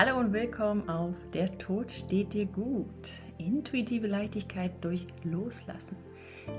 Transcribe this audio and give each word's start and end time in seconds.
Hallo 0.00 0.16
und 0.16 0.32
willkommen 0.32 0.88
auf 0.88 1.16
Der 1.32 1.58
Tod 1.58 1.90
steht 1.90 2.32
dir 2.32 2.46
gut. 2.46 2.86
Intuitive 3.38 4.06
Leichtigkeit 4.06 4.70
durch 4.80 5.04
Loslassen. 5.24 5.96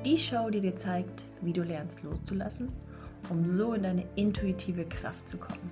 Die 0.04 0.18
Show, 0.18 0.50
die 0.50 0.60
dir 0.60 0.76
zeigt, 0.76 1.24
wie 1.40 1.54
du 1.54 1.64
lernst 1.64 2.04
loszulassen, 2.04 2.70
um 3.30 3.48
so 3.48 3.72
in 3.72 3.84
deine 3.84 4.04
intuitive 4.18 4.84
Kraft 4.84 5.26
zu 5.26 5.38
kommen. 5.38 5.72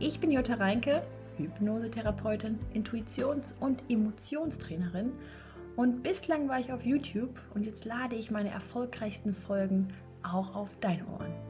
Ich 0.00 0.18
bin 0.18 0.32
Jutta 0.32 0.54
Reinke, 0.54 1.04
Hypnosetherapeutin, 1.36 2.58
Intuitions- 2.74 3.54
und 3.60 3.84
Emotionstrainerin 3.88 5.12
und 5.76 6.02
bislang 6.02 6.48
war 6.48 6.58
ich 6.58 6.72
auf 6.72 6.84
YouTube 6.84 7.38
und 7.54 7.66
jetzt 7.66 7.84
lade 7.84 8.16
ich 8.16 8.32
meine 8.32 8.50
erfolgreichsten 8.50 9.32
Folgen 9.32 9.94
auch 10.24 10.56
auf 10.56 10.76
deine 10.80 11.06
Ohren. 11.06 11.47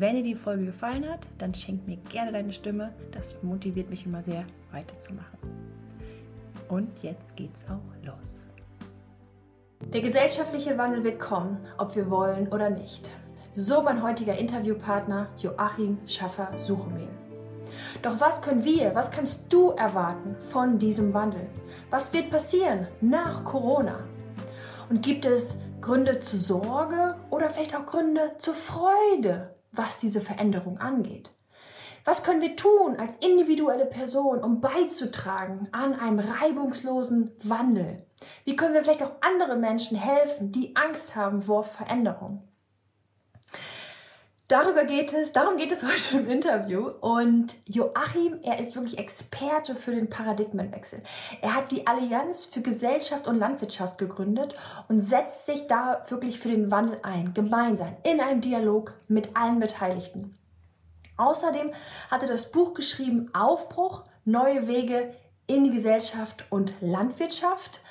Wenn 0.00 0.14
dir 0.14 0.22
die 0.22 0.36
Folge 0.36 0.66
gefallen 0.66 1.08
hat, 1.08 1.26
dann 1.38 1.52
schenk 1.52 1.84
mir 1.88 1.96
gerne 2.08 2.30
deine 2.30 2.52
Stimme. 2.52 2.92
Das 3.10 3.34
motiviert 3.42 3.90
mich 3.90 4.06
immer 4.06 4.22
sehr, 4.22 4.44
weiterzumachen. 4.70 5.40
Und 6.68 7.02
jetzt 7.02 7.34
geht's 7.34 7.64
auch 7.64 8.06
los. 8.06 8.54
Der 9.92 10.00
gesellschaftliche 10.00 10.78
Wandel 10.78 11.02
wird 11.02 11.18
kommen, 11.18 11.58
ob 11.78 11.96
wir 11.96 12.08
wollen 12.10 12.46
oder 12.46 12.70
nicht. 12.70 13.10
So 13.54 13.82
mein 13.82 14.00
heutiger 14.00 14.38
Interviewpartner 14.38 15.30
Joachim 15.36 15.98
Schaffer-Suchemehl. 16.06 17.08
Doch 18.00 18.20
was 18.20 18.40
können 18.40 18.62
wir, 18.62 18.94
was 18.94 19.10
kannst 19.10 19.52
du 19.52 19.70
erwarten 19.70 20.36
von 20.36 20.78
diesem 20.78 21.12
Wandel? 21.12 21.48
Was 21.90 22.12
wird 22.12 22.30
passieren 22.30 22.86
nach 23.00 23.42
Corona? 23.42 23.98
Und 24.90 25.02
gibt 25.02 25.24
es 25.24 25.56
Gründe 25.80 26.20
zur 26.20 26.38
Sorge 26.38 27.16
oder 27.30 27.50
vielleicht 27.50 27.74
auch 27.74 27.86
Gründe 27.86 28.30
zur 28.38 28.54
Freude? 28.54 29.57
Was 29.72 29.96
diese 29.96 30.20
Veränderung 30.20 30.78
angeht. 30.78 31.32
Was 32.04 32.24
können 32.24 32.40
wir 32.40 32.56
tun 32.56 32.96
als 32.98 33.16
individuelle 33.16 33.84
Person, 33.84 34.42
um 34.42 34.62
beizutragen 34.62 35.68
an 35.72 35.94
einem 35.94 36.20
reibungslosen 36.20 37.32
Wandel? 37.42 37.98
Wie 38.44 38.56
können 38.56 38.72
wir 38.72 38.82
vielleicht 38.82 39.02
auch 39.02 39.12
andere 39.20 39.56
Menschen 39.56 39.98
helfen, 39.98 40.50
die 40.50 40.74
Angst 40.74 41.16
haben 41.16 41.42
vor 41.42 41.64
Veränderung? 41.64 42.47
Darüber 44.48 44.84
geht 44.84 45.12
es, 45.12 45.32
darum 45.32 45.58
geht 45.58 45.72
es 45.72 45.82
heute 45.84 46.22
im 46.22 46.30
Interview. 46.30 46.88
Und 47.00 47.56
Joachim, 47.66 48.38
er 48.42 48.58
ist 48.58 48.74
wirklich 48.74 48.98
Experte 48.98 49.74
für 49.74 49.90
den 49.90 50.08
Paradigmenwechsel. 50.08 51.02
Er 51.42 51.54
hat 51.54 51.70
die 51.70 51.86
Allianz 51.86 52.46
für 52.46 52.62
Gesellschaft 52.62 53.28
und 53.28 53.38
Landwirtschaft 53.38 53.98
gegründet 53.98 54.54
und 54.88 55.02
setzt 55.02 55.44
sich 55.44 55.66
da 55.66 56.02
wirklich 56.08 56.40
für 56.40 56.48
den 56.48 56.70
Wandel 56.70 56.98
ein, 57.02 57.34
gemeinsam, 57.34 57.94
in 58.04 58.20
einem 58.20 58.40
Dialog 58.40 58.94
mit 59.06 59.36
allen 59.36 59.60
Beteiligten. 59.60 60.38
Außerdem 61.18 61.70
hat 62.10 62.22
er 62.22 62.28
das 62.28 62.50
Buch 62.50 62.72
geschrieben 62.72 63.28
Aufbruch, 63.34 64.04
neue 64.24 64.66
Wege 64.66 65.14
in 65.46 65.64
die 65.64 65.70
Gesellschaft 65.70 66.44
und 66.48 66.72
Landwirtschaft. 66.80 67.82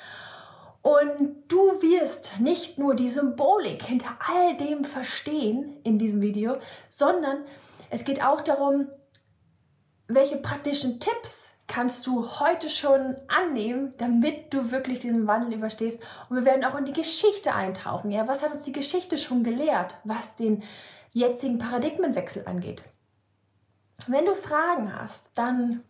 Und 0.87 1.43
du 1.49 1.81
wirst 1.81 2.39
nicht 2.39 2.79
nur 2.79 2.95
die 2.95 3.09
Symbolik 3.09 3.83
hinter 3.83 4.17
all 4.25 4.55
dem 4.55 4.85
verstehen 4.85 5.81
in 5.83 5.99
diesem 5.99 6.21
Video, 6.21 6.55
sondern 6.87 7.43
es 7.89 8.05
geht 8.05 8.23
auch 8.23 8.39
darum, 8.39 8.87
welche 10.07 10.37
praktischen 10.37 11.01
Tipps 11.01 11.49
kannst 11.67 12.07
du 12.07 12.39
heute 12.39 12.69
schon 12.69 13.17
annehmen, 13.27 13.95
damit 13.97 14.53
du 14.53 14.71
wirklich 14.71 14.99
diesen 14.99 15.27
Wandel 15.27 15.55
überstehst. 15.55 15.99
Und 16.29 16.37
wir 16.37 16.45
werden 16.45 16.63
auch 16.63 16.77
in 16.77 16.85
die 16.85 16.93
Geschichte 16.93 17.53
eintauchen. 17.53 18.09
Ja, 18.09 18.29
was 18.29 18.41
hat 18.41 18.53
uns 18.53 18.63
die 18.63 18.71
Geschichte 18.71 19.17
schon 19.17 19.43
gelehrt, 19.43 19.95
was 20.05 20.37
den 20.37 20.63
jetzigen 21.11 21.59
Paradigmenwechsel 21.59 22.47
angeht? 22.47 22.81
Wenn 24.07 24.23
du 24.23 24.35
Fragen 24.35 24.97
hast, 24.97 25.31
dann 25.35 25.83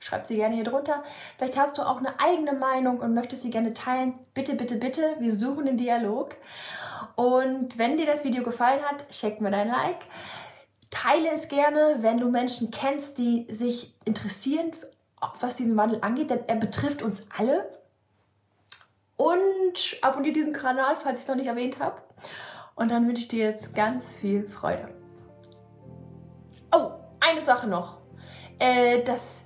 Schreib 0.00 0.26
sie 0.26 0.36
gerne 0.36 0.54
hier 0.54 0.64
drunter. 0.64 1.02
Vielleicht 1.36 1.58
hast 1.58 1.76
du 1.76 1.82
auch 1.82 1.98
eine 1.98 2.20
eigene 2.20 2.52
Meinung 2.52 3.00
und 3.00 3.14
möchtest 3.14 3.42
sie 3.42 3.50
gerne 3.50 3.74
teilen. 3.74 4.14
Bitte, 4.32 4.54
bitte, 4.54 4.76
bitte. 4.76 5.16
Wir 5.18 5.34
suchen 5.34 5.66
den 5.66 5.76
Dialog. 5.76 6.36
Und 7.16 7.78
wenn 7.78 7.96
dir 7.96 8.06
das 8.06 8.24
Video 8.24 8.44
gefallen 8.44 8.82
hat, 8.84 9.04
schenk 9.10 9.40
mir 9.40 9.50
dein 9.50 9.68
Like. 9.68 10.06
Teile 10.90 11.30
es 11.30 11.48
gerne, 11.48 11.96
wenn 12.00 12.18
du 12.18 12.30
Menschen 12.30 12.70
kennst, 12.70 13.18
die 13.18 13.46
sich 13.50 13.94
interessieren, 14.04 14.72
was 15.40 15.56
diesen 15.56 15.76
Wandel 15.76 15.98
angeht, 16.00 16.30
denn 16.30 16.40
er 16.46 16.56
betrifft 16.56 17.02
uns 17.02 17.22
alle. 17.36 17.68
Und 19.16 19.96
abonniere 20.00 20.34
diesen 20.34 20.52
Kanal, 20.52 20.94
falls 20.94 21.18
ich 21.18 21.24
es 21.24 21.28
noch 21.28 21.34
nicht 21.34 21.48
erwähnt 21.48 21.80
habe. 21.80 22.00
Und 22.76 22.92
dann 22.92 23.08
wünsche 23.08 23.22
ich 23.22 23.28
dir 23.28 23.44
jetzt 23.44 23.74
ganz 23.74 24.12
viel 24.12 24.48
Freude. 24.48 24.88
Oh, 26.72 26.92
eine 27.18 27.40
Sache 27.40 27.66
noch. 27.66 27.98
Äh, 28.60 29.02
das 29.02 29.42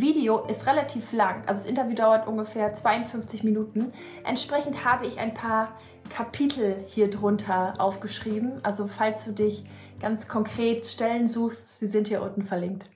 Video 0.00 0.44
ist 0.46 0.66
relativ 0.66 1.12
lang, 1.12 1.42
also 1.46 1.62
das 1.62 1.66
Interview 1.66 1.94
dauert 1.94 2.26
ungefähr 2.26 2.72
52 2.74 3.44
Minuten. 3.44 3.92
Entsprechend 4.24 4.84
habe 4.84 5.06
ich 5.06 5.18
ein 5.18 5.34
paar 5.34 5.76
Kapitel 6.08 6.84
hier 6.86 7.10
drunter 7.10 7.74
aufgeschrieben. 7.78 8.60
Also 8.64 8.86
falls 8.86 9.24
du 9.24 9.32
dich 9.32 9.64
ganz 10.00 10.28
konkret 10.28 10.86
Stellen 10.86 11.28
suchst, 11.28 11.78
sie 11.78 11.86
sind 11.86 12.08
hier 12.08 12.22
unten 12.22 12.42
verlinkt. 12.42 12.86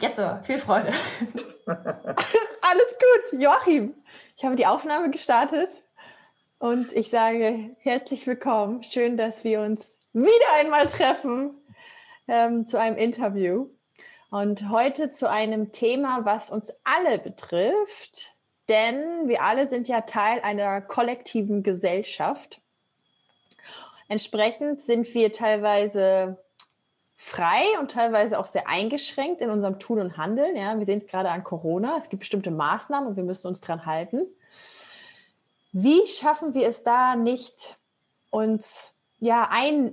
Jetzt 0.00 0.18
aber, 0.18 0.42
viel 0.42 0.58
Freude. 0.58 0.92
Alles 1.66 2.98
gut, 2.98 3.40
Joachim. 3.40 3.94
Ich 4.36 4.44
habe 4.44 4.56
die 4.56 4.66
Aufnahme 4.66 5.10
gestartet 5.10 5.70
und 6.58 6.92
ich 6.92 7.10
sage 7.10 7.76
herzlich 7.80 8.26
willkommen. 8.26 8.82
Schön, 8.82 9.16
dass 9.16 9.44
wir 9.44 9.60
uns 9.60 9.96
wieder 10.12 10.54
einmal 10.58 10.86
treffen 10.86 11.56
ähm, 12.26 12.66
zu 12.66 12.80
einem 12.80 12.96
Interview. 12.96 13.68
Und 14.32 14.70
heute 14.70 15.10
zu 15.10 15.28
einem 15.28 15.72
Thema, 15.72 16.24
was 16.24 16.48
uns 16.48 16.72
alle 16.84 17.18
betrifft, 17.18 18.34
denn 18.70 19.28
wir 19.28 19.42
alle 19.42 19.68
sind 19.68 19.88
ja 19.88 20.00
Teil 20.00 20.40
einer 20.40 20.80
kollektiven 20.80 21.62
Gesellschaft. 21.62 22.62
Entsprechend 24.08 24.80
sind 24.80 25.12
wir 25.12 25.34
teilweise 25.34 26.38
frei 27.18 27.62
und 27.78 27.90
teilweise 27.90 28.38
auch 28.38 28.46
sehr 28.46 28.66
eingeschränkt 28.66 29.42
in 29.42 29.50
unserem 29.50 29.78
Tun 29.78 30.00
und 30.00 30.16
Handeln. 30.16 30.56
Ja, 30.56 30.78
wir 30.78 30.86
sehen 30.86 30.96
es 30.96 31.06
gerade 31.06 31.28
an 31.28 31.44
Corona. 31.44 31.98
Es 31.98 32.08
gibt 32.08 32.20
bestimmte 32.20 32.50
Maßnahmen 32.50 33.10
und 33.10 33.16
wir 33.16 33.24
müssen 33.24 33.48
uns 33.48 33.60
dran 33.60 33.84
halten. 33.84 34.22
Wie 35.72 36.06
schaffen 36.06 36.54
wir 36.54 36.68
es 36.68 36.82
da 36.84 37.16
nicht, 37.16 37.76
uns 38.30 38.94
ja 39.20 39.48
ein 39.50 39.92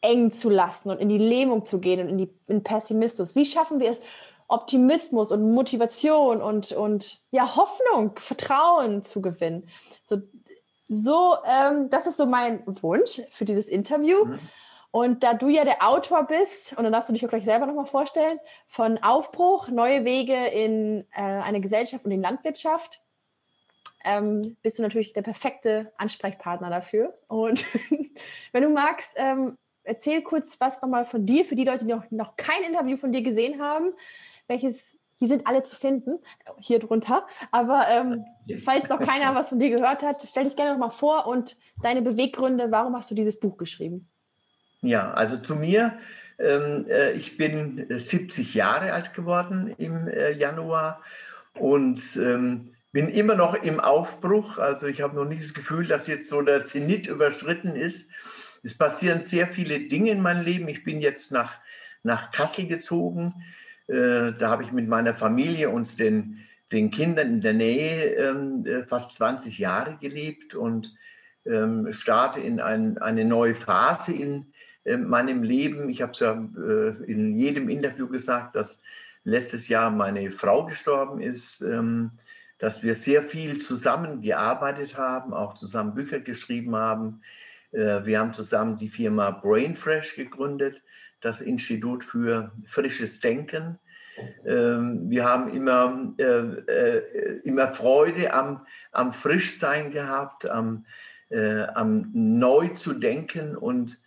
eng 0.00 0.30
zu 0.30 0.50
lassen 0.50 0.90
und 0.90 0.98
in 0.98 1.08
die 1.08 1.18
Lähmung 1.18 1.66
zu 1.66 1.80
gehen 1.80 2.00
und 2.00 2.08
in, 2.08 2.18
die, 2.18 2.30
in 2.46 2.62
Pessimismus? 2.62 3.34
Wie 3.34 3.46
schaffen 3.46 3.80
wir 3.80 3.90
es, 3.90 4.00
Optimismus 4.48 5.30
und 5.30 5.52
Motivation 5.52 6.40
und, 6.40 6.72
und 6.72 7.22
ja, 7.30 7.56
Hoffnung, 7.56 8.18
Vertrauen 8.18 9.04
zu 9.04 9.20
gewinnen? 9.20 9.68
So, 10.06 10.22
so 10.88 11.36
ähm, 11.46 11.90
das 11.90 12.06
ist 12.06 12.16
so 12.16 12.26
mein 12.26 12.62
Wunsch 12.82 13.20
für 13.32 13.44
dieses 13.44 13.66
Interview. 13.66 14.24
Mhm. 14.24 14.38
Und 14.90 15.22
da 15.22 15.34
du 15.34 15.48
ja 15.48 15.64
der 15.64 15.86
Autor 15.86 16.24
bist, 16.24 16.76
und 16.76 16.84
dann 16.84 16.92
darfst 16.92 17.08
du 17.08 17.12
dich 17.12 17.24
auch 17.24 17.28
gleich 17.28 17.44
selber 17.44 17.66
nochmal 17.66 17.86
vorstellen, 17.86 18.40
von 18.68 18.98
Aufbruch, 19.02 19.68
neue 19.68 20.04
Wege 20.04 20.46
in 20.46 21.06
äh, 21.12 21.20
eine 21.20 21.60
Gesellschaft 21.60 22.06
und 22.06 22.10
in 22.10 22.22
Landwirtschaft, 22.22 23.02
ähm, 24.04 24.56
bist 24.62 24.78
du 24.78 24.82
natürlich 24.82 25.12
der 25.12 25.22
perfekte 25.22 25.92
Ansprechpartner 25.98 26.70
dafür. 26.70 27.18
Und 27.28 27.66
wenn 28.52 28.62
du 28.62 28.70
magst, 28.70 29.12
ähm, 29.16 29.58
erzähl 29.88 30.22
kurz 30.22 30.60
was 30.60 30.82
nochmal 30.82 31.04
von 31.04 31.26
dir, 31.26 31.44
für 31.44 31.56
die 31.56 31.64
Leute, 31.64 31.86
die 31.86 31.92
noch, 31.92 32.10
noch 32.10 32.36
kein 32.36 32.62
Interview 32.62 32.96
von 32.96 33.12
dir 33.12 33.22
gesehen 33.22 33.60
haben. 33.60 33.92
Welches, 34.46 34.98
hier 35.16 35.28
sind 35.28 35.46
alle 35.46 35.62
zu 35.62 35.76
finden, 35.76 36.18
hier 36.58 36.78
drunter. 36.78 37.26
Aber 37.50 37.86
ähm, 37.90 38.24
falls 38.64 38.88
noch 38.88 39.00
keiner 39.00 39.34
was 39.34 39.48
von 39.48 39.58
dir 39.58 39.70
gehört 39.70 40.02
hat, 40.02 40.22
stell 40.26 40.44
dich 40.44 40.56
gerne 40.56 40.72
nochmal 40.72 40.90
vor 40.90 41.26
und 41.26 41.58
deine 41.82 42.02
Beweggründe, 42.02 42.70
warum 42.70 42.96
hast 42.96 43.10
du 43.10 43.14
dieses 43.14 43.40
Buch 43.40 43.56
geschrieben? 43.56 44.08
Ja, 44.82 45.12
also 45.12 45.36
zu 45.36 45.56
mir. 45.56 45.98
Ähm, 46.38 46.86
äh, 46.88 47.12
ich 47.12 47.36
bin 47.36 47.86
70 47.90 48.54
Jahre 48.54 48.92
alt 48.92 49.12
geworden 49.14 49.74
im 49.76 50.06
äh, 50.06 50.30
Januar 50.30 51.02
und 51.54 52.00
ähm, 52.16 52.74
bin 52.92 53.08
immer 53.08 53.34
noch 53.34 53.54
im 53.54 53.80
Aufbruch. 53.80 54.58
Also 54.58 54.86
ich 54.86 55.00
habe 55.00 55.16
noch 55.16 55.24
nicht 55.24 55.42
das 55.42 55.54
Gefühl, 55.54 55.86
dass 55.86 56.06
jetzt 56.06 56.28
so 56.28 56.42
der 56.42 56.64
Zenit 56.64 57.06
überschritten 57.06 57.74
ist. 57.74 58.10
Es 58.62 58.74
passieren 58.74 59.20
sehr 59.20 59.46
viele 59.46 59.80
Dinge 59.80 60.10
in 60.10 60.20
meinem 60.20 60.44
Leben. 60.44 60.68
Ich 60.68 60.84
bin 60.84 61.00
jetzt 61.00 61.30
nach, 61.30 61.54
nach 62.02 62.30
Kassel 62.30 62.66
gezogen. 62.66 63.34
Äh, 63.86 64.32
da 64.32 64.50
habe 64.50 64.62
ich 64.62 64.72
mit 64.72 64.88
meiner 64.88 65.14
Familie 65.14 65.70
uns 65.70 65.96
den, 65.96 66.38
den 66.72 66.90
Kindern 66.90 67.34
in 67.34 67.40
der 67.40 67.54
Nähe 67.54 68.14
ähm, 68.14 68.66
äh, 68.66 68.84
fast 68.84 69.14
20 69.14 69.58
Jahre 69.58 69.96
gelebt 70.00 70.54
und 70.54 70.94
ähm, 71.46 71.92
starte 71.92 72.40
in 72.40 72.60
ein, 72.60 72.98
eine 72.98 73.24
neue 73.24 73.54
Phase 73.54 74.12
in 74.12 74.52
äh, 74.84 74.96
meinem 74.96 75.42
Leben. 75.42 75.88
Ich 75.88 76.02
habe 76.02 76.12
es 76.12 76.20
ja 76.20 76.32
in 76.32 77.34
jedem 77.34 77.68
Interview 77.68 78.08
gesagt, 78.08 78.56
dass 78.56 78.82
letztes 79.24 79.68
Jahr 79.68 79.90
meine 79.90 80.30
Frau 80.30 80.66
gestorben 80.66 81.20
ist, 81.20 81.60
ähm, 81.62 82.10
dass 82.58 82.82
wir 82.82 82.94
sehr 82.94 83.22
viel 83.22 83.60
zusammengearbeitet 83.60 84.96
haben, 84.96 85.32
auch 85.32 85.54
zusammen 85.54 85.94
Bücher 85.94 86.20
geschrieben 86.20 86.74
haben. 86.74 87.20
Äh, 87.72 88.04
wir 88.04 88.18
haben 88.18 88.32
zusammen 88.32 88.78
die 88.78 88.88
Firma 88.88 89.30
Brainfresh 89.30 90.16
gegründet, 90.16 90.82
das 91.20 91.40
Institut 91.40 92.04
für 92.04 92.52
frisches 92.66 93.20
Denken. 93.20 93.78
Ähm, 94.44 95.10
wir 95.10 95.24
haben 95.24 95.54
immer, 95.54 96.14
äh, 96.18 96.24
äh, 96.24 97.40
immer 97.44 97.68
Freude 97.68 98.32
am, 98.32 98.66
am 98.92 99.12
Frischsein 99.12 99.90
gehabt, 99.90 100.48
am, 100.48 100.84
am 101.74 102.10
neu 102.14 102.68
zu 102.68 102.94
denken 102.94 103.54
und 103.54 104.00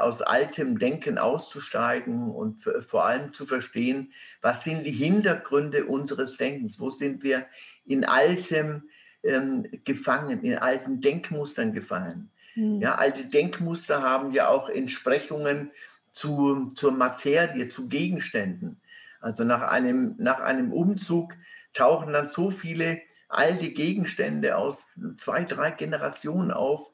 aus 0.00 0.22
altem 0.22 0.80
Denken 0.80 1.18
auszusteigen 1.18 2.32
und 2.32 2.62
vor 2.62 3.04
allem 3.04 3.32
zu 3.32 3.46
verstehen, 3.46 4.12
was 4.42 4.64
sind 4.64 4.82
die 4.82 4.90
Hintergründe 4.90 5.84
unseres 5.84 6.36
Denkens, 6.36 6.80
wo 6.80 6.90
sind 6.90 7.22
wir 7.22 7.46
in 7.86 8.04
altem 8.04 8.88
ähm, 9.22 9.66
gefangen, 9.84 10.42
in 10.42 10.58
alten 10.58 11.00
Denkmustern 11.00 11.72
gefangen. 11.72 12.32
Mhm. 12.54 12.80
Ja, 12.80 12.96
alte 12.96 13.24
Denkmuster 13.26 14.02
haben 14.02 14.32
ja 14.32 14.48
auch 14.48 14.68
Entsprechungen 14.68 15.70
zu, 16.12 16.70
zur 16.74 16.92
Materie, 16.92 17.68
zu 17.68 17.88
Gegenständen. 17.88 18.80
Also 19.20 19.44
nach 19.44 19.62
einem, 19.62 20.14
nach 20.18 20.40
einem 20.40 20.72
Umzug 20.72 21.32
tauchen 21.72 22.12
dann 22.12 22.26
so 22.26 22.50
viele 22.50 23.00
alte 23.28 23.70
Gegenstände 23.70 24.56
aus 24.56 24.88
zwei, 25.16 25.44
drei 25.44 25.70
Generationen 25.70 26.50
auf. 26.50 26.90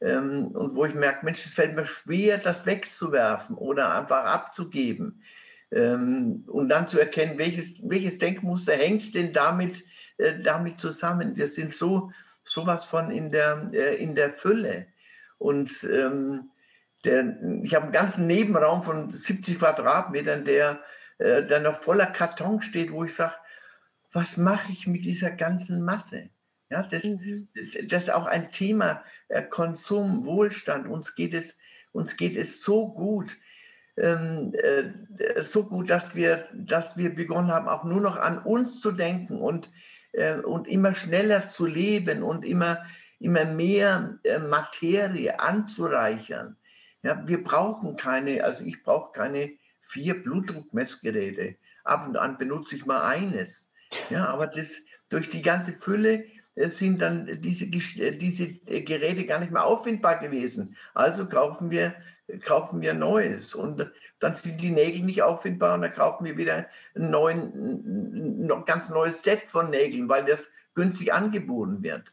Ähm, 0.00 0.48
und 0.48 0.74
wo 0.76 0.84
ich 0.84 0.94
merke, 0.94 1.24
Mensch, 1.24 1.44
es 1.44 1.54
fällt 1.54 1.74
mir 1.74 1.86
schwer, 1.86 2.38
das 2.38 2.66
wegzuwerfen 2.66 3.56
oder 3.56 3.94
einfach 3.94 4.24
abzugeben. 4.24 5.22
Ähm, 5.70 6.44
und 6.46 6.68
dann 6.68 6.88
zu 6.88 6.98
erkennen, 6.98 7.38
welches, 7.38 7.74
welches 7.82 8.18
Denkmuster 8.18 8.74
hängt 8.74 9.14
denn 9.14 9.32
damit, 9.32 9.84
äh, 10.18 10.40
damit 10.40 10.80
zusammen. 10.80 11.36
Wir 11.36 11.48
sind 11.48 11.74
so 11.74 12.12
sowas 12.44 12.84
von 12.84 13.10
in 13.10 13.30
der, 13.30 13.70
äh, 13.72 13.94
in 13.96 14.14
der 14.14 14.32
Fülle. 14.32 14.86
Und 15.42 15.84
ähm, 15.92 16.50
der, 17.04 17.36
ich 17.64 17.74
habe 17.74 17.84
einen 17.84 17.92
ganzen 17.92 18.26
Nebenraum 18.28 18.84
von 18.84 19.10
70 19.10 19.58
Quadratmetern, 19.58 20.44
der 20.44 20.80
äh, 21.18 21.42
dann 21.42 21.64
noch 21.64 21.82
voller 21.82 22.06
Karton 22.06 22.62
steht, 22.62 22.92
wo 22.92 23.02
ich 23.02 23.14
sage, 23.14 23.34
was 24.12 24.36
mache 24.36 24.70
ich 24.70 24.86
mit 24.86 25.04
dieser 25.04 25.32
ganzen 25.32 25.82
Masse? 25.82 26.30
Ja, 26.70 26.82
das, 26.84 27.04
mhm. 27.04 27.48
das 27.88 28.04
ist 28.04 28.12
auch 28.12 28.26
ein 28.26 28.52
Thema 28.52 29.02
äh, 29.28 29.42
Konsum, 29.42 30.24
Wohlstand. 30.24 30.86
Uns 30.86 31.16
geht 31.16 31.34
es, 31.34 31.58
uns 31.90 32.16
geht 32.16 32.36
es 32.36 32.62
so 32.62 32.88
gut, 32.88 33.36
ähm, 33.96 34.54
äh, 34.54 35.42
so 35.42 35.64
gut, 35.64 35.90
dass 35.90 36.14
wir, 36.14 36.48
dass 36.54 36.96
wir 36.96 37.14
begonnen 37.14 37.50
haben, 37.50 37.68
auch 37.68 37.84
nur 37.84 38.00
noch 38.00 38.16
an 38.16 38.38
uns 38.38 38.80
zu 38.80 38.92
denken 38.92 39.40
und, 39.40 39.70
äh, 40.12 40.36
und 40.36 40.68
immer 40.68 40.94
schneller 40.94 41.48
zu 41.48 41.66
leben 41.66 42.22
und 42.22 42.44
immer, 42.44 42.84
immer 43.22 43.44
mehr 43.44 44.18
äh, 44.24 44.38
Materie 44.38 45.38
anzureichern. 45.38 46.56
Ja, 47.02 47.26
wir 47.26 47.42
brauchen 47.42 47.96
keine, 47.96 48.44
also 48.44 48.64
ich 48.64 48.82
brauche 48.82 49.12
keine 49.12 49.52
vier 49.80 50.22
Blutdruckmessgeräte. 50.22 51.56
Ab 51.84 52.06
und 52.06 52.16
an 52.16 52.38
benutze 52.38 52.76
ich 52.76 52.86
mal 52.86 53.02
eines. 53.02 53.70
Ja, 54.10 54.26
aber 54.26 54.46
das, 54.46 54.78
durch 55.08 55.30
die 55.30 55.42
ganze 55.42 55.72
Fülle 55.72 56.24
äh, 56.54 56.68
sind 56.68 57.00
dann 57.00 57.40
diese, 57.40 57.66
äh, 57.66 58.16
diese 58.16 58.48
Geräte 58.48 59.24
gar 59.26 59.40
nicht 59.40 59.52
mehr 59.52 59.64
auffindbar 59.64 60.18
gewesen. 60.18 60.76
Also 60.94 61.26
kaufen 61.26 61.70
wir, 61.70 61.94
kaufen 62.44 62.80
wir 62.80 62.94
Neues. 62.94 63.54
Und 63.54 63.90
dann 64.18 64.34
sind 64.34 64.60
die 64.60 64.70
Nägel 64.70 65.02
nicht 65.02 65.22
auffindbar 65.22 65.74
und 65.74 65.82
dann 65.82 65.92
kaufen 65.92 66.24
wir 66.24 66.36
wieder 66.36 66.66
ein, 66.94 67.10
neuen, 67.10 68.46
ein 68.48 68.64
ganz 68.64 68.88
neues 68.88 69.22
Set 69.22 69.42
von 69.46 69.70
Nägeln, 69.70 70.08
weil 70.08 70.24
das 70.24 70.48
günstig 70.74 71.12
angeboten 71.12 71.82
wird. 71.82 72.12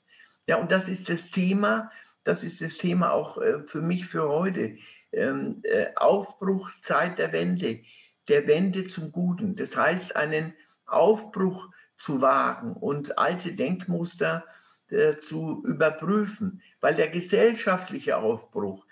Ja, 0.49 0.57
und 0.57 0.71
das 0.71 0.89
ist 0.89 1.09
das 1.09 1.29
Thema, 1.29 1.91
das 2.23 2.43
ist 2.43 2.59
das 2.59 2.75
Thema 2.75 3.11
auch 3.11 3.39
für 3.67 3.83
mich 3.83 4.07
für 4.07 4.27
heute. 4.27 4.77
Ähm, 5.11 5.61
Aufbruch, 5.95 6.71
Zeit 6.81 7.19
der 7.19 7.31
Wende, 7.33 7.81
der 8.29 8.47
Wende 8.47 8.87
zum 8.87 9.11
Guten. 9.11 9.55
Das 9.55 9.77
heißt, 9.77 10.15
einen 10.15 10.55
Aufbruch 10.87 11.69
zu 11.99 12.21
wagen 12.21 12.73
und 12.73 13.19
alte 13.19 13.53
Denkmuster 13.53 14.43
äh, 14.89 15.19
zu 15.19 15.63
überprüfen, 15.67 16.63
weil 16.81 16.95
der 16.95 17.09
gesellschaftliche 17.09 18.17
Aufbruch, 18.17 18.87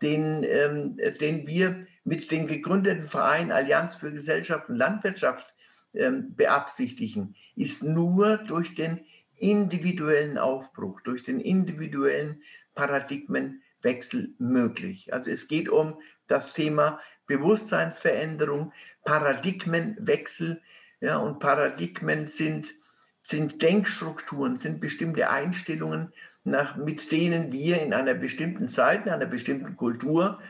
den, 0.00 0.42
ähm, 0.44 0.96
den 1.20 1.46
wir 1.46 1.86
mit 2.04 2.30
dem 2.30 2.46
gegründeten 2.46 3.06
Verein 3.06 3.52
Allianz 3.52 3.96
für 3.96 4.12
Gesellschaft 4.12 4.70
und 4.70 4.76
Landwirtschaft 4.76 5.52
ähm, 5.92 6.34
beabsichtigen, 6.34 7.34
ist 7.54 7.82
nur 7.82 8.38
durch 8.38 8.74
den 8.74 9.04
individuellen 9.42 10.38
Aufbruch, 10.38 11.00
durch 11.02 11.22
den 11.24 11.40
individuellen 11.40 12.42
Paradigmenwechsel 12.74 14.34
möglich. 14.38 15.12
Also 15.12 15.30
es 15.30 15.48
geht 15.48 15.68
um 15.68 16.00
das 16.28 16.52
Thema 16.52 17.00
Bewusstseinsveränderung, 17.26 18.72
Paradigmenwechsel, 19.04 20.62
ja, 21.00 21.18
und 21.18 21.40
Paradigmen 21.40 22.26
sind, 22.26 22.74
sind 23.22 23.60
Denkstrukturen, 23.60 24.56
sind 24.56 24.80
bestimmte 24.80 25.28
Einstellungen, 25.28 26.12
nach, 26.44 26.76
mit 26.76 27.10
denen 27.12 27.52
wir 27.52 27.82
in 27.82 27.92
einer 27.92 28.14
bestimmten 28.14 28.68
Zeit, 28.68 29.06
in 29.06 29.12
einer 29.12 29.26
bestimmten 29.26 29.76
Kultur 29.76 30.40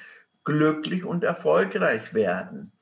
glücklich 0.45 1.05
und 1.05 1.25
erfolgreich 1.25 2.15
werden. 2.15 2.73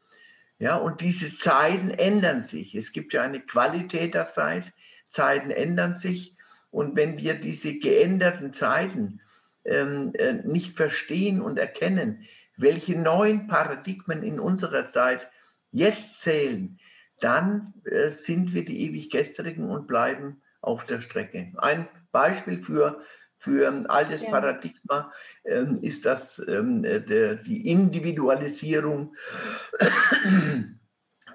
Ja, 0.59 0.77
und 0.77 1.01
diese 1.01 1.39
Zeiten 1.39 1.91
ändern 1.91 2.43
sich. 2.43 2.75
Es 2.75 2.93
gibt 2.93 3.13
ja 3.13 3.23
eine 3.23 3.41
Qualität 3.41 4.15
der 4.15 4.29
Zeit. 4.29 4.73
Zeiten 5.11 5.51
ändern 5.51 5.97
sich. 5.97 6.35
Und 6.71 6.97
wenn 6.97 7.19
wir 7.19 7.35
diese 7.35 7.75
geänderten 7.79 8.53
Zeiten 8.53 9.21
ähm, 9.65 10.13
äh, 10.15 10.35
nicht 10.35 10.77
verstehen 10.77 11.43
und 11.43 11.59
erkennen, 11.59 12.25
welche 12.57 12.99
neuen 12.99 13.47
Paradigmen 13.47 14.23
in 14.23 14.39
unserer 14.41 14.89
Zeit 14.89 15.29
jetzt 15.73 16.21
zählen, 16.21 16.79
dann 17.21 17.75
äh, 17.85 18.09
sind 18.09 18.55
wir 18.55 18.65
die 18.65 18.83
ewig 18.87 19.11
Gestrigen 19.11 19.71
und 19.71 19.87
bleiben 19.87 20.41
auf 20.61 20.85
der 20.85 21.01
Strecke. 21.01 21.53
Ein 21.57 21.89
Beispiel 22.13 22.63
für, 22.63 23.01
für 23.37 23.69
ein 23.69 23.87
altes 23.87 24.23
ja. 24.23 24.31
Paradigma 24.31 25.13
ähm, 25.45 25.79
ist 25.83 26.07
das 26.07 26.43
ähm, 26.47 26.85
äh, 26.85 27.01
der, 27.01 27.37
die 27.37 27.69
Individualisierung. 27.69 29.15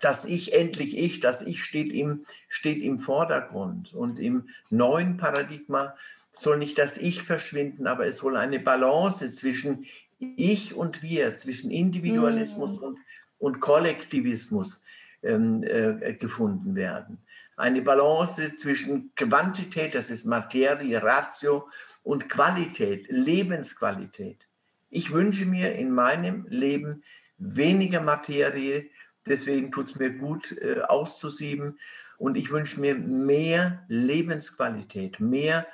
Das 0.01 0.25
Ich, 0.25 0.53
endlich 0.53 0.97
ich, 0.97 1.19
das 1.19 1.41
Ich 1.41 1.63
steht 1.63 1.91
im, 1.91 2.25
steht 2.47 2.81
im 2.81 2.99
Vordergrund. 2.99 3.93
Und 3.93 4.19
im 4.19 4.49
neuen 4.69 5.17
Paradigma 5.17 5.95
soll 6.31 6.57
nicht 6.57 6.77
das 6.77 6.97
Ich 6.97 7.23
verschwinden, 7.23 7.87
aber 7.87 8.05
es 8.07 8.17
soll 8.17 8.35
eine 8.35 8.59
Balance 8.59 9.31
zwischen 9.31 9.85
Ich 10.19 10.75
und 10.75 11.01
Wir, 11.01 11.37
zwischen 11.37 11.71
Individualismus 11.71 12.79
mhm. 12.79 12.83
und, 12.83 12.99
und 13.39 13.59
Kollektivismus 13.59 14.81
ähm, 15.23 15.63
äh, 15.63 16.13
gefunden 16.13 16.75
werden. 16.75 17.19
Eine 17.57 17.81
Balance 17.81 18.55
zwischen 18.57 19.15
Quantität, 19.15 19.95
das 19.95 20.09
ist 20.09 20.25
Materie, 20.25 21.01
Ratio, 21.01 21.69
und 22.03 22.29
Qualität, 22.29 23.07
Lebensqualität. 23.09 24.47
Ich 24.89 25.11
wünsche 25.11 25.45
mir 25.45 25.73
in 25.75 25.91
meinem 25.91 26.45
Leben 26.47 27.03
weniger 27.37 28.01
Materie, 28.01 28.85
deswegen 29.27 29.71
tut 29.71 29.87
es 29.87 29.95
mir 29.95 30.11
gut 30.11 30.55
äh, 30.61 30.81
auszusieben. 30.81 31.79
Und 32.17 32.37
ich 32.37 32.51
wünsche 32.51 32.79
mir 32.79 32.95
mehr 32.95 33.83
Lebensqualität, 33.87 35.19
mehr, 35.19 35.67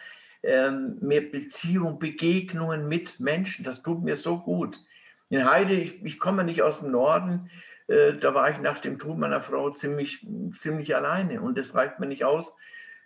ähm, 0.43 0.97
mehr 1.01 1.21
Beziehung, 1.21 1.99
Begegnungen 1.99 2.87
mit 2.87 3.19
Menschen. 3.19 3.63
Das 3.63 3.83
tut 3.83 4.03
mir 4.03 4.15
so 4.15 4.39
gut. 4.39 4.79
In 5.29 5.49
Heide, 5.49 5.73
ich, 5.73 6.03
ich 6.03 6.19
komme 6.19 6.43
nicht 6.43 6.61
aus 6.61 6.79
dem 6.79 6.91
Norden, 6.91 7.49
äh, 7.87 8.13
da 8.13 8.33
war 8.33 8.49
ich 8.49 8.59
nach 8.59 8.79
dem 8.79 8.97
Tod 8.97 9.17
meiner 9.17 9.41
Frau 9.41 9.69
ziemlich, 9.71 10.25
ziemlich 10.55 10.95
alleine. 10.95 11.41
Und 11.41 11.57
das 11.57 11.75
reicht 11.75 11.99
mir 11.99 12.07
nicht 12.07 12.23
aus, 12.23 12.55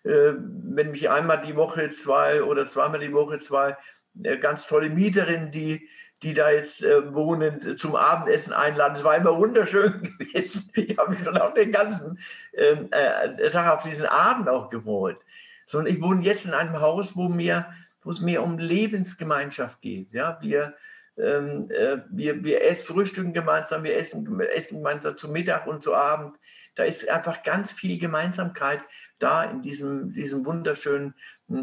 äh, 0.03 0.33
wenn 0.37 0.91
mich 0.91 1.09
einmal 1.09 1.41
die 1.41 1.55
Woche 1.55 1.93
zwei 1.95 2.43
oder 2.43 2.67
zweimal 2.67 2.99
die 2.99 3.13
Woche 3.13 3.39
zwei 3.39 3.77
äh, 4.23 4.37
ganz 4.37 4.67
tolle 4.67 4.89
Mieterinnen, 4.89 5.51
die, 5.51 5.89
die 6.23 6.33
da 6.33 6.49
jetzt 6.49 6.83
äh, 6.83 7.13
wohnen, 7.13 7.77
zum 7.77 7.95
Abendessen 7.95 8.53
einladen. 8.53 8.95
Es 8.95 9.03
war 9.03 9.15
immer 9.15 9.37
wunderschön 9.37 10.15
gewesen. 10.19 10.69
Ich 10.73 10.97
habe 10.97 11.11
mich 11.11 11.23
schon 11.23 11.37
auch 11.37 11.53
den 11.53 11.71
ganzen 11.71 12.19
ähm, 12.53 12.87
äh, 12.91 13.49
Tag 13.49 13.73
auf 13.73 13.83
diesen 13.83 14.05
Abend 14.05 14.49
auch 14.49 14.69
gefreut. 14.69 15.17
So, 15.65 15.79
und 15.79 15.87
ich 15.87 16.01
wohne 16.01 16.23
jetzt 16.23 16.45
in 16.45 16.53
einem 16.53 16.79
Haus, 16.79 17.15
wo, 17.15 17.27
mir, 17.27 17.67
wo 18.03 18.11
es 18.11 18.21
mir 18.21 18.43
um 18.43 18.57
Lebensgemeinschaft 18.57 19.81
geht. 19.81 20.13
Ja, 20.13 20.37
wir 20.41 20.75
ähm, 21.17 21.69
äh, 21.71 21.97
wir, 22.09 22.43
wir 22.43 22.63
essen, 22.63 22.85
frühstücken 22.85 23.33
gemeinsam, 23.33 23.83
wir 23.83 23.95
essen, 23.95 24.39
essen 24.41 24.77
gemeinsam 24.79 25.17
zu 25.17 25.29
Mittag 25.29 25.65
und 25.67 25.81
zu 25.81 25.95
Abend. 25.95 26.37
Da 26.75 26.83
ist 26.83 27.07
einfach 27.07 27.43
ganz 27.43 27.71
viel 27.71 27.97
Gemeinsamkeit 27.97 28.83
da 29.17 29.45
in 29.45 29.61
diesem, 29.61 30.11
diesem 30.11 30.45
wunderschönen 30.45 31.13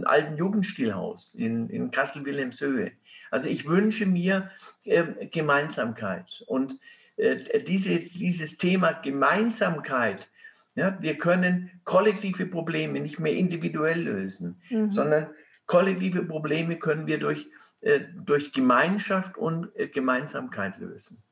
alten 0.04 0.36
Jugendstilhaus 0.36 1.34
in, 1.34 1.68
in 1.68 1.90
Kassel-Wilhelmshöhe. 1.90 2.92
Also 3.32 3.48
ich 3.48 3.66
wünsche 3.66 4.06
mir 4.06 4.50
äh, 4.84 5.26
Gemeinsamkeit 5.26 6.44
und 6.46 6.78
äh, 7.16 7.62
diese, 7.62 7.98
dieses 7.98 8.58
Thema 8.58 8.92
Gemeinsamkeit, 8.92 10.28
ja, 10.74 10.96
wir 11.00 11.16
können 11.18 11.70
kollektive 11.84 12.46
Probleme 12.46 13.00
nicht 13.00 13.18
mehr 13.18 13.34
individuell 13.34 14.02
lösen, 14.02 14.60
mhm. 14.70 14.92
sondern 14.92 15.28
kollektive 15.66 16.24
Probleme 16.24 16.76
können 16.76 17.06
wir 17.06 17.18
durch 17.18 17.48
äh, 17.80 18.00
durch 18.14 18.52
Gemeinschaft 18.52 19.36
und 19.36 19.74
äh, 19.76 19.88
Gemeinsamkeit 19.88 20.78
lösen. 20.78 21.22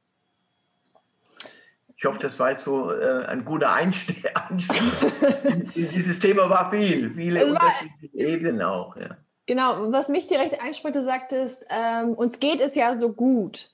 Ich 1.97 2.05
hoffe, 2.07 2.19
das 2.19 2.39
war 2.41 2.51
jetzt 2.51 2.65
so 2.65 2.91
äh, 2.91 3.27
ein 3.27 3.45
guter 3.45 3.73
Einstieg. 3.75 4.25
in, 4.49 5.71
in 5.75 5.91
dieses 5.91 6.19
Thema 6.19 6.49
war 6.49 6.71
viel, 6.73 7.15
viele 7.15 7.41
war, 7.41 7.51
unterschiedliche 7.51 8.17
Ebenen 8.17 8.63
auch. 8.63 8.97
Ja. 8.97 9.17
Genau, 9.51 9.91
was 9.91 10.09
mich 10.09 10.29
direkt 10.29 10.63
einspricht, 10.63 10.95
du 10.95 11.03
sagtest, 11.03 11.67
ähm, 11.71 12.15
uns 12.15 12.39
geht 12.39 12.61
es 12.61 12.77
ja 12.77 12.95
so 12.95 13.13
gut. 13.13 13.73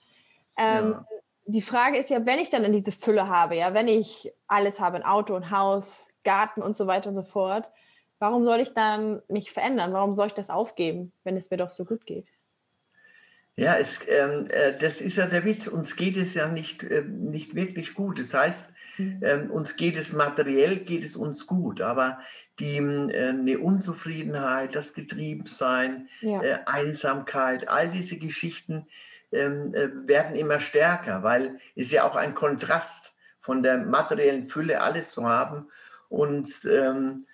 Ähm, 0.57 0.93
ja. 0.93 1.07
Die 1.45 1.61
Frage 1.61 1.99
ist 1.99 2.09
ja, 2.09 2.25
wenn 2.25 2.39
ich 2.39 2.49
dann 2.49 2.65
in 2.65 2.73
diese 2.73 2.93
Fülle 2.93 3.29
habe, 3.29 3.57
ja, 3.57 3.75
wenn 3.75 3.87
ich 3.87 4.33
alles 4.47 4.81
habe, 4.81 4.97
ein 4.97 5.03
Auto, 5.03 5.35
ein 5.35 5.51
Haus, 5.51 6.09
Garten 6.25 6.63
und 6.63 6.79
so 6.79 6.87
weiter 6.87 7.11
und 7.11 7.15
so 7.15 7.25
fort, 7.25 7.69
warum 8.19 8.43
soll 8.43 8.61
ich 8.61 8.73
dann 8.73 9.21
mich 9.29 9.53
verändern? 9.53 9.93
Warum 9.93 10.15
soll 10.15 10.29
ich 10.29 10.33
das 10.33 10.49
aufgeben, 10.49 11.13
wenn 11.25 11.37
es 11.37 11.51
mir 11.51 11.59
doch 11.59 11.69
so 11.69 11.85
gut 11.85 12.07
geht? 12.07 12.27
Ja, 13.57 13.77
es, 13.77 14.01
ähm, 14.09 14.49
äh, 14.49 14.79
das 14.79 15.03
ist 15.03 15.19
ja 15.19 15.27
der 15.27 15.45
Witz. 15.45 15.67
Uns 15.67 15.95
geht 15.97 16.17
es 16.17 16.33
ja 16.33 16.49
nicht, 16.49 16.85
äh, 16.85 17.03
nicht 17.03 17.55
wirklich 17.55 17.93
gut. 17.93 18.19
Das 18.19 18.33
heißt. 18.33 18.65
Ähm, 18.99 19.51
uns 19.51 19.77
geht 19.77 19.97
es 19.97 20.13
materiell, 20.13 20.77
geht 20.77 21.05
es 21.05 21.17
uns 21.17 21.47
gut. 21.47 21.81
Aber 21.81 22.19
die 22.59 22.77
äh, 22.77 23.29
eine 23.29 23.59
Unzufriedenheit, 23.59 24.75
das 24.75 24.95
Getriebensein, 24.95 26.09
ja. 26.21 26.43
äh, 26.43 26.59
Einsamkeit, 26.67 27.69
all 27.69 27.91
diese 27.91 28.17
Geschichten 28.17 28.87
ähm, 29.33 29.75
äh, 29.75 29.89
werden 30.07 30.37
immer 30.37 30.61
stärker, 30.61 31.23
weil 31.23 31.59
es 31.75 31.91
ja 31.91 32.05
auch 32.05 32.17
ein 32.17 32.35
Kontrast 32.35 33.15
von 33.41 33.63
der 33.63 33.79
materiellen 33.79 34.49
Fülle 34.49 34.81
alles 34.81 35.11
zu 35.11 35.29
haben 35.29 35.69
und 36.09 36.49
ähm, 36.65 37.27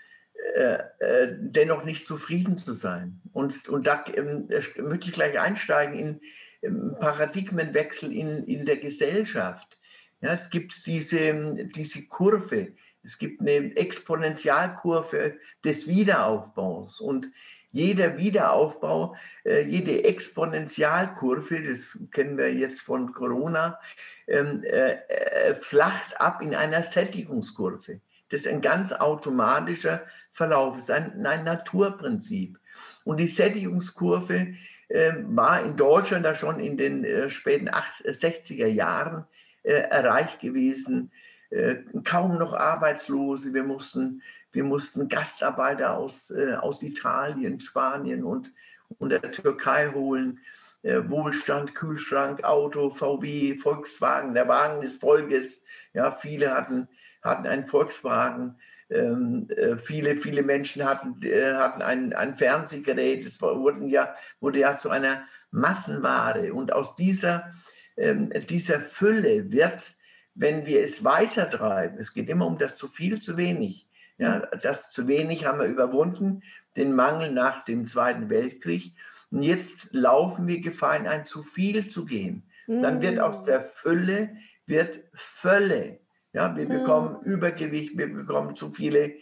äh, 0.54 0.78
äh, 0.98 1.36
dennoch 1.38 1.84
nicht 1.84 2.06
zufrieden 2.06 2.58
zu 2.58 2.74
sein. 2.74 3.20
Und, 3.32 3.68
und 3.68 3.86
da 3.86 4.04
ähm, 4.14 4.48
möchte 4.78 5.06
ich 5.06 5.12
gleich 5.12 5.38
einsteigen 5.38 5.94
in 5.94 6.20
ähm, 6.62 6.96
Paradigmenwechsel 6.98 8.12
in, 8.12 8.44
in 8.44 8.66
der 8.66 8.78
Gesellschaft. 8.78 9.78
Ja, 10.22 10.32
es 10.32 10.50
gibt 10.50 10.86
diese, 10.86 11.54
diese 11.74 12.06
Kurve, 12.06 12.68
es 13.02 13.18
gibt 13.18 13.40
eine 13.40 13.76
Exponentialkurve 13.76 15.34
des 15.64 15.88
Wiederaufbaus. 15.88 17.00
Und 17.00 17.26
jeder 17.72 18.16
Wiederaufbau, 18.16 19.16
äh, 19.44 19.62
jede 19.64 20.04
Exponentialkurve, 20.04 21.62
das 21.62 21.98
kennen 22.12 22.38
wir 22.38 22.54
jetzt 22.54 22.82
von 22.82 23.12
Corona, 23.12 23.80
ähm, 24.28 24.62
äh, 24.62 24.92
äh, 25.08 25.54
flacht 25.56 26.20
ab 26.20 26.40
in 26.40 26.54
einer 26.54 26.82
Sättigungskurve. 26.82 28.00
Das 28.28 28.42
ist 28.42 28.48
ein 28.48 28.60
ganz 28.60 28.92
automatischer 28.92 30.06
Verlauf, 30.30 30.76
das 30.76 30.84
ist 30.84 30.90
ein, 30.92 31.26
ein 31.26 31.42
Naturprinzip. 31.42 32.60
Und 33.02 33.18
die 33.18 33.26
Sättigungskurve 33.26 34.54
äh, 34.88 35.12
war 35.24 35.64
in 35.64 35.76
Deutschland 35.76 36.24
da 36.24 36.36
schon 36.36 36.60
in 36.60 36.76
den 36.76 37.28
späten 37.28 37.68
60er 37.68 38.66
äh, 38.66 38.68
Jahren 38.68 39.26
äh, 39.62 39.72
erreicht 39.72 40.40
gewesen. 40.40 41.10
Äh, 41.50 41.76
kaum 42.04 42.38
noch 42.38 42.54
Arbeitslose. 42.54 43.52
Wir 43.54 43.64
mussten, 43.64 44.22
wir 44.52 44.64
mussten 44.64 45.08
Gastarbeiter 45.08 45.96
aus, 45.96 46.30
äh, 46.30 46.54
aus 46.54 46.82
Italien, 46.82 47.60
Spanien 47.60 48.24
und, 48.24 48.52
und 48.98 49.10
der 49.10 49.30
Türkei 49.30 49.90
holen. 49.92 50.40
Wohlstand, 50.84 51.76
Kühlschrank, 51.76 52.42
Auto, 52.42 52.90
VW, 52.90 53.56
Volkswagen, 53.56 54.34
der 54.34 54.48
Wagen 54.48 54.80
des 54.80 54.94
Volkes. 54.94 55.62
Ja, 55.94 56.10
viele 56.10 56.52
hatten 56.52 56.88
hatten 57.22 57.46
einen 57.46 57.66
Volkswagen. 57.66 58.56
Ähm, 58.90 59.48
äh, 59.56 59.76
viele, 59.76 60.16
viele 60.16 60.42
Menschen 60.42 60.84
hatten, 60.84 61.22
äh, 61.22 61.54
hatten 61.54 61.80
ein, 61.80 62.12
ein 62.12 62.34
Fernsehgerät. 62.36 63.24
Es 63.24 63.40
wurden 63.40 63.88
ja, 63.88 64.14
wurde 64.40 64.58
ja 64.58 64.76
zu 64.76 64.90
einer 64.90 65.22
Massenware. 65.50 66.52
Und 66.52 66.72
aus 66.72 66.94
dieser, 66.94 67.54
dieser 67.96 68.80
Fülle 68.80 69.52
wird, 69.52 69.94
wenn 70.34 70.66
wir 70.66 70.80
es 70.80 71.04
weitertreiben, 71.04 71.98
es 71.98 72.14
geht 72.14 72.28
immer 72.28 72.46
um 72.46 72.58
das 72.58 72.76
zu 72.76 72.88
viel, 72.88 73.20
zu 73.20 73.36
wenig. 73.36 73.86
Ja, 74.18 74.40
das 74.62 74.90
zu 74.90 75.08
wenig 75.08 75.44
haben 75.46 75.58
wir 75.58 75.66
überwunden, 75.66 76.42
den 76.76 76.94
Mangel 76.94 77.32
nach 77.32 77.64
dem 77.64 77.86
Zweiten 77.86 78.30
Weltkrieg. 78.30 78.94
Und 79.30 79.42
jetzt 79.42 79.88
laufen 79.92 80.46
wir 80.46 80.60
Gefahr, 80.60 80.96
in 80.96 81.06
ein 81.06 81.26
zu 81.26 81.42
viel 81.42 81.88
zu 81.88 82.04
gehen. 82.04 82.44
Dann 82.66 83.02
wird 83.02 83.18
aus 83.18 83.42
mm. 83.42 83.44
der 83.46 83.60
Fülle 83.60 84.36
wird 84.66 85.00
Völle. 85.12 85.98
Ja, 86.32 86.56
wir 86.56 86.66
bekommen 86.66 87.18
mhm. 87.20 87.32
Übergewicht, 87.32 87.98
wir 87.98 88.10
bekommen 88.10 88.56
zu 88.56 88.70
viele, 88.70 89.16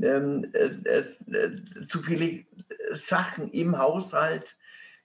ähm, 0.00 0.50
äh, 0.52 1.04
äh, 1.30 1.86
zu 1.86 2.02
viele 2.02 2.44
Sachen 2.90 3.50
im 3.52 3.78
Haushalt. 3.78 4.56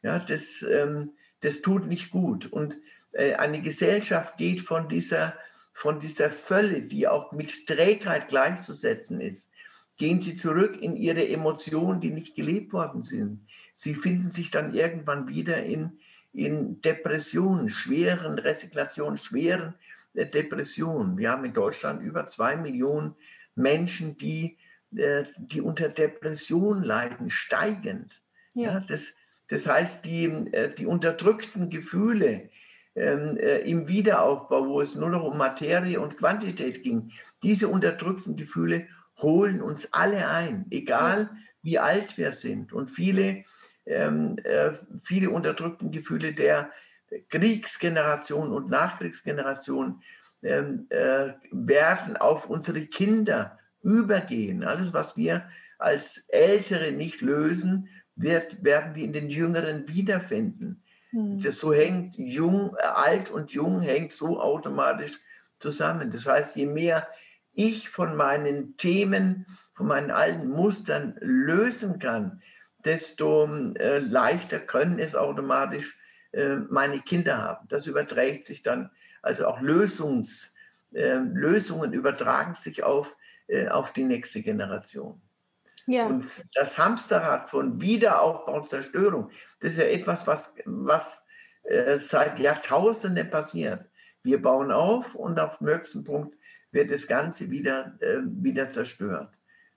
Ja, 0.01 0.18
das, 0.18 0.63
ähm, 0.63 1.12
das 1.42 1.62
tut 1.62 1.88
nicht 1.88 2.10
gut. 2.10 2.51
Und 2.51 2.75
äh, 2.75 2.78
eine 3.13 3.62
Gesellschaft 3.62 4.38
geht 4.38 4.62
von 4.62 4.88
dieser, 4.88 5.36
von 5.74 6.00
dieser 6.00 6.32
Fülle, 6.32 6.82
die 6.82 7.08
auch 7.08 7.32
mit 7.32 7.68
Trägheit 7.68 8.30
gleichzusetzen 8.30 9.20
ist, 9.20 9.51
gehen 9.98 10.22
sie 10.22 10.36
zurück 10.36 10.82
in 10.82 10.96
ihre 10.96 11.27
Emotionen, 11.27 12.01
die 12.01 12.10
nicht 12.10 12.36
gelebt 12.36 12.74
worden 12.74 13.03
sind. 13.03 13.46
Sie 13.74 13.94
finden 13.94 14.30
sich 14.30 14.50
dann 14.50 14.74
irgendwann 14.74 15.27
wieder 15.27 15.63
in, 15.63 16.00
in 16.34 16.82
Depressionen, 16.82 17.70
schweren 17.70 18.39
Resignationen, 18.39 19.18
schweren 19.18 19.75
Depression. 20.13 21.18
Wir 21.18 21.32
haben 21.32 21.46
in 21.46 21.53
Deutschland 21.53 22.01
über 22.01 22.27
zwei 22.27 22.56
Millionen 22.56 23.15
Menschen, 23.56 24.18
die, 24.18 24.58
äh, 24.96 25.25
die 25.38 25.62
unter 25.62 25.89
Depression 25.89 26.84
leiden, 26.84 27.30
steigend. 27.30 28.22
Ja. 28.53 28.74
ja 28.74 28.80
das, 28.80 29.13
das 29.50 29.68
heißt, 29.68 30.06
die, 30.06 30.25
äh, 30.25 30.74
die 30.74 30.86
unterdrückten 30.86 31.70
Gefühle 31.70 32.50
äh, 32.95 33.69
im 33.69 33.88
Wiederaufbau, 33.88 34.67
wo 34.67 34.81
es 34.81 34.95
nur 34.95 35.10
noch 35.10 35.24
um 35.24 35.38
Materie 35.38 36.00
und 36.00 36.17
Quantität 36.17 36.83
ging, 36.83 37.12
diese 37.43 37.67
unterdrückten 37.67 38.36
Gefühle 38.36 38.88
holen 39.21 39.62
uns 39.62 39.93
alle 39.93 40.27
ein, 40.27 40.65
egal 40.71 41.29
wie 41.62 41.79
alt 41.79 42.17
wir 42.17 42.31
sind. 42.31 42.74
Und 42.74 42.91
viele, 42.91 43.43
ähm, 43.86 44.38
äh, 44.43 44.71
viele 45.03 45.29
unterdrückten 45.29 45.91
Gefühle 45.91 46.33
der, 46.33 46.71
Kriegsgeneration 47.29 48.51
und 48.51 48.69
Nachkriegsgeneration 48.69 50.01
ähm, 50.43 50.88
äh, 50.89 51.33
werden 51.51 52.17
auf 52.17 52.50
unsere 52.50 52.86
Kinder 52.86 53.60
übergehen. 53.83 54.63
Alles, 54.63 54.93
was 54.93 55.17
wir 55.17 55.45
als 55.77 56.25
Ältere 56.29 56.91
nicht 56.91 57.21
lösen, 57.21 57.89
wird, 58.15 58.63
werden 58.63 58.95
wir 58.95 59.03
in 59.03 59.13
den 59.13 59.29
Jüngeren 59.29 59.88
wiederfinden. 59.88 60.81
Hm. 61.12 61.39
Das 61.39 61.60
so 61.60 61.74
hängt 61.74 62.18
jung, 62.18 62.75
alt 62.77 63.30
und 63.30 63.51
jung 63.51 63.82
hängt 63.82 64.12
so 64.12 64.39
automatisch 64.39 65.20
zusammen. 65.60 66.12
Das 66.12 66.25
heißt, 66.25 66.56
je 66.56 66.65
mehr 66.65 67.08
ich 67.53 67.89
von 67.89 68.15
meinen 68.15 68.77
Themen, 68.77 69.46
von 69.74 69.88
meinen 69.88 70.12
alten 70.12 70.50
Mustern 70.50 71.18
lösen 71.20 72.00
kann, 72.00 72.41
desto 72.84 73.46
äh, 73.75 74.00
leichter 74.00 74.60
können 74.60 75.00
es 75.00 75.15
automatisch 75.15 75.98
äh, 76.32 76.56
meine 76.70 77.01
Kinder 77.01 77.38
haben. 77.38 77.68
Das 77.68 77.86
überträgt 77.88 78.48
sich 78.48 78.63
dann, 78.63 78.89
also 79.22 79.48
auch 79.48 79.62
Lösungs, 79.62 80.53
äh, 80.94 81.18
Lösungen 81.18 81.94
übertragen 81.94 82.56
sich 82.56 82.84
auf, 82.84 83.15
äh, 83.48 83.68
auf 83.68 83.94
die 83.94 84.03
nächste 84.03 84.41
Generation. 84.41 85.22
Ja. 85.88 86.06
Und 86.06 86.46
das 86.56 86.78
Hamsterrad 86.78 87.50
von 87.50 87.82
Wiederaufbau 87.82 88.58
und 88.58 88.70
Zerstörung, 88.70 89.30
das 89.60 89.72
ist 89.72 89.78
ja 89.78 89.86
etwas, 89.86 90.28
was, 90.28 90.54
was 90.66 91.24
äh, 91.64 91.98
seit 91.98 92.40
Jahrtausenden 92.40 93.30
passiert. 93.30 93.86
Wir 94.24 94.42
bauen 94.42 94.72
auf 94.72 95.16
und 95.16 95.40
auf 95.40 95.58
dem 95.58 95.68
höchsten 95.68 96.04
Punkt 96.04 96.38
wird 96.72 96.92
das 96.92 97.08
Ganze 97.08 97.50
wieder, 97.50 97.98
äh, 98.00 98.20
wieder 98.24 98.70
zerstört. 98.70 99.34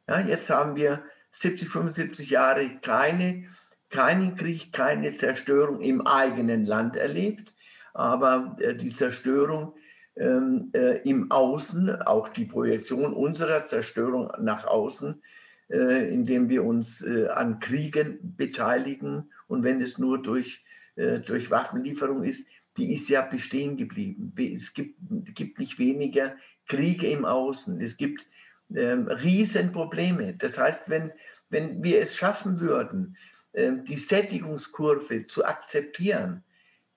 Ja, 0.07 0.21
jetzt 0.21 0.51
haben 0.51 0.77
wir 0.77 1.03
70, 1.31 1.69
75 1.71 2.31
Jahre 2.31 2.79
keine 2.81 3.49
keinen 3.95 4.35
Krieg, 4.35 4.73
keine 4.73 5.15
Zerstörung 5.15 5.81
im 5.81 6.05
eigenen 6.05 6.65
Land 6.65 6.97
erlebt, 6.97 7.53
aber 7.93 8.57
äh, 8.59 8.75
die 8.75 8.93
Zerstörung 8.93 9.75
ähm, 10.17 10.71
äh, 10.75 10.99
im 11.09 11.31
Außen, 11.31 12.03
auch 12.03 12.29
die 12.29 12.45
Projektion 12.45 13.15
unserer 13.15 13.63
Zerstörung 13.63 14.33
nach 14.41 14.65
außen, 14.65 15.23
indem 15.69 16.49
wir 16.49 16.65
uns 16.65 17.01
äh, 17.03 17.29
an 17.29 17.59
Kriegen 17.59 18.19
beteiligen 18.37 19.31
und 19.47 19.63
wenn 19.63 19.81
es 19.81 19.99
nur 19.99 20.23
durch, 20.23 20.65
äh, 20.97 21.21
durch 21.21 21.51
Waffenlieferung 21.51 22.23
ist, 22.23 22.47
die 22.77 22.93
ist 22.93 23.09
ja 23.09 23.23
bestehen 23.23 23.77
geblieben. 23.77 24.33
Es 24.37 24.75
gibt, 24.75 24.97
gibt 25.35 25.59
nicht 25.59 25.79
weniger 25.79 26.37
Kriege 26.67 27.07
im 27.07 27.25
Außen. 27.25 27.81
Es 27.81 27.97
gibt 27.97 28.27
ähm, 28.75 29.07
Riesenprobleme. 29.07 30.35
Das 30.35 30.59
heißt, 30.59 30.85
wenn, 30.89 31.13
wenn 31.51 31.83
wir 31.83 32.01
es 32.01 32.17
schaffen 32.17 32.61
würden, 32.61 33.17
ähm, 33.55 33.85
die 33.85 33.97
Sättigungskurve 33.97 35.27
zu 35.27 35.45
akzeptieren. 35.45 36.43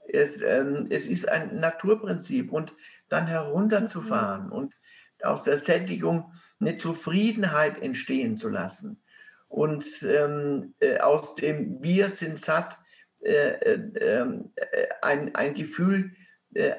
Es, 0.07 0.41
ähm, 0.41 0.87
es 0.89 1.05
ist 1.07 1.29
ein 1.29 1.59
Naturprinzip 1.59 2.51
und 2.51 2.73
dann 3.09 3.27
herunterzufahren 3.27 4.47
mhm. 4.47 4.51
und 4.51 4.73
aus 5.21 5.43
der 5.43 5.57
Sättigung 5.57 6.31
eine 6.59 6.77
Zufriedenheit 6.77 7.81
entstehen 7.81 8.37
zu 8.37 8.49
lassen. 8.49 9.01
Und 9.47 9.85
ähm, 10.03 10.73
äh, 10.79 10.97
aus 10.99 11.35
dem 11.35 11.81
Wir 11.81 12.09
sind 12.09 12.39
satt 12.39 12.79
äh, 13.21 13.31
äh, 13.31 13.73
ähm, 14.01 14.51
äh, 14.55 14.87
ein, 15.01 15.33
ein 15.35 15.53
Gefühl 15.53 16.11
äh, 16.53 16.73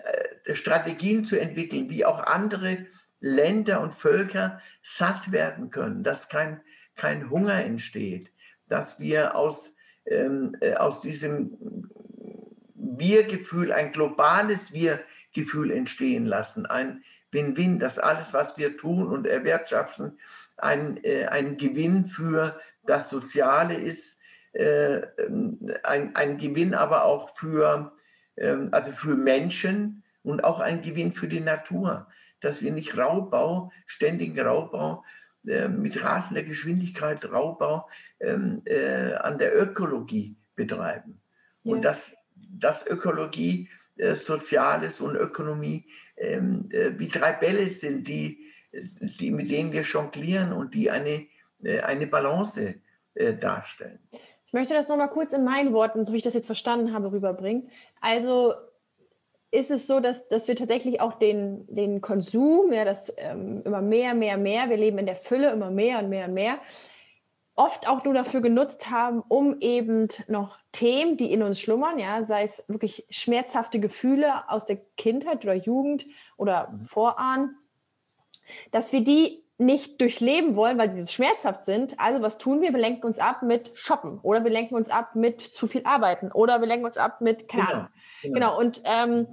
Strategien 0.55 1.25
zu 1.25 1.39
entwickeln, 1.39 1.91
wie 1.91 2.05
auch 2.05 2.21
andere 2.21 2.87
Länder 3.21 3.81
und 3.81 3.95
Völker 3.95 4.61
satt 4.83 5.33
werden 5.33 5.71
können, 5.71 6.05
dass 6.05 6.29
kein, 6.29 6.61
kein 6.95 7.31
Hunger 7.31 7.65
entsteht, 7.65 8.33
dass 8.69 9.01
wir 9.01 9.35
aus, 9.35 9.75
ähm, 10.07 10.57
äh, 10.61 10.75
aus 10.75 11.01
diesem 11.01 11.89
Wir-Gefühl 12.75 13.73
ein 13.73 13.93
globales 13.93 14.73
Wir-Gefühl 14.73 15.71
entstehen 15.71 16.27
lassen, 16.27 16.67
ein 16.67 17.03
Win-Win, 17.31 17.79
dass 17.79 17.99
alles, 17.99 18.33
was 18.33 18.57
wir 18.57 18.77
tun 18.77 19.09
und 19.09 19.27
erwirtschaften, 19.27 20.19
ein, 20.57 21.03
äh, 21.05 21.27
ein 21.27 21.57
Gewinn 21.57 22.05
für 22.05 22.59
das 22.85 23.11
Soziale 23.11 23.77
ist, 23.77 24.21
äh, 24.53 25.03
ein, 25.83 26.15
ein 26.15 26.39
Gewinn 26.39 26.75
aber 26.75 27.05
auch 27.05 27.37
für, 27.37 27.93
äh, 28.37 28.57
also 28.71 28.93
für 28.93 29.15
Menschen 29.15 30.03
und 30.23 30.45
auch 30.45 30.61
ein 30.61 30.83
Gewinn 30.83 31.13
für 31.13 31.29
die 31.29 31.41
Natur, 31.41 32.09
dass 32.41 32.63
wir 32.63 32.73
nicht 32.73 32.97
Raubbau, 32.97 33.71
ständigen 33.87 34.39
Raubbau 34.41 35.05
äh, 35.47 35.69
mit 35.69 36.03
rasender 36.03 36.43
Geschwindigkeit 36.43 37.25
Raubbau 37.25 37.89
ähm, 38.21 38.63
äh, 38.65 39.15
an 39.15 39.39
der 39.39 39.57
Ökologie 39.61 40.37
betreiben. 40.57 41.21
Ja. 41.63 41.73
Und 41.73 41.85
dass, 41.85 42.15
dass 42.35 42.87
Ökologie, 42.87 43.69
äh, 43.97 44.15
Soziales 44.15 45.01
und 45.01 45.17
Ökonomie 45.17 45.87
ähm, 46.19 46.69
wie 46.71 47.09
drei 47.09 47.33
Bälle 47.33 47.69
sind, 47.69 48.09
die, 48.09 48.47
die, 48.73 49.31
mit 49.31 49.51
denen 49.51 49.73
wir 49.73 49.83
jonglieren 49.83 50.53
und 50.53 50.75
die 50.75 50.91
eine, 50.91 51.27
eine 51.83 52.07
Balance 52.07 52.75
darstellen. 53.41 53.99
Ich 54.47 54.53
möchte 54.53 54.75
das 54.75 54.89
nochmal 54.89 55.11
kurz 55.11 55.33
in 55.33 55.45
meinen 55.45 55.73
Worten, 55.73 56.07
so 56.07 56.13
wie 56.13 56.19
ich 56.19 56.23
das 56.23 56.35
jetzt 56.35 56.47
verstanden 56.47 56.95
habe, 56.95 57.11
rüberbringen. 57.11 57.69
Also 58.01 58.55
ist 59.51 59.71
es 59.71 59.87
so, 59.87 60.01
dass, 60.01 60.29
dass 60.29 60.49
wir 60.49 60.57
tatsächlich 60.57 61.01
auch 61.01 61.15
den, 61.15 61.67
den 61.75 62.01
Konsum, 62.01 62.73
ja, 62.73 62.85
das 62.85 63.13
ähm, 63.17 63.63
immer 63.65 63.81
mehr, 63.81 64.15
mehr, 64.15 64.37
mehr, 64.37 64.69
wir 64.69 64.77
leben 64.77 64.99
in 64.99 65.07
der 65.07 65.17
Fülle 65.17 65.51
immer 65.51 65.71
mehr 65.71 65.99
und 66.01 66.09
mehr 66.09 66.27
und 66.27 66.35
mehr, 66.35 66.59
oft 67.59 67.89
auch 67.89 68.05
nur 68.05 68.15
dafür 68.15 68.41
genutzt 68.41 68.89
haben, 68.89 69.21
um 69.27 69.57
eben 69.61 70.07
noch 70.29 70.59
Themen, 70.71 71.17
die 71.17 71.33
in 71.33 71.43
uns 71.43 71.61
schlummern, 71.61 71.99
ja, 71.99 72.25
sei 72.25 72.45
es 72.45 72.63
wirklich 72.69 73.05
schmerzhafte 73.11 73.81
Gefühle 73.81 74.49
aus 74.49 74.65
der 74.65 74.79
Kindheit 74.97 75.45
oder 75.45 75.55
Jugend 75.55 76.07
oder 76.37 76.69
mhm. 76.69 76.85
Vorahn, 76.87 77.57
dass 78.71 78.93
wir 78.93 79.03
die 79.03 79.43
nicht 79.59 80.01
durchleben 80.01 80.55
wollen, 80.55 80.79
weil 80.79 80.93
sie 80.93 81.05
schmerzhaft 81.13 81.65
sind. 81.65 81.99
Also 81.99 82.23
was 82.23 82.39
tun 82.39 82.61
wir? 82.61 82.73
Wir 82.73 82.79
lenken 82.79 83.05
uns 83.05 83.19
ab 83.19 83.43
mit 83.43 83.73
Shoppen 83.75 84.21
oder 84.23 84.45
wir 84.45 84.53
lenken 84.53 84.77
uns 84.77 84.89
ab 84.89 85.17
mit 85.17 85.41
zu 85.41 85.67
viel 85.67 85.83
Arbeiten 85.85 86.31
oder 86.31 86.61
wir 86.61 86.69
lenken 86.69 86.87
uns 86.87 86.97
ab 86.97 87.21
mit, 87.21 87.49
keine 87.49 87.65
genau. 87.65 87.75
Ahnung, 87.75 87.89
Genau. 88.23 88.35
genau. 88.35 88.59
Und 88.59 88.83
ähm, 88.85 89.27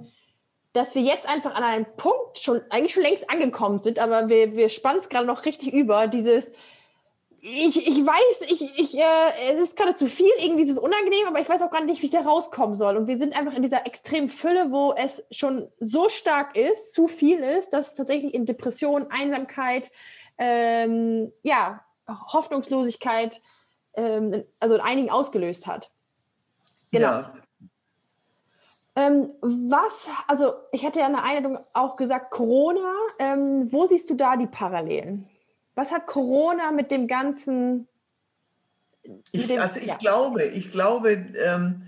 dass 0.72 0.96
wir 0.96 1.02
jetzt 1.02 1.28
einfach 1.28 1.54
an 1.54 1.62
einem 1.62 1.86
Punkt 1.96 2.38
schon, 2.38 2.60
eigentlich 2.70 2.92
schon 2.92 3.04
längst 3.04 3.30
angekommen 3.30 3.78
sind, 3.78 4.00
aber 4.00 4.28
wir, 4.28 4.56
wir 4.56 4.68
spannen 4.68 4.98
es 4.98 5.08
gerade 5.08 5.28
noch 5.28 5.44
richtig 5.44 5.72
über, 5.72 6.08
dieses, 6.08 6.50
ich, 7.48 7.86
ich 7.86 8.04
weiß, 8.04 8.42
ich, 8.48 8.78
ich, 8.78 8.98
äh, 8.98 9.52
es 9.52 9.60
ist 9.60 9.76
gerade 9.76 9.94
zu 9.94 10.08
viel, 10.08 10.30
irgendwie 10.40 10.62
ist 10.62 10.70
es 10.70 10.78
unangenehm, 10.78 11.28
aber 11.28 11.38
ich 11.38 11.48
weiß 11.48 11.62
auch 11.62 11.70
gar 11.70 11.84
nicht, 11.84 12.02
wie 12.02 12.06
ich 12.06 12.12
da 12.12 12.22
rauskommen 12.22 12.74
soll. 12.74 12.96
Und 12.96 13.06
wir 13.06 13.18
sind 13.18 13.36
einfach 13.38 13.54
in 13.54 13.62
dieser 13.62 13.86
extremen 13.86 14.28
Fülle, 14.28 14.72
wo 14.72 14.92
es 14.94 15.24
schon 15.30 15.68
so 15.78 16.08
stark 16.08 16.56
ist, 16.56 16.92
zu 16.92 17.06
viel 17.06 17.38
ist, 17.38 17.70
dass 17.70 17.88
es 17.88 17.94
tatsächlich 17.94 18.34
in 18.34 18.46
Depression, 18.46 19.10
Einsamkeit, 19.10 19.92
ähm, 20.38 21.32
ja, 21.42 21.84
Hoffnungslosigkeit, 22.08 23.40
ähm, 23.94 24.44
also 24.58 24.74
in 24.74 24.80
einigen 24.80 25.10
ausgelöst 25.10 25.68
hat. 25.68 25.90
Genau. 26.90 27.06
Ja, 27.06 27.34
ähm, 28.96 29.30
was, 29.40 30.08
also 30.26 30.54
ich 30.72 30.84
hatte 30.84 31.00
ja 31.00 31.06
in 31.06 31.12
der 31.12 31.22
Einleitung 31.22 31.58
auch 31.74 31.96
gesagt, 31.96 32.30
Corona, 32.30 32.92
ähm, 33.18 33.70
wo 33.70 33.86
siehst 33.86 34.08
du 34.10 34.14
da 34.14 34.36
die 34.36 34.46
Parallelen? 34.46 35.28
Was 35.76 35.92
hat 35.92 36.06
Corona 36.06 36.72
mit 36.72 36.90
dem 36.90 37.06
ganzen... 37.06 37.86
Mit 39.04 39.22
ich, 39.30 39.46
dem, 39.46 39.60
also 39.60 39.78
ich 39.78 39.86
ja. 39.86 39.96
glaube, 39.96 40.44
ich 40.44 40.70
glaube, 40.70 41.10
ähm, 41.12 41.86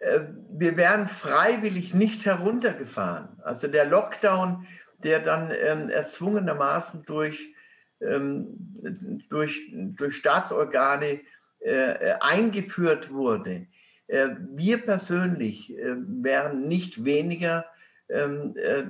äh, 0.00 0.20
wir 0.50 0.76
wären 0.76 1.08
freiwillig 1.08 1.94
nicht 1.94 2.26
heruntergefahren. 2.26 3.40
Also 3.42 3.66
der 3.66 3.86
Lockdown, 3.86 4.66
der 4.98 5.18
dann 5.18 5.50
ähm, 5.50 5.88
erzwungenermaßen 5.88 7.04
durch, 7.06 7.54
ähm, 8.00 9.24
durch, 9.30 9.72
durch 9.72 10.16
Staatsorgane 10.16 11.20
äh, 11.60 11.70
äh 11.70 12.14
eingeführt 12.20 13.12
wurde, 13.12 13.66
äh, 14.06 14.28
wir 14.50 14.78
persönlich 14.84 15.76
äh, 15.76 15.96
wären 15.96 16.68
nicht 16.68 17.04
weniger 17.04 17.64
ähm, 18.10 18.54
äh, 18.56 18.84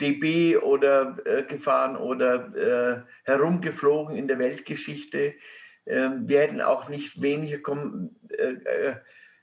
DB 0.00 0.56
oder 0.56 1.16
gefahren 1.48 1.96
oder 1.96 3.06
herumgeflogen 3.24 4.16
in 4.16 4.28
der 4.28 4.38
Weltgeschichte. 4.38 5.34
Ähm, 5.86 6.28
wir 6.28 6.40
hätten 6.40 6.60
auch 6.60 6.88
nicht 6.88 7.22
weniger 7.22 7.60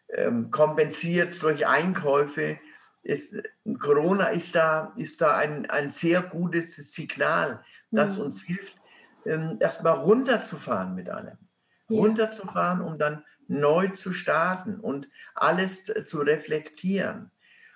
ähm, 0.10 0.52
kompensiert 0.52 1.42
durch 1.42 1.66
Einkäufe. 1.66 2.60
Es, 3.02 3.36
Corona 3.80 4.28
ist 4.28 4.56
da, 4.56 4.94
ist 4.98 5.22
da 5.22 5.38
ein, 5.38 5.70
ein 5.70 5.90
sehr 5.90 6.22
gutes 6.22 6.76
Signal, 6.94 7.64
das 7.92 8.18
mhm. 8.18 8.26
uns 8.26 8.44
hilft, 8.44 8.76
erstmal 9.60 9.94
runterzufahren 9.94 10.96
mit 10.96 11.10
allem. 11.10 11.38
Runterzufahren, 11.90 12.82
um 12.82 12.98
dann 12.98 13.24
neu 13.48 13.90
zu 13.90 14.12
starten 14.12 14.80
und 14.80 15.10
alles 15.36 15.84
zu 16.06 16.20
reflektieren. 16.20 17.32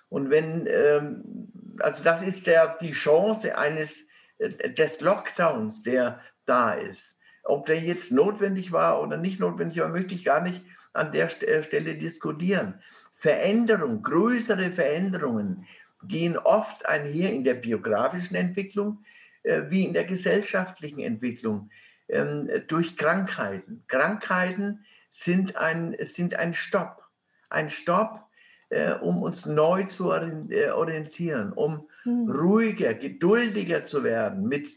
Und 0.09 0.29
wenn, 0.29 0.67
ähm, 0.67 1.51
also 1.79 2.03
das 2.03 2.23
ist 2.23 2.47
der, 2.47 2.77
die 2.81 2.91
Chance 2.91 3.57
eines, 3.57 4.05
äh, 4.37 4.69
des 4.71 5.01
Lockdowns, 5.01 5.83
der 5.83 6.21
da 6.45 6.73
ist. 6.73 7.19
Ob 7.43 7.65
der 7.65 7.79
jetzt 7.79 8.11
notwendig 8.11 8.71
war 8.71 9.01
oder 9.01 9.17
nicht 9.17 9.39
notwendig 9.39 9.79
war, 9.79 9.89
möchte 9.89 10.15
ich 10.15 10.25
gar 10.25 10.41
nicht 10.41 10.63
an 10.93 11.11
der 11.11 11.25
äh, 11.43 11.63
Stelle 11.63 11.95
diskutieren. 11.95 12.81
Veränderung, 13.15 14.03
größere 14.03 14.71
Veränderungen 14.71 15.65
gehen 16.03 16.37
oft 16.37 16.85
einher 16.85 17.31
in 17.33 17.43
der 17.43 17.55
biografischen 17.55 18.35
Entwicklung 18.35 19.03
äh, 19.43 19.63
wie 19.69 19.85
in 19.85 19.93
der 19.93 20.05
gesellschaftlichen 20.05 20.99
Entwicklung 20.99 21.69
ähm, 22.09 22.49
durch 22.67 22.95
Krankheiten. 22.95 23.83
Krankheiten 23.87 24.85
sind 25.09 25.55
ein, 25.55 25.95
sind 26.01 26.35
ein 26.35 26.53
Stopp. 26.53 27.03
Ein 27.49 27.69
Stopp, 27.69 28.26
äh, 28.69 28.93
um 28.93 29.21
uns 29.23 29.45
neu 29.45 29.83
zu 29.85 30.11
äh, 30.11 30.69
orientieren, 30.69 31.53
um 31.53 31.87
mhm. 32.05 32.29
ruhiger, 32.29 32.93
geduldiger 32.93 33.85
zu 33.85 34.03
werden 34.03 34.47
mit, 34.47 34.71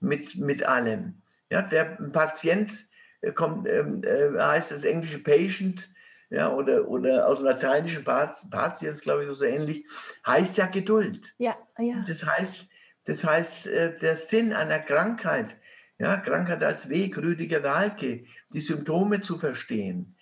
mit, 0.00 0.36
mit 0.36 0.62
allem. 0.64 1.22
Ja, 1.50 1.62
der 1.62 1.84
Patient 2.12 2.86
äh, 3.20 3.32
kommt, 3.32 3.68
ähm, 3.68 4.02
äh, 4.04 4.38
heißt 4.38 4.70
das 4.70 4.84
englische 4.84 5.18
Patient, 5.18 5.88
ja, 6.30 6.52
oder, 6.52 6.88
oder 6.88 7.28
aus 7.28 7.38
dem 7.38 7.46
lateinischen 7.46 8.02
Patiens, 8.04 9.02
glaube 9.02 9.24
ich, 9.24 9.36
so 9.36 9.44
ähnlich, 9.44 9.86
heißt 10.26 10.56
ja 10.56 10.66
Geduld. 10.66 11.34
Ja, 11.38 11.56
ja. 11.78 12.02
Das 12.06 12.24
heißt, 12.24 12.66
das 13.04 13.22
heißt, 13.22 13.66
äh, 13.66 13.96
der 13.98 14.16
Sinn 14.16 14.52
einer 14.52 14.80
Krankheit 14.80 15.56
ja, 15.98 16.16
Krankheit 16.16 16.62
als 16.64 16.88
Weg, 16.88 17.16
Rüdiger 17.18 17.60
Dahlke, 17.60 18.24
die 18.50 18.60
Symptome 18.60 19.20
zu 19.20 19.38
verstehen, 19.38 20.16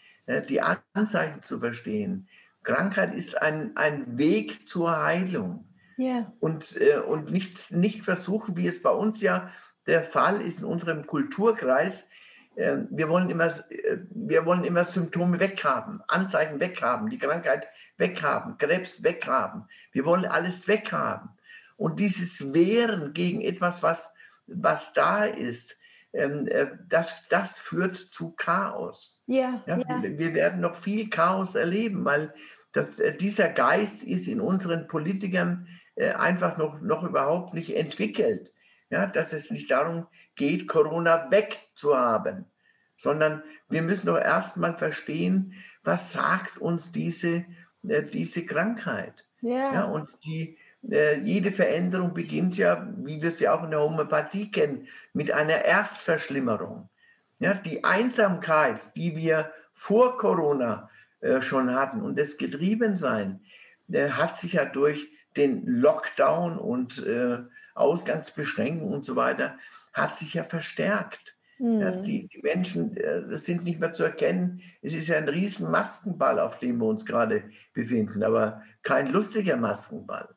die 0.49 0.61
Anzeichen 0.61 1.43
zu 1.43 1.59
verstehen. 1.59 2.29
Krankheit 2.63 3.15
ist 3.15 3.41
ein, 3.41 3.77
ein 3.77 4.19
Weg 4.19 4.69
zur 4.69 5.03
Heilung. 5.03 5.65
Yeah. 5.99 6.33
Und, 6.41 6.77
äh, 6.81 6.99
und 6.99 7.31
nicht, 7.31 7.71
nicht 7.71 8.05
versuchen, 8.05 8.57
wie 8.57 8.67
es 8.67 8.83
bei 8.83 8.91
uns 8.91 9.21
ja 9.21 9.51
der 9.87 10.05
Fall 10.05 10.41
ist 10.41 10.61
in 10.61 10.67
unserem 10.67 11.07
Kulturkreis. 11.07 12.09
Äh, 12.57 12.79
wir, 12.91 13.09
wollen 13.09 13.31
immer, 13.31 13.47
äh, 13.47 13.99
wir 14.11 14.47
wollen 14.47 14.65
immer 14.65 14.85
Symptome 14.85 15.39
weghaben, 15.39 16.01
Anzeichen 16.09 16.61
weghaben, 16.61 17.11
die 17.11 17.19
Krankheit 17.19 17.67
weghaben, 17.99 18.59
Krebs 18.59 19.03
weghaben. 19.03 19.65
Wir 19.93 20.05
wollen 20.05 20.25
alles 20.25 20.67
weghaben. 20.67 21.31
Und 21.77 22.01
dieses 22.01 22.53
Wehren 22.55 23.13
gegen 23.13 23.41
etwas, 23.41 23.83
was 23.83 24.11
was 24.47 24.93
da 24.93 25.25
ist, 25.25 25.77
das, 26.89 27.23
das 27.31 27.59
führt 27.59 27.97
zu 27.97 28.33
Chaos. 28.33 29.23
Ja, 29.27 29.63
yeah. 29.67 30.03
Wir 30.03 30.35
werden 30.35 30.61
noch 30.61 30.77
viel 30.77 31.09
Chaos 31.09 31.55
erleben, 31.55 32.05
weil 32.05 32.35
das, 32.73 33.01
äh, 33.01 33.15
dieser 33.15 33.49
Geist 33.49 34.05
ist 34.05 34.29
in 34.29 34.41
unseren 34.41 34.89
Politikern 34.89 35.69
äh, 35.95 36.13
einfach 36.13 36.59
noch, 36.59 36.81
noch 36.81 37.03
überhaupt 37.03 37.55
nicht 37.55 37.75
entwickelt. 37.75 38.53
Ja, 38.91 39.07
dass 39.07 39.33
es 39.33 39.51
nicht 39.51 39.71
darum 39.71 40.07
geht, 40.37 40.69
Corona 40.69 41.31
wegzuhaben, 41.31 42.45
sondern 42.95 43.43
wir 43.71 43.81
müssen 43.81 44.07
doch 44.07 44.19
erstmal 44.19 44.77
verstehen, 44.77 45.55
was 45.83 46.13
sagt 46.13 46.59
uns 46.59 46.93
diese, 46.93 47.47
diese 47.83 48.45
Krankheit. 48.45 49.15
Yeah. 49.43 49.73
Ja, 49.73 49.85
und 49.85 50.23
die, 50.27 50.59
äh, 50.91 51.19
jede 51.21 51.53
Veränderung 51.53 52.15
beginnt 52.15 52.57
ja, 52.57 52.87
wie 52.97 53.23
wir 53.23 53.31
sie 53.31 53.49
auch 53.49 53.63
in 53.65 53.71
der 53.71 53.81
Homöopathie 53.81 54.51
kennen, 54.51 54.87
mit 55.13 55.31
einer 55.31 55.65
Erstverschlimmerung. 55.65 56.89
Ja, 57.39 57.55
die 57.55 57.85
Einsamkeit, 57.85 58.97
die 58.97 59.17
wir 59.17 59.51
vor 59.75 60.17
Corona 60.19 60.89
äh, 61.21 61.41
schon 61.41 61.75
hatten 61.75 62.03
und 62.03 62.19
das 62.19 62.37
Getriebensein, 62.37 63.41
äh, 63.93 64.11
hat 64.11 64.39
sich 64.39 64.55
ja 64.55 64.65
durch 64.65 65.09
den 65.37 65.67
Lockdown 65.67 66.59
und 66.59 67.05
äh, 67.07 67.39
Ausgangsbeschränkungen 67.75 68.93
und 68.93 69.05
so 69.05 69.17
weiter, 69.17 69.57
hat 69.93 70.17
sich 70.17 70.35
ja 70.35 70.45
verstärkt. 70.45 71.37
Mhm. 71.59 71.81
Ja, 71.81 71.93
hm. 71.93 72.05
die, 72.05 72.29
die, 72.29 72.43
Menschen 72.43 72.97
äh, 72.97 73.39
sind 73.39 73.65
nicht 73.65 73.81
mehr 73.81 73.93
zu 73.93 74.05
erkennen. 74.05 74.63
Es 74.83 74.95
ist 74.95 75.09
ja 75.09 75.17
ein 75.17 75.29
riesen 75.29 75.71
Maskenball, 75.71 76.39
auf 76.39 76.59
dem 76.59 76.79
wir 76.79 76.87
uns 76.87 77.07
gerade 77.07 77.45
befinden, 77.73 78.23
aber 78.23 78.63
kein 78.83 79.09
lustiger 79.09 79.57
Maskenball. 79.57 80.29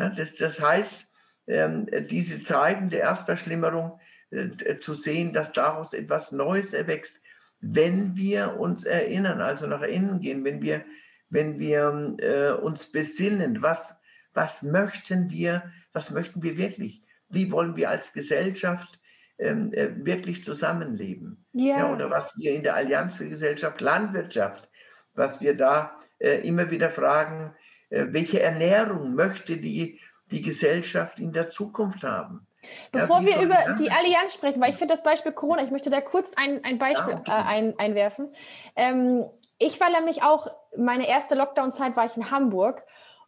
Ja, 0.00 0.08
das, 0.08 0.34
das 0.34 0.60
heißt, 0.60 1.06
ähm, 1.46 1.86
diese 2.08 2.42
Zeiten 2.42 2.88
der 2.88 3.00
Erstverschlimmerung 3.00 4.00
äh, 4.30 4.78
zu 4.78 4.94
sehen, 4.94 5.34
dass 5.34 5.52
daraus 5.52 5.92
etwas 5.92 6.32
Neues 6.32 6.72
erwächst, 6.72 7.20
wenn 7.60 8.16
wir 8.16 8.58
uns 8.58 8.84
erinnern, 8.84 9.42
also 9.42 9.66
nach 9.66 9.82
innen 9.82 10.20
gehen, 10.20 10.42
wenn 10.42 10.62
wir, 10.62 10.86
wenn 11.28 11.58
wir 11.58 12.16
äh, 12.18 12.52
uns 12.52 12.90
besinnen, 12.90 13.60
was, 13.60 13.94
was 14.32 14.62
möchten 14.62 15.30
wir, 15.30 15.70
was 15.92 16.10
möchten 16.10 16.42
wir 16.42 16.56
wirklich? 16.56 17.02
Wie 17.28 17.52
wollen 17.52 17.76
wir 17.76 17.90
als 17.90 18.14
Gesellschaft 18.14 18.98
ähm, 19.38 19.74
äh, 19.74 19.90
wirklich 20.06 20.42
zusammenleben? 20.42 21.44
Yeah. 21.54 21.80
Ja, 21.80 21.92
oder 21.92 22.08
was 22.08 22.32
wir 22.38 22.54
in 22.54 22.62
der 22.62 22.74
Allianz 22.74 23.16
für 23.16 23.28
Gesellschaft, 23.28 23.82
Landwirtschaft, 23.82 24.66
was 25.12 25.42
wir 25.42 25.54
da 25.54 25.98
äh, 26.18 26.36
immer 26.46 26.70
wieder 26.70 26.88
fragen, 26.88 27.54
welche 27.90 28.40
Ernährung 28.40 29.14
möchte 29.14 29.56
die, 29.56 30.00
die 30.30 30.42
Gesellschaft 30.42 31.18
in 31.18 31.32
der 31.32 31.48
Zukunft 31.48 32.02
haben? 32.02 32.46
Bevor 32.92 33.20
ja, 33.20 33.26
wir 33.26 33.42
über 33.42 33.74
die 33.78 33.90
Allianz 33.90 34.34
sprechen, 34.34 34.60
weil 34.60 34.70
ich 34.70 34.76
finde 34.76 34.94
das 34.94 35.02
Beispiel 35.02 35.32
Corona, 35.32 35.62
ich 35.62 35.70
möchte 35.70 35.90
da 35.90 36.00
kurz 36.00 36.32
ein, 36.36 36.62
ein 36.64 36.78
Beispiel 36.78 37.20
ja, 37.26 37.40
äh, 37.40 37.44
ein, 37.44 37.78
einwerfen. 37.78 38.34
Ähm, 38.76 39.24
ich 39.58 39.80
war 39.80 39.90
nämlich 39.90 40.22
auch, 40.22 40.48
meine 40.76 41.08
erste 41.08 41.34
Lockdown-Zeit 41.34 41.96
war 41.96 42.06
ich 42.06 42.16
in 42.16 42.30
Hamburg 42.30 42.82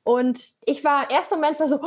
und 0.04 0.54
ich 0.64 0.84
war, 0.84 1.10
erster 1.10 1.36
Moment 1.36 1.60
war 1.60 1.68
so, 1.68 1.80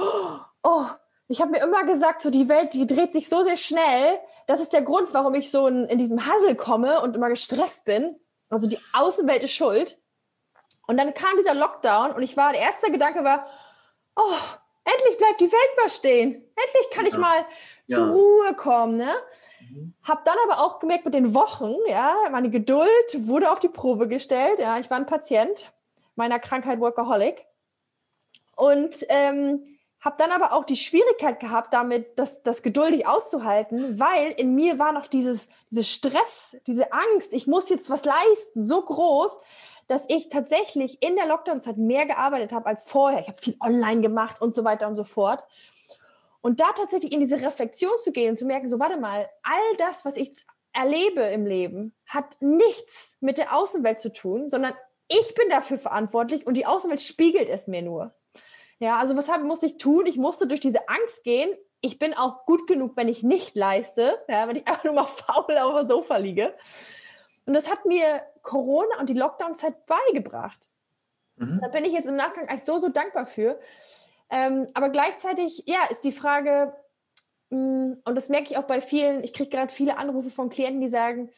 oh, 0.63 0.85
ich 1.27 1.41
habe 1.41 1.51
mir 1.51 1.63
immer 1.63 1.83
gesagt, 1.85 2.21
so 2.21 2.29
die 2.29 2.49
Welt, 2.49 2.73
die 2.73 2.87
dreht 2.87 3.13
sich 3.13 3.29
so 3.29 3.43
sehr 3.43 3.57
schnell. 3.57 4.19
Das 4.47 4.59
ist 4.59 4.73
der 4.73 4.83
Grund, 4.83 5.13
warum 5.13 5.33
ich 5.33 5.49
so 5.49 5.67
in, 5.67 5.85
in 5.85 5.97
diesem 5.97 6.25
Hassel 6.25 6.55
komme 6.55 7.01
und 7.01 7.15
immer 7.15 7.29
gestresst 7.29 7.85
bin. 7.85 8.15
Also 8.49 8.67
die 8.67 8.79
Außenwelt 8.93 9.43
ist 9.43 9.53
schuld. 9.53 9.97
Und 10.87 10.97
dann 10.97 11.13
kam 11.13 11.37
dieser 11.37 11.53
Lockdown 11.53 12.11
und 12.11 12.21
ich 12.21 12.37
war, 12.37 12.51
der 12.51 12.61
erste 12.61 12.91
Gedanke 12.91 13.23
war, 13.23 13.47
oh, 14.15 14.37
endlich 14.83 15.17
bleibt 15.17 15.41
die 15.41 15.51
Welt 15.51 15.77
mal 15.77 15.89
stehen. 15.89 16.33
Endlich 16.33 16.91
kann 16.91 17.05
ja. 17.05 17.11
ich 17.11 17.17
mal 17.17 17.45
ja. 17.87 17.97
zur 17.97 18.07
Ruhe 18.07 18.53
kommen. 18.55 18.97
Ne? 18.97 19.13
Mhm. 19.61 19.93
Hab 20.03 20.25
dann 20.25 20.37
aber 20.45 20.61
auch 20.61 20.79
gemerkt 20.79 21.05
mit 21.05 21.13
den 21.13 21.33
Wochen, 21.33 21.73
ja, 21.87 22.15
meine 22.31 22.49
Geduld 22.49 22.89
wurde 23.17 23.51
auf 23.51 23.59
die 23.59 23.69
Probe 23.69 24.07
gestellt. 24.07 24.59
Ja, 24.59 24.77
ich 24.77 24.89
war 24.89 24.97
ein 24.97 25.05
Patient 25.05 25.71
meiner 26.15 26.39
Krankheit 26.39 26.79
Workaholic 26.79 27.45
und 28.55 29.05
ähm, 29.09 29.65
habe 29.99 30.17
dann 30.19 30.31
aber 30.31 30.53
auch 30.53 30.65
die 30.65 30.77
Schwierigkeit 30.77 31.39
gehabt, 31.39 31.73
damit 31.73 32.19
das, 32.19 32.43
das 32.43 32.61
geduldig 32.61 33.07
auszuhalten, 33.07 33.99
weil 33.99 34.31
in 34.33 34.53
mir 34.53 34.77
war 34.77 34.91
noch 34.91 35.07
dieses, 35.07 35.47
dieses 35.71 35.89
Stress, 35.89 36.55
diese 36.67 36.93
Angst, 36.93 37.33
ich 37.33 37.47
muss 37.47 37.69
jetzt 37.69 37.89
was 37.89 38.05
leisten, 38.05 38.63
so 38.63 38.83
groß, 38.83 39.39
dass 39.87 40.05
ich 40.07 40.29
tatsächlich 40.29 41.01
in 41.01 41.15
der 41.15 41.27
Lockdown-Zeit 41.27 41.77
mehr 41.77 42.05
gearbeitet 42.05 42.51
habe 42.51 42.65
als 42.65 42.85
vorher. 42.85 43.21
Ich 43.21 43.27
habe 43.27 43.41
viel 43.41 43.55
online 43.59 44.01
gemacht 44.01 44.41
und 44.41 44.55
so 44.55 44.63
weiter 44.63 44.87
und 44.87 44.95
so 44.95 45.03
fort. 45.03 45.43
Und 46.41 46.59
da 46.59 46.71
tatsächlich 46.73 47.11
in 47.11 47.19
diese 47.19 47.41
Reflexion 47.41 47.93
zu 48.03 48.11
gehen 48.11 48.31
und 48.31 48.37
zu 48.37 48.45
merken, 48.45 48.69
so 48.69 48.79
warte 48.79 48.97
mal, 48.97 49.29
all 49.43 49.77
das, 49.77 50.05
was 50.05 50.15
ich 50.15 50.31
erlebe 50.73 51.21
im 51.21 51.45
Leben, 51.45 51.95
hat 52.05 52.37
nichts 52.39 53.17
mit 53.19 53.37
der 53.37 53.55
Außenwelt 53.55 53.99
zu 53.99 54.11
tun, 54.11 54.49
sondern 54.49 54.73
ich 55.07 55.33
bin 55.35 55.49
dafür 55.49 55.77
verantwortlich 55.77 56.45
und 56.45 56.55
die 56.55 56.65
Außenwelt 56.65 57.01
spiegelt 57.01 57.49
es 57.49 57.67
mir 57.67 57.81
nur. 57.81 58.13
Ja, 58.79 58.99
also 58.99 59.15
was 59.15 59.27
musste 59.43 59.67
ich 59.67 59.77
tun? 59.77 60.05
Ich 60.05 60.17
musste 60.17 60.47
durch 60.47 60.59
diese 60.59 60.89
Angst 60.89 61.23
gehen. 61.23 61.49
Ich 61.81 61.97
bin 61.97 62.13
auch 62.13 62.45
gut 62.45 62.67
genug, 62.67 62.97
wenn 62.97 63.07
ich 63.07 63.23
nicht 63.23 63.55
leiste, 63.55 64.19
ja, 64.27 64.47
wenn 64.47 64.57
ich 64.57 64.67
einfach 64.67 64.83
nur 64.83 64.93
mal 64.93 65.07
faul 65.07 65.57
auf 65.57 65.79
dem 65.79 65.87
Sofa 65.87 66.17
liege. 66.17 66.53
Und 67.45 67.53
das 67.53 67.69
hat 67.69 67.85
mir 67.85 68.21
Corona 68.45 68.99
und 68.99 69.09
die 69.09 69.13
Lockdown-Zeit 69.13 69.85
beigebracht. 69.85 70.59
Mhm. 71.35 71.59
Da 71.61 71.67
bin 71.67 71.83
ich 71.83 71.91
jetzt 71.91 72.07
im 72.07 72.15
Nachgang 72.15 72.47
eigentlich 72.47 72.63
so, 72.63 72.77
so 72.77 72.89
dankbar 72.89 73.25
für. 73.25 73.59
Ähm, 74.29 74.67
aber 74.73 74.89
gleichzeitig, 74.89 75.63
ja, 75.65 75.79
ist 75.89 76.03
die 76.03 76.11
Frage, 76.13 76.73
mh, 77.49 77.59
mm, 77.59 78.01
und 78.05 78.15
das 78.15 78.29
merke 78.29 78.51
ich 78.51 78.57
auch 78.57 78.63
bei 78.63 78.81
vielen, 78.81 79.23
ich 79.23 79.33
kriege 79.33 79.49
gerade 79.49 79.71
viele 79.71 79.97
Anrufe 79.97 80.29
von 80.29 80.49
Klienten, 80.49 80.81
die 80.81 80.87
sagen, 80.87 81.29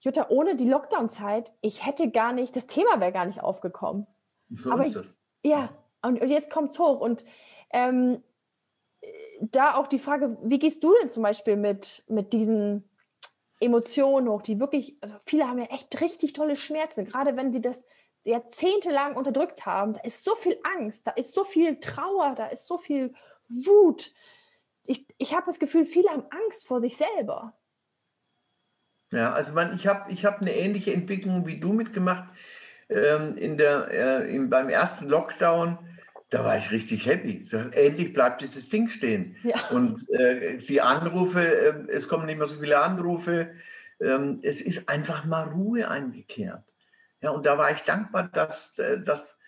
Jutta, 0.00 0.26
ohne 0.30 0.56
die 0.56 0.68
Lockdown-Zeit, 0.68 1.52
ich 1.60 1.84
hätte 1.84 2.10
gar 2.10 2.32
nicht, 2.32 2.56
das 2.56 2.66
Thema 2.66 3.00
wäre 3.00 3.12
gar 3.12 3.26
nicht 3.26 3.42
aufgekommen. 3.42 4.06
So 4.48 4.72
aber 4.72 4.86
ist 4.86 4.96
das. 4.96 5.18
Ja, 5.44 5.70
und, 6.02 6.20
und 6.20 6.28
jetzt 6.28 6.50
kommt 6.50 6.70
es 6.70 6.78
hoch. 6.78 7.00
Und 7.00 7.24
ähm, 7.70 8.22
da 9.40 9.74
auch 9.74 9.86
die 9.86 9.98
Frage, 9.98 10.38
wie 10.42 10.58
gehst 10.58 10.82
du 10.82 10.94
denn 11.00 11.08
zum 11.10 11.22
Beispiel 11.22 11.56
mit, 11.56 12.04
mit 12.08 12.32
diesen 12.32 12.89
Emotionen 13.60 14.28
hoch, 14.28 14.42
die 14.42 14.58
wirklich, 14.58 14.96
also 15.00 15.14
viele 15.26 15.46
haben 15.46 15.58
ja 15.58 15.66
echt 15.66 16.00
richtig 16.00 16.32
tolle 16.32 16.56
Schmerzen, 16.56 17.04
gerade 17.04 17.36
wenn 17.36 17.52
sie 17.52 17.60
das 17.60 17.84
jahrzehntelang 18.24 19.16
unterdrückt 19.16 19.66
haben. 19.66 19.94
Da 19.94 20.00
ist 20.00 20.24
so 20.24 20.34
viel 20.34 20.58
Angst, 20.76 21.06
da 21.06 21.12
ist 21.12 21.34
so 21.34 21.44
viel 21.44 21.78
Trauer, 21.78 22.34
da 22.36 22.46
ist 22.46 22.66
so 22.66 22.78
viel 22.78 23.14
Wut. 23.48 24.12
Ich, 24.84 25.06
ich 25.18 25.34
habe 25.34 25.46
das 25.46 25.58
Gefühl, 25.58 25.84
viele 25.84 26.08
haben 26.08 26.24
Angst 26.30 26.66
vor 26.66 26.80
sich 26.80 26.96
selber. 26.96 27.54
Ja, 29.12 29.32
also 29.32 29.52
man, 29.52 29.74
ich 29.74 29.86
habe 29.86 30.10
ich 30.10 30.24
hab 30.24 30.40
eine 30.40 30.54
ähnliche 30.54 30.92
Entwicklung 30.92 31.46
wie 31.46 31.58
du 31.58 31.72
mitgemacht. 31.72 32.28
Ähm, 32.88 33.36
in 33.36 33.56
der, 33.56 33.88
äh, 33.90 34.34
in, 34.34 34.50
beim 34.50 34.68
ersten 34.68 35.08
Lockdown 35.08 35.78
da 36.30 36.44
war 36.44 36.56
ich 36.56 36.70
richtig 36.70 37.06
happy. 37.06 37.44
So, 37.44 37.58
endlich 37.58 38.12
bleibt 38.12 38.40
dieses 38.40 38.68
Ding 38.68 38.88
stehen. 38.88 39.36
Ja. 39.42 39.56
Und 39.70 40.08
äh, 40.10 40.58
die 40.58 40.80
Anrufe, 40.80 41.44
äh, 41.44 41.74
es 41.88 42.08
kommen 42.08 42.26
nicht 42.26 42.38
mehr 42.38 42.46
so 42.46 42.58
viele 42.58 42.80
Anrufe. 42.80 43.50
Ähm, 44.00 44.38
es 44.42 44.60
ist 44.60 44.88
einfach 44.88 45.24
mal 45.24 45.48
Ruhe 45.48 45.88
eingekehrt. 45.88 46.64
Ja, 47.20 47.30
und 47.30 47.44
da 47.44 47.58
war 47.58 47.72
ich 47.72 47.80
dankbar, 47.80 48.30
dass, 48.32 48.78
äh, 48.78 49.00
dass, 49.00 49.38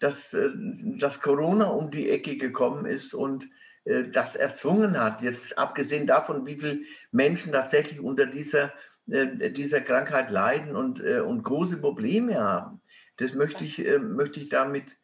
dass, 0.00 0.34
äh, 0.34 0.50
dass 0.98 1.20
Corona 1.20 1.66
um 1.66 1.90
die 1.90 2.10
Ecke 2.10 2.36
gekommen 2.36 2.86
ist 2.86 3.14
und 3.14 3.48
äh, 3.84 4.04
das 4.04 4.34
erzwungen 4.34 4.98
hat. 4.98 5.22
Jetzt 5.22 5.56
abgesehen 5.56 6.08
davon, 6.08 6.44
wie 6.44 6.58
viele 6.58 6.80
Menschen 7.12 7.52
tatsächlich 7.52 8.00
unter 8.00 8.26
dieser, 8.26 8.72
äh, 9.06 9.50
dieser 9.50 9.80
Krankheit 9.80 10.30
leiden 10.30 10.74
und, 10.74 11.00
und 11.00 11.44
große 11.44 11.80
Probleme 11.80 12.38
haben. 12.38 12.80
Das 13.16 13.34
möchte 13.34 13.64
ich, 13.64 13.78
möchte 14.00 14.40
ich 14.40 14.48
damit 14.48 14.96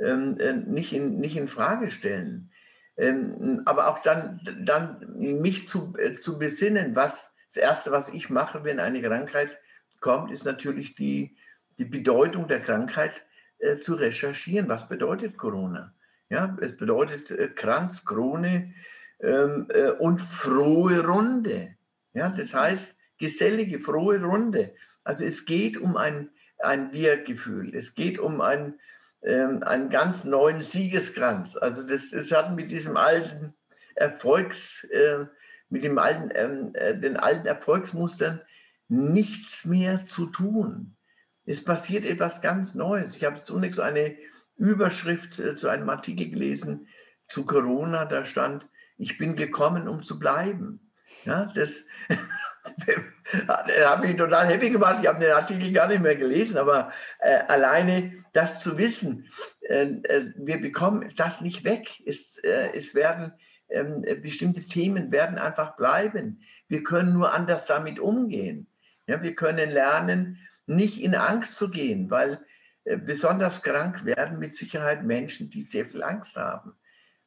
nicht, 0.00 0.92
in, 0.92 1.20
nicht 1.20 1.36
in 1.36 1.48
Frage 1.48 1.90
stellen. 1.90 2.50
Ähm, 2.96 3.62
aber 3.64 3.88
auch 3.88 4.00
dann, 4.00 4.40
dann 4.64 5.06
mich 5.16 5.68
zu, 5.68 5.94
äh, 5.98 6.20
zu 6.20 6.38
besinnen, 6.38 6.96
was 6.96 7.34
das 7.46 7.56
Erste, 7.56 7.90
was 7.90 8.10
ich 8.10 8.30
mache, 8.30 8.62
wenn 8.62 8.78
eine 8.78 9.02
Krankheit 9.02 9.58
kommt, 10.00 10.30
ist 10.30 10.44
natürlich 10.44 10.94
die, 10.94 11.36
die 11.78 11.84
Bedeutung 11.84 12.46
der 12.46 12.60
Krankheit 12.60 13.24
äh, 13.58 13.78
zu 13.78 13.94
recherchieren. 13.94 14.68
Was 14.68 14.88
bedeutet 14.88 15.36
Corona? 15.36 15.94
Ja, 16.28 16.56
es 16.60 16.76
bedeutet 16.76 17.30
äh, 17.30 17.48
Kranz, 17.48 18.04
Krone 18.04 18.72
ähm, 19.20 19.66
äh, 19.70 19.90
und 19.90 20.20
frohe 20.20 21.04
Runde. 21.04 21.74
Ja, 22.12 22.28
das 22.28 22.54
heißt, 22.54 22.94
gesellige, 23.18 23.80
frohe 23.80 24.22
Runde. 24.22 24.74
Also 25.04 25.24
es 25.24 25.44
geht 25.44 25.76
um 25.76 25.96
ein, 25.96 26.30
ein 26.58 26.92
Wir-Gefühl. 26.92 27.74
Es 27.74 27.94
geht 27.94 28.18
um 28.18 28.40
ein, 28.40 28.60
ähm, 28.64 28.74
einen 29.22 29.90
ganz 29.90 30.24
neuen 30.24 30.60
Siegeskranz. 30.60 31.56
Also 31.56 31.86
das, 31.86 32.10
das 32.10 32.32
hat 32.32 32.54
mit 32.54 32.70
diesem 32.70 32.96
alten 32.96 33.54
Erfolgs, 33.94 34.84
äh, 34.84 35.26
mit 35.68 35.84
dem 35.84 35.98
alten, 35.98 36.30
ähm, 36.34 36.70
äh, 36.74 36.96
den 36.96 37.16
alten 37.16 37.46
Erfolgsmustern 37.46 38.40
nichts 38.88 39.64
mehr 39.64 40.06
zu 40.06 40.26
tun. 40.26 40.96
Es 41.44 41.64
passiert 41.64 42.04
etwas 42.04 42.42
ganz 42.42 42.74
Neues. 42.74 43.16
Ich 43.16 43.24
habe 43.24 43.42
zunächst 43.42 43.80
eine 43.80 44.16
Überschrift 44.56 45.38
äh, 45.38 45.56
zu 45.56 45.68
einem 45.68 45.88
Artikel 45.90 46.30
gelesen 46.30 46.88
zu 47.28 47.44
Corona. 47.44 48.04
Da 48.04 48.24
stand, 48.24 48.68
ich 48.96 49.18
bin 49.18 49.36
gekommen, 49.36 49.88
um 49.88 50.02
zu 50.02 50.18
bleiben. 50.18 50.92
Ja, 51.24 51.46
das, 51.54 51.84
hat 53.48 54.00
mich 54.02 54.16
total 54.16 54.46
happy 54.46 54.70
gemacht. 54.70 54.98
Ich 55.02 55.08
habe 55.08 55.20
den 55.20 55.32
Artikel 55.32 55.72
gar 55.72 55.88
nicht 55.88 56.02
mehr 56.02 56.16
gelesen, 56.16 56.58
aber 56.58 56.92
äh, 57.18 57.40
alleine 57.48 58.24
das 58.32 58.60
zu 58.60 58.78
wissen, 58.78 59.28
äh, 59.62 59.84
äh, 59.84 60.32
wir 60.36 60.60
bekommen 60.60 61.12
das 61.16 61.40
nicht 61.40 61.64
weg. 61.64 61.88
Es, 62.06 62.38
äh, 62.38 62.70
es 62.74 62.94
werden 62.94 63.32
ähm, 63.68 64.04
bestimmte 64.22 64.62
Themen 64.62 65.12
werden 65.12 65.38
einfach 65.38 65.76
bleiben. 65.76 66.42
Wir 66.68 66.82
können 66.82 67.12
nur 67.12 67.32
anders 67.32 67.66
damit 67.66 67.98
umgehen. 67.98 68.66
Ja, 69.06 69.22
wir 69.22 69.34
können 69.34 69.70
lernen, 69.70 70.38
nicht 70.66 71.00
in 71.00 71.14
Angst 71.14 71.56
zu 71.56 71.70
gehen, 71.70 72.10
weil 72.10 72.40
äh, 72.84 72.96
besonders 72.96 73.62
krank 73.62 74.04
werden 74.04 74.38
mit 74.38 74.54
Sicherheit 74.54 75.04
Menschen, 75.04 75.50
die 75.50 75.62
sehr 75.62 75.86
viel 75.86 76.02
Angst 76.02 76.36
haben 76.36 76.74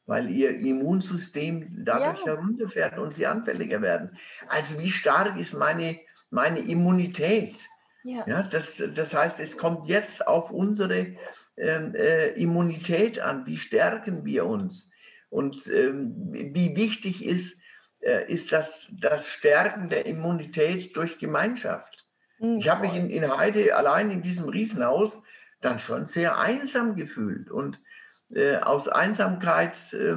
weil 0.05 0.29
ihr 0.29 0.51
Immunsystem 0.51 1.83
dadurch 1.85 2.19
ja. 2.19 2.33
herunterfährt 2.33 2.97
und 2.97 3.13
sie 3.13 3.25
anfälliger 3.25 3.81
werden. 3.81 4.17
Also 4.47 4.79
wie 4.79 4.91
stark 4.91 5.39
ist 5.39 5.53
meine, 5.53 5.99
meine 6.29 6.59
Immunität? 6.59 7.67
Ja. 8.03 8.25
ja 8.27 8.43
das, 8.43 8.83
das 8.93 9.13
heißt, 9.13 9.39
es 9.39 9.57
kommt 9.57 9.87
jetzt 9.87 10.27
auf 10.27 10.51
unsere 10.51 11.15
ähm, 11.57 11.95
äh, 11.95 12.29
Immunität 12.31 13.19
an? 13.19 13.45
Wie 13.45 13.57
stärken 13.57 14.25
wir 14.25 14.45
uns? 14.45 14.91
Und 15.29 15.67
ähm, 15.67 16.13
wie 16.31 16.75
wichtig 16.75 17.23
ist, 17.25 17.57
äh, 18.01 18.31
ist 18.31 18.51
das, 18.51 18.91
das 18.99 19.27
Stärken 19.27 19.89
der 19.89 20.05
Immunität 20.05 20.95
durch 20.97 21.17
Gemeinschaft? 21.17 22.05
Mhm. 22.39 22.57
Ich 22.57 22.69
habe 22.69 22.87
mich 22.87 22.95
in, 22.95 23.09
in 23.09 23.35
Heide 23.35 23.75
allein 23.75 24.11
in 24.11 24.21
diesem 24.21 24.49
Riesenhaus 24.49 25.21
dann 25.61 25.79
schon 25.79 26.05
sehr 26.05 26.37
einsam 26.37 26.95
gefühlt. 26.95 27.49
Und 27.49 27.79
äh, 28.33 28.57
aus 28.57 28.87
Einsamkeit, 28.87 29.93
äh, 29.93 30.15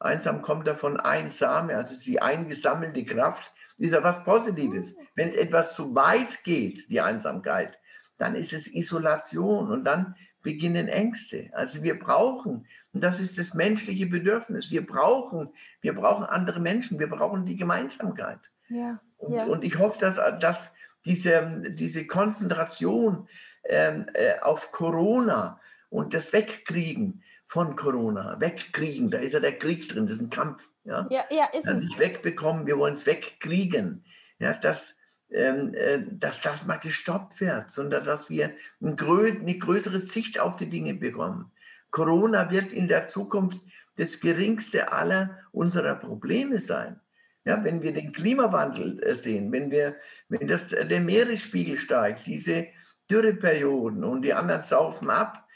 einsam 0.00 0.42
kommt 0.42 0.66
davon 0.66 0.98
einsame, 0.98 1.76
also 1.76 1.94
die 2.04 2.22
eingesammelte 2.22 3.04
Kraft, 3.04 3.52
ist 3.78 3.92
ja 3.92 4.02
was 4.02 4.24
Positives. 4.24 4.96
Mhm. 4.96 5.02
Wenn 5.14 5.28
es 5.28 5.34
etwas 5.34 5.74
zu 5.74 5.94
weit 5.94 6.44
geht, 6.44 6.90
die 6.90 7.00
Einsamkeit, 7.00 7.78
dann 8.18 8.34
ist 8.34 8.52
es 8.52 8.72
Isolation 8.72 9.70
und 9.70 9.84
dann 9.84 10.14
beginnen 10.42 10.88
Ängste. 10.88 11.50
Also 11.52 11.82
wir 11.82 11.98
brauchen, 11.98 12.66
und 12.92 13.04
das 13.04 13.20
ist 13.20 13.38
das 13.38 13.54
menschliche 13.54 14.06
Bedürfnis, 14.06 14.70
wir 14.70 14.86
brauchen, 14.86 15.50
wir 15.80 15.94
brauchen 15.94 16.24
andere 16.24 16.60
Menschen, 16.60 16.98
wir 16.98 17.08
brauchen 17.08 17.44
die 17.44 17.56
Gemeinsamkeit. 17.56 18.40
Ja, 18.68 19.00
und, 19.16 19.34
ja. 19.34 19.44
und 19.44 19.64
ich 19.64 19.78
hoffe, 19.78 19.98
dass, 20.00 20.20
dass 20.40 20.72
diese, 21.04 21.62
diese 21.70 22.06
Konzentration 22.06 23.28
ähm, 23.64 24.06
äh, 24.14 24.38
auf 24.40 24.72
Corona 24.72 25.60
und 25.90 26.14
das 26.14 26.32
Wegkriegen 26.32 27.22
von 27.48 27.76
Corona, 27.76 28.36
wegkriegen, 28.38 29.10
da 29.10 29.18
ist 29.18 29.32
ja 29.32 29.40
der 29.40 29.58
Krieg 29.58 29.88
drin, 29.88 30.06
das 30.06 30.16
ist 30.16 30.22
ein 30.22 30.30
Kampf. 30.30 30.68
Ja, 30.84 31.06
ja, 31.10 31.24
ja 31.30 31.46
ist 31.46 31.66
es. 31.66 31.84
Nicht 31.84 31.98
wegbekommen, 31.98 32.66
wir 32.66 32.78
wollen 32.78 32.94
es 32.94 33.06
wegkriegen. 33.06 34.04
Ja, 34.38 34.52
dass, 34.52 34.96
ähm, 35.30 35.74
äh, 35.74 36.04
dass 36.10 36.40
das 36.42 36.66
mal 36.66 36.76
gestoppt 36.76 37.40
wird, 37.40 37.70
sondern 37.70 38.04
dass 38.04 38.28
wir 38.28 38.52
ein 38.82 38.96
grö 38.96 39.30
eine 39.30 39.58
größere 39.58 39.98
Sicht 39.98 40.38
auf 40.38 40.56
die 40.56 40.68
Dinge 40.68 40.94
bekommen. 40.94 41.50
Corona 41.90 42.50
wird 42.50 42.74
in 42.74 42.86
der 42.86 43.08
Zukunft 43.08 43.58
das 43.96 44.20
geringste 44.20 44.92
aller 44.92 45.38
unserer 45.50 45.94
Probleme 45.96 46.58
sein. 46.58 47.00
Ja, 47.44 47.64
wenn 47.64 47.82
wir 47.82 47.94
den 47.94 48.12
Klimawandel 48.12 49.02
äh, 49.02 49.14
sehen, 49.14 49.50
wenn, 49.52 49.70
wir, 49.70 49.96
wenn 50.28 50.46
das, 50.46 50.66
der 50.66 51.00
Meeresspiegel 51.00 51.78
steigt, 51.78 52.26
diese 52.26 52.66
Dürreperioden 53.10 54.04
und 54.04 54.20
die 54.20 54.34
anderen 54.34 54.62
saufen 54.62 55.08
ab, 55.08 55.47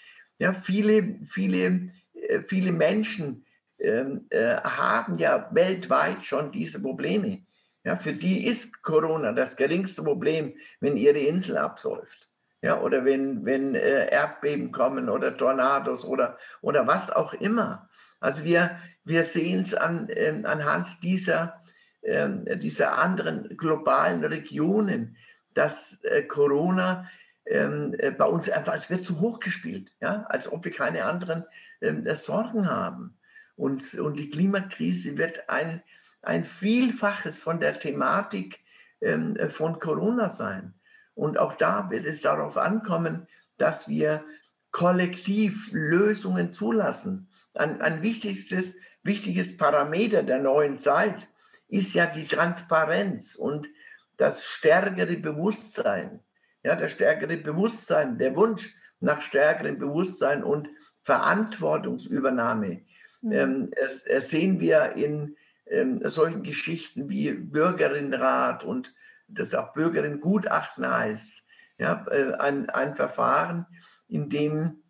ja, 0.43 0.53
viele, 0.53 1.21
viele, 1.25 1.93
äh, 2.15 2.43
viele 2.45 2.73
Menschen 2.73 3.47
ähm, 3.79 4.27
äh, 4.31 4.57
haben 4.57 5.17
ja 5.17 5.49
weltweit 5.53 6.25
schon 6.25 6.51
diese 6.51 6.83
Probleme. 6.83 7.43
Ja, 7.85 7.97
für 7.97 8.13
die 8.13 8.45
ist 8.47 8.83
Corona 8.83 9.31
das 9.31 9.55
geringste 9.55 10.03
Problem, 10.03 10.55
wenn 10.81 10.97
ihre 10.97 11.21
Insel 11.21 11.59
absäuft. 11.59 12.29
Ja, 12.61 12.81
oder 12.81 13.05
wenn, 13.05 13.45
wenn 13.45 13.77
äh, 13.77 14.11
Erdbeben 14.11 14.73
kommen 14.73 15.09
oder 15.09 15.37
Tornados 15.37 16.05
oder, 16.05 16.37
oder 16.61 16.89
was 16.89 17.11
auch 17.11 17.35
immer. 17.35 17.89
Also 18.19 18.43
wir, 18.43 18.79
wir 19.05 19.23
sehen 19.23 19.61
es 19.61 19.75
an, 19.75 20.09
äh, 20.09 20.43
anhand 20.43 21.05
dieser, 21.05 21.57
äh, 22.01 22.57
dieser 22.57 22.99
anderen 22.99 23.57
globalen 23.57 24.25
Regionen, 24.25 25.17
dass 25.55 26.03
äh, 26.03 26.23
Corona 26.23 27.09
ähm, 27.47 27.95
äh, 27.99 28.11
bei 28.11 28.25
uns 28.25 28.49
einfach, 28.49 28.75
es 28.75 28.91
wird 28.91 29.05
zu 29.05 29.21
hoch 29.21 29.41
gespielt, 29.41 29.91
ja, 30.01 30.25
als 30.29 30.51
ob 30.51 30.65
wir 30.65 30.73
keine 30.73 31.05
anderen 31.05 31.45
ähm, 31.81 32.07
Sorgen 32.15 32.69
haben. 32.69 33.19
Und, 33.57 33.95
und 33.95 34.19
die 34.19 34.31
Klimakrise 34.31 35.17
wird 35.17 35.49
ein, 35.49 35.83
ein 36.23 36.45
Vielfaches 36.45 37.41
von 37.41 37.61
der 37.61 37.79
Thematik 37.79 38.61
ähm, 39.01 39.37
von 39.51 39.79
Corona 39.79 40.31
sein. 40.31 40.75
Und 41.15 41.39
auch 41.39 41.55
da 41.55 41.91
wird 41.91 42.07
es 42.07 42.21
darauf 42.21 42.57
ankommen, 42.57 43.27
dass 43.59 43.89
wir 43.89 44.25
kollektiv 44.71 45.71
Lösungen 45.73 46.53
zulassen. 46.53 47.29
Ein, 47.55 47.83
ein 47.83 48.03
wichtigstes, 48.03 48.75
wichtiges 49.03 49.57
Parameter 49.57 50.23
der 50.23 50.39
neuen 50.39 50.79
Zeit 50.79 51.29
ist 51.69 51.95
ja 51.95 52.07
die 52.07 52.27
Transparenz 52.27 53.35
und 53.35 53.69
das 54.17 54.45
stärkere 54.45 55.17
Bewusstsein. 55.17 56.21
Ja, 56.63 56.77
das 56.77 56.93
stärkere 56.93 57.37
Bewusstsein, 57.37 58.19
der 58.19 58.37
Wunsch 58.37 58.75
nach 59.01 59.21
stärkerem 59.21 59.79
Bewusstsein 59.79 60.45
und 60.45 60.69
Verantwortungsübernahme. 61.03 62.83
Mhm. 63.21 63.33
Ähm, 63.33 63.71
das 64.09 64.31
sehen 64.31 64.61
wir 64.61 64.93
in 64.93 65.37
ähm, 65.67 65.99
solchen 66.09 66.43
Geschichten 66.43 67.09
wie 67.09 67.33
Bürgerinnenrat 67.33 68.65
und 68.65 68.95
das 69.29 69.55
auch 69.55 69.73
Bürgerinnengutachten 69.73 70.87
heißt. 70.87 71.45
Ja, 71.79 72.07
äh, 72.11 72.35
ein, 72.35 72.71
ein 72.71 72.95
Verfahren, 72.95 73.67
in 74.09 74.29
dem, 74.29 74.83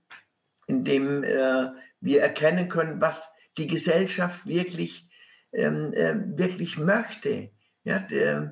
in 0.66 0.84
dem 0.84 1.24
äh, 1.24 1.68
wir 2.00 2.20
erkennen 2.20 2.68
können, 2.68 3.00
was 3.00 3.28
die 3.56 3.66
Gesellschaft 3.66 4.46
wirklich, 4.46 5.08
ähm, 5.52 5.92
äh, 5.94 6.16
wirklich 6.36 6.78
möchte. 6.78 7.50
Ja, 7.84 7.98
der, 7.98 8.36
äh, 8.36 8.48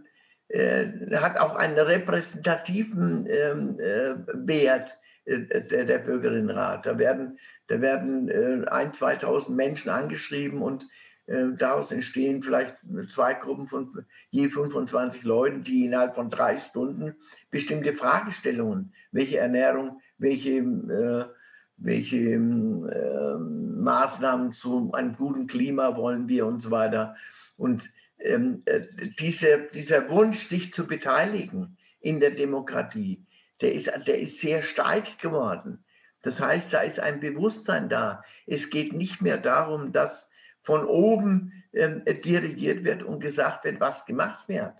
hat 0.52 1.38
auch 1.38 1.54
einen 1.54 1.78
repräsentativen 1.78 3.26
ähm, 3.28 3.78
äh, 3.78 4.14
Wert 4.34 4.98
äh, 5.24 5.62
der, 5.62 5.84
der 5.84 5.98
Bürgerinnenrat. 5.98 6.86
Da 6.86 6.98
werden, 6.98 7.38
da 7.68 7.80
werden 7.80 8.28
äh, 8.28 8.66
ein, 8.68 8.92
2000 8.92 9.56
Menschen 9.56 9.90
angeschrieben 9.90 10.62
und 10.62 10.86
äh, 11.26 11.52
daraus 11.56 11.92
entstehen 11.92 12.42
vielleicht 12.42 12.76
zwei 13.08 13.34
Gruppen 13.34 13.68
von 13.68 13.88
je 14.30 14.48
25 14.48 15.22
Leuten, 15.22 15.62
die 15.62 15.84
innerhalb 15.84 16.16
von 16.16 16.30
drei 16.30 16.56
Stunden 16.56 17.14
bestimmte 17.50 17.92
Fragestellungen, 17.92 18.92
welche 19.12 19.38
Ernährung, 19.38 20.00
welche, 20.18 20.58
äh, 20.58 21.26
welche 21.76 22.18
äh, 22.18 23.38
Maßnahmen 23.38 24.52
zu 24.52 24.92
einem 24.92 25.14
guten 25.14 25.46
Klima 25.46 25.96
wollen 25.96 26.28
wir 26.28 26.46
und 26.46 26.60
so 26.60 26.72
weiter. 26.72 27.14
Und 27.56 27.90
ähm, 28.22 28.62
äh, 28.66 28.82
diese, 29.18 29.68
dieser 29.74 30.08
Wunsch, 30.10 30.40
sich 30.40 30.72
zu 30.72 30.86
beteiligen 30.86 31.76
in 32.00 32.20
der 32.20 32.30
Demokratie, 32.30 33.26
der 33.60 33.74
ist, 33.74 33.90
der 34.06 34.20
ist 34.20 34.40
sehr 34.40 34.62
stark 34.62 35.18
geworden. 35.18 35.84
Das 36.22 36.40
heißt, 36.40 36.72
da 36.72 36.80
ist 36.80 37.00
ein 37.00 37.20
Bewusstsein 37.20 37.88
da. 37.88 38.22
Es 38.46 38.70
geht 38.70 38.92
nicht 38.92 39.22
mehr 39.22 39.38
darum, 39.38 39.92
dass 39.92 40.30
von 40.62 40.84
oben 40.84 41.52
ähm, 41.72 42.04
dirigiert 42.04 42.84
wird 42.84 43.02
und 43.02 43.20
gesagt 43.20 43.64
wird, 43.64 43.80
was 43.80 44.04
gemacht 44.04 44.48
wird, 44.48 44.74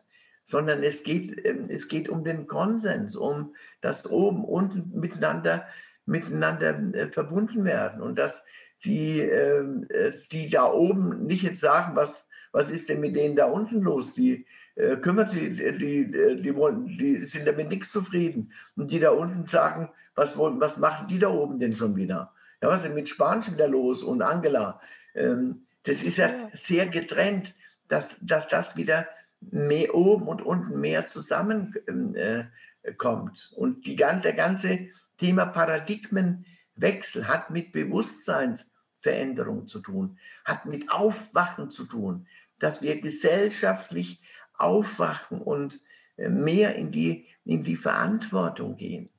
sondern 0.44 0.82
es 0.82 1.02
geht, 1.02 1.44
ähm, 1.44 1.66
es 1.68 1.88
geht 1.88 2.08
um 2.08 2.24
den 2.24 2.46
Konsens, 2.46 3.16
um 3.16 3.54
das 3.80 4.06
oben, 4.06 4.44
unten 4.44 4.98
miteinander, 4.98 5.66
miteinander 6.04 6.78
äh, 6.94 7.08
verbunden 7.08 7.64
werden 7.64 8.02
und 8.02 8.18
dass 8.18 8.44
die, 8.84 9.20
ähm, 9.20 9.86
äh, 9.90 10.12
die 10.32 10.50
da 10.50 10.70
oben 10.70 11.26
nicht 11.26 11.42
jetzt 11.42 11.60
sagen, 11.60 11.96
was, 11.96 12.28
was 12.52 12.70
ist 12.70 12.88
denn 12.88 13.00
mit 13.00 13.16
denen 13.16 13.36
da 13.36 13.46
unten 13.46 13.80
los? 13.80 14.12
Die 14.12 14.46
äh, 14.74 14.96
kümmern 14.96 15.28
sich, 15.28 15.56
die, 15.56 15.78
die, 15.78 16.42
die, 16.42 16.54
wollen, 16.54 16.98
die 16.98 17.20
sind 17.20 17.46
damit 17.46 17.68
nichts 17.68 17.92
zufrieden. 17.92 18.52
Und 18.76 18.90
die 18.90 18.98
da 18.98 19.10
unten 19.10 19.46
sagen, 19.46 19.90
was, 20.14 20.36
was 20.36 20.76
machen 20.76 21.06
die 21.08 21.18
da 21.18 21.28
oben 21.28 21.58
denn 21.58 21.76
schon 21.76 21.96
wieder? 21.96 22.32
Ja, 22.62 22.68
was 22.68 22.80
ist 22.80 22.86
denn 22.86 22.94
mit 22.94 23.08
Spanisch 23.08 23.50
wieder 23.50 23.68
los 23.68 24.02
und 24.02 24.22
Angela? 24.22 24.80
Ähm, 25.14 25.66
das 25.84 26.02
ist 26.02 26.18
ja 26.18 26.50
sehr 26.52 26.86
getrennt, 26.86 27.54
dass, 27.88 28.18
dass 28.20 28.48
das 28.48 28.76
wieder 28.76 29.06
mehr 29.40 29.94
oben 29.94 30.28
und 30.28 30.42
unten 30.42 30.80
mehr 30.80 31.06
zusammenkommt. 31.06 31.78
Ähm, 31.88 32.14
äh, 32.14 32.44
und 33.56 33.86
die, 33.86 33.96
der 33.96 34.32
ganze 34.34 34.88
Thema 35.18 35.46
Paradigmenwechsel 35.46 37.26
hat 37.28 37.50
mit 37.50 37.72
Bewusstseinsveränderung 37.72 39.66
zu 39.66 39.80
tun, 39.80 40.18
hat 40.44 40.66
mit 40.66 40.90
Aufwachen 40.90 41.70
zu 41.70 41.84
tun, 41.84 42.26
dass 42.62 42.82
wir 42.82 43.00
gesellschaftlich 43.00 44.22
aufwachen 44.54 45.40
und 45.40 45.80
äh, 46.16 46.28
mehr 46.28 46.76
in 46.76 46.90
die, 46.90 47.26
in 47.44 47.62
die 47.62 47.76
Verantwortung 47.76 48.76
gehen. 48.76 49.10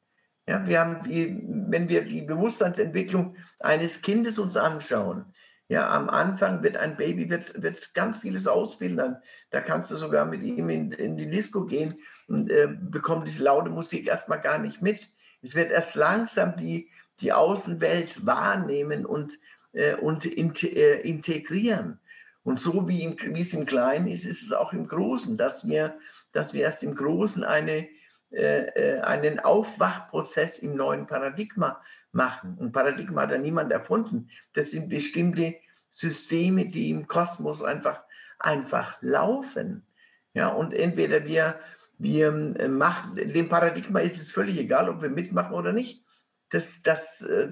Ja, 0.48 0.66
wir 0.68 0.80
haben 0.80 1.04
die, 1.04 1.40
wenn 1.70 1.88
wir 1.88 2.04
die 2.04 2.22
Bewusstseinsentwicklung 2.22 3.36
eines 3.60 4.02
Kindes 4.02 4.40
uns 4.40 4.58
anschauen, 4.58 5.26
ja, 5.72 5.90
am 5.90 6.10
Anfang 6.10 6.64
wird 6.64 6.76
ein 6.76 6.98
Baby 6.98 7.30
wird, 7.30 7.62
wird 7.62 7.94
ganz 7.94 8.18
vieles 8.18 8.46
ausfiltern. 8.46 9.22
Da 9.52 9.62
kannst 9.62 9.90
du 9.90 9.96
sogar 9.96 10.26
mit 10.26 10.44
ihm 10.44 10.70
in, 10.70 10.92
in 10.92 11.16
die 11.16 11.30
Disco 11.30 11.66
gehen 11.66 12.02
und 12.28 12.50
äh, 12.52 12.68
bekommt 12.68 13.26
diese 13.26 13.46
laute 13.46 13.70
Musik 13.70 14.06
erstmal 14.06 14.42
gar 14.42 14.58
nicht 14.58 14.82
mit. 14.82 15.10
Es 15.42 15.56
wird 15.56 15.72
erst 15.72 15.96
langsam 15.96 16.58
die, 16.58 16.90
die 17.22 17.32
Außenwelt 17.32 18.26
wahrnehmen 18.26 19.06
und, 19.06 19.40
äh, 19.72 19.96
und 19.96 20.26
in, 20.26 20.54
äh, 20.56 21.00
integrieren. 21.08 22.01
Und 22.44 22.60
so 22.60 22.88
wie, 22.88 23.04
im, 23.04 23.18
wie 23.36 23.42
es 23.42 23.54
im 23.54 23.66
Kleinen 23.66 24.08
ist, 24.08 24.26
ist 24.26 24.44
es 24.44 24.52
auch 24.52 24.74
im 24.74 24.88
Großen, 24.88 25.38
dass 25.38 25.68
wir, 25.68 25.98
dass 26.32 26.54
wir 26.54 26.62
erst 26.62 26.84
im 26.84 26.96
Großen 26.96 27.44
eine, 27.44 27.88
äh, 28.32 28.66
äh, 28.66 29.00
einen 29.02 29.40
Aufwachprozess 29.40 30.60
im 30.60 30.76
neuen 30.76 31.06
Paradigma 31.06 31.82
machen. 32.12 32.58
Und 32.58 32.72
Paradigma 32.72 33.22
hat 33.22 33.32
ja 33.32 33.38
niemand 33.38 33.72
erfunden. 33.72 34.30
Das 34.54 34.72
sind 34.72 34.90
bestimmte 34.90 35.56
Systeme, 35.90 36.66
die 36.66 36.90
im 36.90 37.08
Kosmos 37.08 37.64
einfach, 37.64 38.02
einfach 38.40 38.98
laufen. 39.02 39.86
Ja, 40.34 40.48
und 40.48 40.74
entweder 40.74 41.26
wir, 41.26 41.60
wir 42.00 42.30
äh, 42.58 42.68
machen, 42.68 43.16
dem 43.18 43.50
Paradigma 43.50 44.00
ist 44.00 44.20
es 44.20 44.32
völlig 44.32 44.58
egal, 44.58 44.90
ob 44.90 45.02
wir 45.02 45.10
mitmachen 45.10 45.54
oder 45.54 45.74
nicht. 45.74 46.04
das, 46.50 46.82
das, 46.82 47.22
äh, 47.22 47.50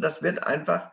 das 0.00 0.22
wird 0.22 0.42
einfach 0.42 0.90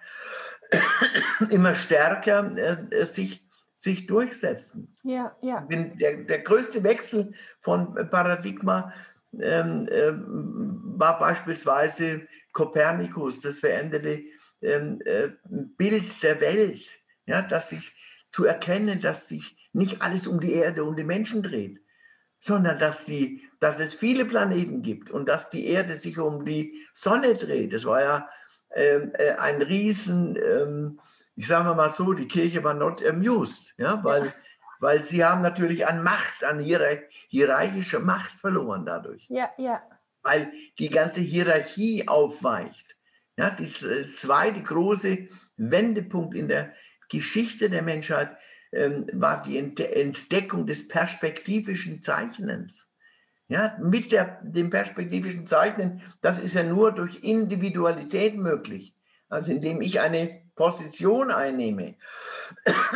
immer 1.49 1.75
stärker 1.75 2.55
äh, 2.57 3.05
sich, 3.05 3.45
sich 3.75 4.07
durchsetzen. 4.07 4.95
Ja, 5.03 5.35
ja. 5.41 5.67
Der, 5.69 6.17
der 6.17 6.39
größte 6.39 6.83
Wechsel 6.83 7.33
von 7.59 7.93
Paradigma 8.09 8.93
ähm, 9.39 9.87
äh, 9.89 10.13
war 10.97 11.19
beispielsweise 11.19 12.27
Kopernikus, 12.51 13.41
das 13.41 13.59
veränderte 13.59 14.23
ähm, 14.61 14.99
äh, 15.05 15.29
Bild 15.49 16.21
der 16.23 16.39
Welt, 16.39 16.99
ja, 17.25 17.41
dass 17.41 17.69
sich 17.69 17.91
zu 18.31 18.45
erkennen, 18.45 18.99
dass 18.99 19.27
sich 19.27 19.57
nicht 19.73 20.01
alles 20.01 20.27
um 20.27 20.39
die 20.39 20.53
Erde 20.53 20.83
und 20.83 20.97
die 20.97 21.03
Menschen 21.03 21.41
dreht, 21.43 21.79
sondern 22.39 22.77
dass, 22.77 23.03
die, 23.03 23.41
dass 23.59 23.79
es 23.79 23.93
viele 23.93 24.25
Planeten 24.25 24.81
gibt 24.81 25.09
und 25.09 25.27
dass 25.27 25.49
die 25.49 25.67
Erde 25.67 25.95
sich 25.97 26.19
um 26.19 26.45
die 26.45 26.79
Sonne 26.93 27.35
dreht. 27.35 27.73
Das 27.73 27.85
war 27.85 28.01
ja 28.01 28.29
äh, 28.73 29.35
ein 29.37 29.61
Riesen, 29.61 30.35
ähm, 30.35 30.99
ich 31.35 31.47
sage 31.47 31.73
mal 31.75 31.89
so, 31.89 32.13
die 32.13 32.27
Kirche 32.27 32.63
war 32.63 32.73
not 32.73 33.05
amused, 33.05 33.73
ja, 33.77 34.03
weil, 34.03 34.25
ja. 34.25 34.33
weil 34.79 35.03
sie 35.03 35.23
haben 35.23 35.41
natürlich 35.41 35.87
an 35.87 36.03
Macht, 36.03 36.43
an 36.43 36.59
hierarchischer 36.59 37.99
Macht 37.99 38.39
verloren 38.39 38.85
dadurch. 38.85 39.25
Ja, 39.29 39.49
ja. 39.57 39.81
Weil 40.21 40.51
die 40.79 40.89
ganze 40.89 41.21
Hierarchie 41.21 42.07
aufweicht. 42.07 42.95
Ja, 43.35 43.49
die 43.49 43.71
zweite 44.15 44.61
große 44.61 45.27
Wendepunkt 45.57 46.35
in 46.35 46.47
der 46.47 46.73
Geschichte 47.09 47.69
der 47.69 47.81
Menschheit 47.81 48.37
ähm, 48.71 49.07
war 49.13 49.41
die 49.41 49.57
Entdeckung 49.57 50.65
des 50.65 50.87
perspektivischen 50.87 52.01
Zeichnens. 52.01 52.92
Ja, 53.53 53.77
mit 53.79 54.11
der, 54.11 54.39
dem 54.41 54.71
perspektivischen 54.71 55.45
Zeichnen, 55.45 56.01
das 56.21 56.39
ist 56.39 56.55
ja 56.55 56.63
nur 56.63 56.91
durch 56.91 57.19
Individualität 57.21 58.35
möglich. 58.35 58.95
Also 59.29 59.51
indem 59.51 59.79
ich 59.79 59.99
eine 59.99 60.41
Position 60.55 61.29
einnehme 61.29 61.93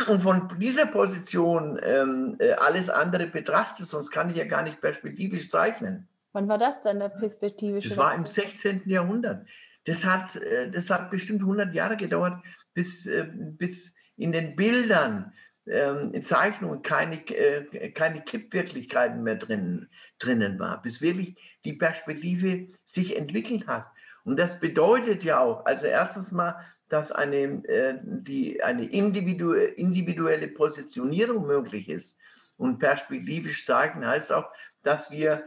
und 0.08 0.20
von 0.20 0.48
dieser 0.58 0.86
Position 0.86 1.78
ähm, 1.80 2.34
äh, 2.40 2.54
alles 2.54 2.90
andere 2.90 3.28
betrachte, 3.28 3.84
sonst 3.84 4.10
kann 4.10 4.30
ich 4.30 4.36
ja 4.36 4.46
gar 4.46 4.62
nicht 4.62 4.80
perspektivisch 4.80 5.48
zeichnen. 5.48 6.08
Wann 6.32 6.48
war 6.48 6.58
das 6.58 6.82
dann, 6.82 6.98
der 6.98 7.10
perspektivische? 7.10 7.90
Das 7.90 7.96
war 7.96 8.12
im 8.16 8.26
16. 8.26 8.82
Jahrhundert. 8.86 9.46
Das 9.84 10.04
hat, 10.04 10.34
äh, 10.34 10.68
das 10.68 10.90
hat 10.90 11.08
bestimmt 11.08 11.42
100 11.42 11.72
Jahre 11.72 11.96
gedauert, 11.96 12.42
bis, 12.74 13.06
äh, 13.06 13.28
bis 13.32 13.94
in 14.16 14.32
den 14.32 14.56
Bildern, 14.56 15.32
ähm, 15.70 16.22
Zeichnungen 16.22 16.82
keine, 16.82 17.16
äh, 17.28 17.90
keine 17.90 18.22
Kippwirklichkeiten 18.22 19.22
mehr 19.22 19.36
drin, 19.36 19.88
drinnen 20.18 20.58
war, 20.58 20.82
bis 20.82 21.00
wirklich 21.00 21.36
die 21.64 21.74
Perspektive 21.74 22.68
sich 22.84 23.16
entwickelt 23.16 23.66
hat. 23.66 23.86
Und 24.24 24.38
das 24.38 24.60
bedeutet 24.60 25.24
ja 25.24 25.40
auch, 25.40 25.64
also 25.66 25.86
erstens 25.86 26.32
mal, 26.32 26.56
dass 26.88 27.12
eine, 27.12 28.00
die, 28.02 28.62
eine 28.62 28.86
individuelle 28.86 30.48
Positionierung 30.48 31.46
möglich 31.46 31.88
ist. 31.88 32.18
Und 32.56 32.78
perspektivisch 32.78 33.64
zeigen 33.64 34.06
heißt 34.06 34.32
auch, 34.32 34.50
dass 34.82 35.10
wir 35.10 35.44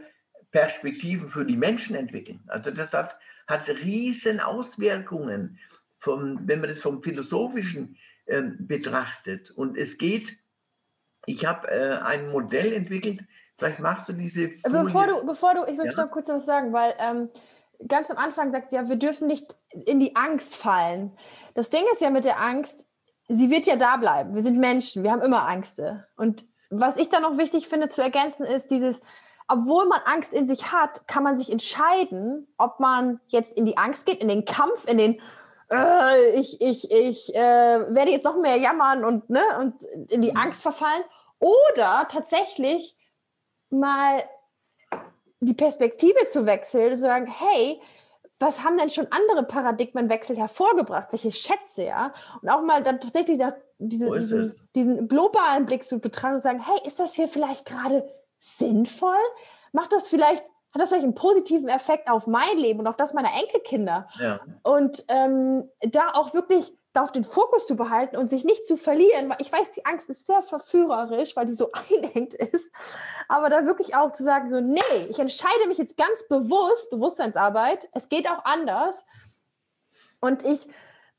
Perspektiven 0.50 1.28
für 1.28 1.44
die 1.44 1.56
Menschen 1.56 1.96
entwickeln. 1.96 2.40
Also 2.46 2.70
das 2.70 2.92
hat, 2.94 3.18
hat 3.46 3.68
riesen 3.68 4.40
Auswirkungen, 4.40 5.58
vom, 5.98 6.40
wenn 6.46 6.60
man 6.60 6.68
das 6.68 6.80
vom 6.80 7.02
Philosophischen 7.02 7.94
äh, 7.94 8.11
betrachtet. 8.26 9.50
Und 9.50 9.76
es 9.76 9.98
geht, 9.98 10.38
ich 11.26 11.46
habe 11.46 11.68
äh, 11.68 11.98
ein 11.98 12.30
Modell 12.30 12.72
entwickelt, 12.72 13.20
vielleicht 13.58 13.80
machst 13.80 14.08
du 14.08 14.12
diese 14.12 14.50
Folie. 14.50 14.84
Bevor 14.84 15.06
du, 15.06 15.26
bevor 15.26 15.54
du, 15.54 15.64
ich 15.64 15.78
will 15.78 15.86
ja? 15.86 16.04
noch 16.04 16.10
kurz 16.10 16.28
was 16.28 16.46
sagen, 16.46 16.72
weil 16.72 16.94
ähm, 16.98 17.30
ganz 17.86 18.10
am 18.10 18.16
Anfang 18.18 18.52
sagst 18.52 18.72
du 18.72 18.76
ja, 18.76 18.88
wir 18.88 18.96
dürfen 18.96 19.26
nicht 19.26 19.56
in 19.86 20.00
die 20.00 20.16
Angst 20.16 20.56
fallen. 20.56 21.12
Das 21.54 21.70
Ding 21.70 21.84
ist 21.92 22.00
ja 22.00 22.10
mit 22.10 22.24
der 22.24 22.40
Angst, 22.40 22.86
sie 23.28 23.50
wird 23.50 23.66
ja 23.66 23.76
da 23.76 23.96
bleiben. 23.96 24.34
Wir 24.34 24.42
sind 24.42 24.58
Menschen, 24.58 25.02
wir 25.02 25.10
haben 25.10 25.22
immer 25.22 25.48
Ängste. 25.48 26.06
Und 26.16 26.44
was 26.70 26.96
ich 26.96 27.08
da 27.08 27.20
noch 27.20 27.38
wichtig 27.38 27.68
finde 27.68 27.88
zu 27.88 28.02
ergänzen, 28.02 28.44
ist 28.44 28.70
dieses, 28.70 29.00
obwohl 29.48 29.86
man 29.86 30.00
Angst 30.04 30.32
in 30.32 30.46
sich 30.46 30.72
hat, 30.72 31.06
kann 31.06 31.22
man 31.22 31.36
sich 31.36 31.50
entscheiden, 31.50 32.48
ob 32.56 32.80
man 32.80 33.20
jetzt 33.26 33.56
in 33.56 33.66
die 33.66 33.76
Angst 33.76 34.06
geht, 34.06 34.20
in 34.20 34.28
den 34.28 34.44
Kampf, 34.44 34.86
in 34.86 34.98
den 34.98 35.20
äh, 35.72 36.30
ich, 36.32 36.60
ich, 36.60 36.90
ich 36.90 37.34
äh, 37.34 37.38
werde 37.38 38.10
jetzt 38.10 38.24
noch 38.24 38.36
mehr 38.36 38.56
jammern 38.56 39.04
und, 39.04 39.30
ne, 39.30 39.42
und 39.60 39.82
in 40.10 40.22
die 40.22 40.30
mhm. 40.30 40.36
Angst 40.36 40.62
verfallen. 40.62 41.02
Oder 41.38 42.06
tatsächlich 42.08 42.94
mal 43.70 44.22
die 45.40 45.54
Perspektive 45.54 46.26
zu 46.26 46.46
wechseln, 46.46 46.92
zu 46.92 46.98
sagen, 46.98 47.26
hey, 47.26 47.80
was 48.38 48.62
haben 48.64 48.76
denn 48.76 48.90
schon 48.90 49.06
andere 49.10 49.44
Paradigmenwechsel 49.44 50.36
hervorgebracht? 50.36 51.08
Welche 51.12 51.32
Schätze, 51.32 51.84
ja? 51.84 52.12
Und 52.42 52.48
auch 52.50 52.62
mal 52.62 52.82
dann 52.82 53.00
tatsächlich 53.00 53.38
diese, 53.78 54.10
diesen, 54.10 54.54
diesen, 54.74 55.08
globalen 55.08 55.64
Blick 55.64 55.84
zu 55.84 56.00
betrachten 56.00 56.34
und 56.34 56.40
sagen, 56.40 56.60
hey, 56.60 56.86
ist 56.86 56.98
das 56.98 57.14
hier 57.14 57.28
vielleicht 57.28 57.66
gerade 57.66 58.08
sinnvoll? 58.38 59.14
Macht 59.72 59.92
das 59.92 60.08
vielleicht, 60.08 60.44
hat 60.72 60.80
das 60.80 60.88
vielleicht 60.88 61.04
einen 61.04 61.14
positiven 61.14 61.68
Effekt 61.68 62.08
auf 62.08 62.26
mein 62.26 62.56
Leben 62.56 62.80
und 62.80 62.86
auf 62.86 62.96
das 62.96 63.12
meiner 63.12 63.30
Enkelkinder? 63.34 64.08
Ja. 64.18 64.40
Und 64.62 65.04
ähm, 65.08 65.68
da 65.80 66.12
auch 66.14 66.32
wirklich 66.32 66.76
darauf 66.92 67.12
den 67.12 67.24
Fokus 67.24 67.66
zu 67.66 67.76
behalten 67.76 68.16
und 68.16 68.28
sich 68.28 68.44
nicht 68.44 68.66
zu 68.66 68.76
verlieren, 68.76 69.28
weil 69.28 69.38
ich 69.40 69.50
weiß, 69.50 69.70
die 69.72 69.86
Angst 69.86 70.10
ist 70.10 70.26
sehr 70.26 70.42
verführerisch, 70.42 71.36
weil 71.36 71.46
die 71.46 71.54
so 71.54 71.70
einengt 71.90 72.34
ist, 72.34 72.72
aber 73.28 73.48
da 73.48 73.66
wirklich 73.66 73.94
auch 73.94 74.12
zu 74.12 74.22
sagen, 74.22 74.48
so, 74.48 74.60
nee, 74.60 74.80
ich 75.08 75.18
entscheide 75.18 75.68
mich 75.68 75.78
jetzt 75.78 75.96
ganz 75.96 76.26
bewusst, 76.28 76.90
Bewusstseinsarbeit, 76.90 77.88
es 77.92 78.08
geht 78.08 78.28
auch 78.28 78.44
anders 78.44 79.06
und 80.20 80.44
ich, 80.44 80.68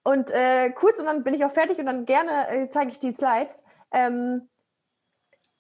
und 0.04 0.32
äh, 0.32 0.70
kurz 0.72 1.00
und 1.00 1.06
dann 1.06 1.24
bin 1.24 1.34
ich 1.34 1.44
auch 1.44 1.52
fertig 1.52 1.80
und 1.80 1.86
dann 1.86 2.06
gerne 2.06 2.50
äh, 2.50 2.70
zeige 2.70 2.92
ich 2.92 3.00
die 3.00 3.14
Slides, 3.14 3.64
ähm, 3.92 4.50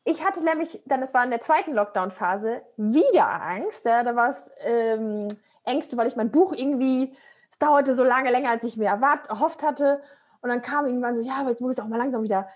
ich 0.05 0.23
hatte 0.25 0.43
nämlich, 0.43 0.81
dann, 0.85 1.01
das 1.01 1.13
war 1.13 1.23
in 1.23 1.29
der 1.29 1.39
zweiten 1.39 1.73
Lockdown-Phase, 1.73 2.61
wieder 2.77 3.41
Angst. 3.41 3.85
Ja, 3.85 4.03
da 4.03 4.15
war 4.15 4.29
es 4.29 4.51
ähm, 4.59 5.27
Ängste, 5.63 5.95
weil 5.95 6.07
ich 6.07 6.15
mein 6.15 6.31
Buch 6.31 6.53
irgendwie, 6.53 7.15
es 7.51 7.57
dauerte 7.59 7.95
so 7.95 8.03
lange 8.03 8.31
länger, 8.31 8.49
als 8.49 8.63
ich 8.63 8.75
mir 8.77 8.87
erwartet, 8.87 9.29
erhofft 9.29 9.63
hatte. 9.63 10.01
Und 10.41 10.49
dann 10.49 10.61
kam 10.61 10.85
irgendwann 10.85 11.15
so, 11.15 11.21
ja, 11.21 11.37
aber 11.39 11.51
jetzt 11.51 11.61
muss 11.61 11.71
ich 11.71 11.77
doch 11.77 11.87
mal 11.87 11.97
langsam 11.97 12.23
wieder 12.23 12.49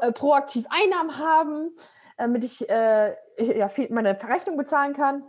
äh, 0.00 0.12
proaktiv 0.12 0.66
Einnahmen 0.70 1.18
haben, 1.18 1.76
damit 2.16 2.44
ich 2.44 2.68
äh, 2.70 3.16
ja, 3.38 3.68
meine 3.90 4.14
Verrechnung 4.14 4.56
bezahlen 4.56 4.92
kann. 4.92 5.24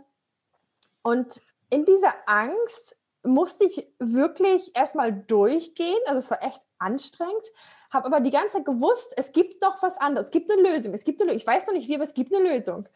Und 1.02 1.42
in 1.70 1.84
dieser 1.84 2.14
Angst 2.26 2.96
musste 3.24 3.64
ich 3.64 3.92
wirklich 3.98 4.76
erstmal 4.76 5.12
durchgehen. 5.12 5.98
Also 6.06 6.18
es 6.18 6.30
war 6.30 6.42
echt 6.42 6.62
anstrengend, 6.78 7.44
habe 7.90 8.06
aber 8.06 8.20
die 8.20 8.30
ganze 8.30 8.56
Zeit 8.56 8.64
gewusst, 8.64 9.14
es 9.16 9.32
gibt 9.32 9.62
noch 9.62 9.82
was 9.82 9.96
anderes, 9.96 10.26
es 10.26 10.30
gibt 10.30 10.50
eine 10.50 10.62
Lösung, 10.62 10.92
es 10.94 11.04
gibt 11.04 11.20
eine 11.20 11.30
Lösung. 11.30 11.40
Ich 11.40 11.46
weiß 11.46 11.66
noch 11.66 11.74
nicht 11.74 11.88
wie, 11.88 11.94
aber 11.94 12.04
es 12.04 12.14
gibt 12.14 12.34
eine 12.34 12.54
Lösung. 12.54 12.88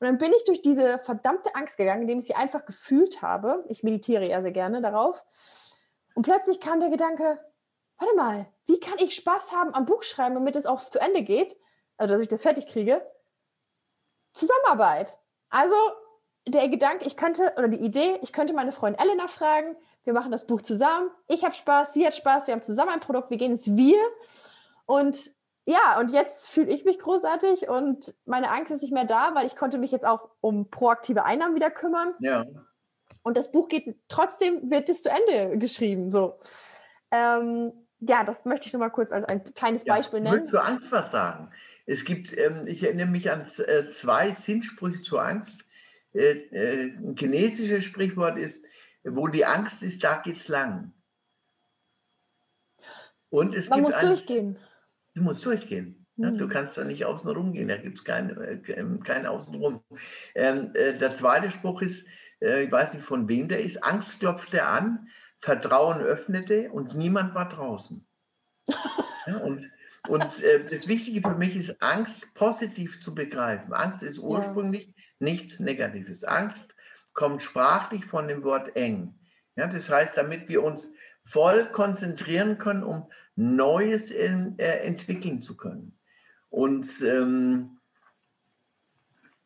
Und 0.00 0.06
dann 0.06 0.18
bin 0.18 0.32
ich 0.32 0.44
durch 0.44 0.62
diese 0.62 0.98
verdammte 0.98 1.54
Angst 1.54 1.76
gegangen, 1.76 2.02
indem 2.02 2.20
ich 2.20 2.26
sie 2.26 2.34
einfach 2.34 2.64
gefühlt 2.64 3.20
habe. 3.20 3.64
Ich 3.68 3.82
meditiere 3.82 4.26
ja 4.26 4.40
sehr 4.42 4.52
gerne 4.52 4.80
darauf. 4.80 5.24
Und 6.14 6.22
plötzlich 6.22 6.60
kam 6.60 6.80
der 6.80 6.90
Gedanke, 6.90 7.38
warte 7.98 8.14
mal, 8.16 8.46
wie 8.66 8.80
kann 8.80 8.98
ich 8.98 9.14
Spaß 9.14 9.52
haben 9.52 9.74
am 9.74 9.86
Buch 9.86 10.02
schreiben, 10.02 10.34
damit 10.34 10.56
es 10.56 10.66
auch 10.66 10.84
zu 10.84 11.00
Ende 11.00 11.22
geht? 11.22 11.56
Also, 11.96 12.14
dass 12.14 12.22
ich 12.22 12.28
das 12.28 12.42
fertig 12.42 12.68
kriege. 12.68 13.04
Zusammenarbeit. 14.32 15.18
Also, 15.50 15.74
der 16.46 16.68
Gedanke, 16.68 17.04
ich 17.04 17.16
könnte, 17.16 17.52
oder 17.56 17.68
die 17.68 17.80
Idee, 17.80 18.18
ich 18.22 18.32
könnte 18.32 18.54
meine 18.54 18.72
Freundin 18.72 19.04
Elena 19.04 19.26
fragen, 19.26 19.76
wir 20.08 20.14
machen 20.14 20.32
das 20.32 20.46
Buch 20.46 20.62
zusammen. 20.62 21.10
Ich 21.26 21.44
habe 21.44 21.54
Spaß, 21.54 21.92
sie 21.92 22.06
hat 22.06 22.14
Spaß, 22.14 22.46
wir 22.46 22.54
haben 22.54 22.62
zusammen 22.62 22.92
ein 22.92 23.00
Produkt, 23.00 23.28
wir 23.28 23.36
gehen 23.36 23.52
ins 23.52 23.76
Wir. 23.76 23.98
Und 24.86 25.32
ja, 25.66 26.00
und 26.00 26.12
jetzt 26.12 26.48
fühle 26.48 26.72
ich 26.72 26.86
mich 26.86 26.98
großartig 26.98 27.68
und 27.68 28.14
meine 28.24 28.50
Angst 28.50 28.72
ist 28.72 28.80
nicht 28.80 28.94
mehr 28.94 29.04
da, 29.04 29.34
weil 29.34 29.44
ich 29.44 29.54
konnte 29.54 29.76
mich 29.76 29.90
jetzt 29.90 30.06
auch 30.06 30.30
um 30.40 30.70
proaktive 30.70 31.26
Einnahmen 31.26 31.54
wieder 31.54 31.70
kümmern. 31.70 32.14
Ja. 32.20 32.46
Und 33.22 33.36
das 33.36 33.52
Buch 33.52 33.68
geht 33.68 33.96
trotzdem, 34.08 34.70
wird 34.70 34.88
es 34.88 35.02
zu 35.02 35.10
Ende 35.10 35.58
geschrieben. 35.58 36.10
So. 36.10 36.40
Ähm, 37.10 37.72
ja, 38.00 38.24
das 38.24 38.46
möchte 38.46 38.66
ich 38.66 38.72
nur 38.72 38.80
mal 38.80 38.88
kurz 38.88 39.12
als 39.12 39.28
ein 39.28 39.52
kleines 39.52 39.84
ja, 39.84 39.94
Beispiel 39.94 40.20
nennen. 40.20 40.36
Ich 40.36 40.40
würde 40.40 40.50
zur 40.52 40.66
Angst 40.66 40.90
was 40.90 41.10
sagen. 41.10 41.50
Es 41.84 42.06
gibt, 42.06 42.34
ähm, 42.34 42.66
ich 42.66 42.82
erinnere 42.82 43.08
mich 43.08 43.30
an 43.30 43.46
äh, 43.66 43.90
zwei 43.90 44.32
Sinnsprüche 44.32 45.02
zur 45.02 45.22
Angst. 45.22 45.66
Äh, 46.14 46.30
äh, 46.50 46.92
ein 46.96 47.14
chinesisches 47.18 47.84
Sprichwort 47.84 48.38
ist, 48.38 48.64
wo 49.04 49.28
die 49.28 49.44
Angst 49.44 49.82
ist, 49.82 50.04
da 50.04 50.18
geht's 50.18 50.48
lang. 50.48 50.92
Und 53.30 53.54
es 53.54 53.68
Man 53.68 53.82
muss 53.82 53.94
ein, 53.94 54.06
durchgehen. 54.06 54.58
Du 55.14 55.22
musst 55.22 55.44
durchgehen. 55.44 56.06
Ja, 56.16 56.30
du 56.30 56.44
hm. 56.44 56.48
kannst 56.48 56.76
da 56.76 56.84
nicht 56.84 57.04
außen 57.04 57.30
rum 57.30 57.52
gehen, 57.52 57.68
da 57.68 57.76
gibt 57.76 57.98
es 57.98 58.04
kein, 58.04 58.36
äh, 58.36 58.98
kein 59.04 59.26
Außenrum. 59.26 59.84
Ähm, 60.34 60.72
äh, 60.74 60.98
der 60.98 61.14
zweite 61.14 61.50
Spruch 61.50 61.80
ist, 61.80 62.06
äh, 62.40 62.64
ich 62.64 62.72
weiß 62.72 62.94
nicht 62.94 63.04
von 63.04 63.28
wem 63.28 63.48
der 63.48 63.62
ist, 63.62 63.84
Angst 63.84 64.18
klopfte 64.18 64.66
an, 64.66 65.08
Vertrauen 65.38 66.00
öffnete 66.00 66.72
und 66.72 66.96
niemand 66.96 67.34
war 67.34 67.48
draußen. 67.48 68.04
ja, 69.26 69.36
und 69.36 69.70
und 70.08 70.42
äh, 70.42 70.64
das 70.70 70.88
Wichtige 70.88 71.20
für 71.20 71.36
mich 71.36 71.56
ist, 71.56 71.82
Angst 71.82 72.32
positiv 72.34 73.00
zu 73.00 73.14
begreifen. 73.14 73.72
Angst 73.72 74.02
ist 74.02 74.18
ursprünglich 74.18 74.86
ja. 74.86 74.92
nichts 75.18 75.60
Negatives. 75.60 76.24
Angst 76.24 76.74
kommt 77.18 77.42
sprachlich 77.42 78.04
von 78.04 78.28
dem 78.28 78.44
Wort 78.44 78.76
eng. 78.76 79.12
Ja, 79.56 79.66
das 79.66 79.90
heißt, 79.90 80.16
damit 80.16 80.48
wir 80.48 80.62
uns 80.62 80.92
voll 81.24 81.66
konzentrieren 81.72 82.58
können, 82.58 82.84
um 82.84 83.10
Neues 83.34 84.12
in, 84.12 84.56
äh, 84.60 84.78
entwickeln 84.84 85.42
zu 85.42 85.56
können. 85.56 85.98
Und 86.48 86.86
ähm, 87.02 87.80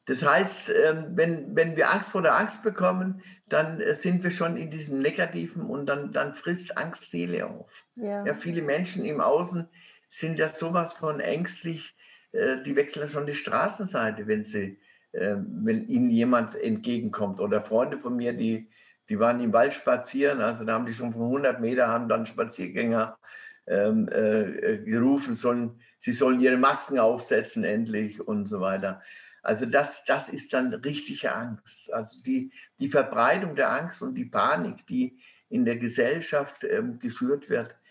das 0.05 0.23
heißt, 0.23 0.69
ähm, 0.69 1.13
wenn, 1.13 1.57
wenn 1.57 1.75
wir 1.75 1.91
Angst 1.91 2.11
vor 2.11 2.21
der 2.21 2.37
Angst 2.37 2.63
bekommen, 2.63 3.23
dann 3.49 3.81
äh, 3.81 3.95
sind 3.95 4.23
wir 4.23 4.31
schon 4.31 4.59
in 4.59 4.71
diesem 4.71 4.99
Negativen 4.99 5.63
und 5.63 5.87
dann, 5.87 6.13
dann 6.13 6.35
frisst 6.35 6.77
Angst 6.77 7.09
Seele 7.09 7.47
auf. 7.47 7.73
Ja. 7.97 8.23
ja 8.27 8.35
viele 8.35 8.61
Menschen 8.61 9.07
im 9.07 9.23
Außen 9.23 9.67
sind 10.11 10.39
ja 10.39 10.47
sowas 10.47 10.93
von 10.93 11.21
ängstlich, 11.21 11.97
äh, 12.33 12.61
die 12.61 12.77
wechseln 12.77 13.09
schon 13.09 13.25
die 13.25 13.33
Straßenseite, 13.33 14.27
wenn 14.27 14.45
sie, 14.45 14.79
äh, 15.13 15.37
wenn 15.37 15.87
ihnen 15.89 16.11
jemand 16.11 16.55
entgegenkommt. 16.55 17.41
Oder 17.41 17.63
Freunde 17.63 17.99
von 17.99 18.17
mir, 18.17 18.33
die, 18.33 18.69
die 19.09 19.19
waren 19.19 19.41
im 19.41 19.53
Wald 19.53 19.75
spazieren, 19.75 20.41
also 20.41 20.65
da 20.65 20.75
haben 20.75 20.87
die 20.87 20.93
schon 20.93 21.13
von 21.13 21.23
100 21.23 21.61
Meter 21.61 21.89
haben 21.89 22.09
dann 22.09 22.27
Spaziergänger 22.27 23.19
ähm, 23.67 24.09
äh, 24.11 24.79
gerufen, 24.79 25.35
sollen, 25.35 25.81
sie 25.99 26.13
sollen 26.13 26.41
ihre 26.41 26.57
Masken 26.57 26.99
aufsetzen 26.99 27.65
endlich 27.65 28.21
und 28.21 28.47
so 28.47 28.61
weiter. 28.61 29.03
Also 29.43 29.67
das, 29.67 30.05
das 30.05 30.29
ist 30.29 30.53
dann 30.53 30.73
richtige 30.73 31.35
Angst. 31.35 31.93
Also 31.93 32.23
die, 32.23 32.53
die 32.79 32.89
Verbreitung 32.89 33.57
der 33.57 33.73
Angst 33.73 34.01
und 34.01 34.15
die 34.15 34.25
Panik, 34.25 34.87
die 34.87 35.19
in 35.49 35.65
der 35.65 35.77
Gesellschaft 35.77 36.65
ähm, 36.65 36.99
geschürt 36.99 37.51
wird, 37.51 37.73
äh, 37.73 37.82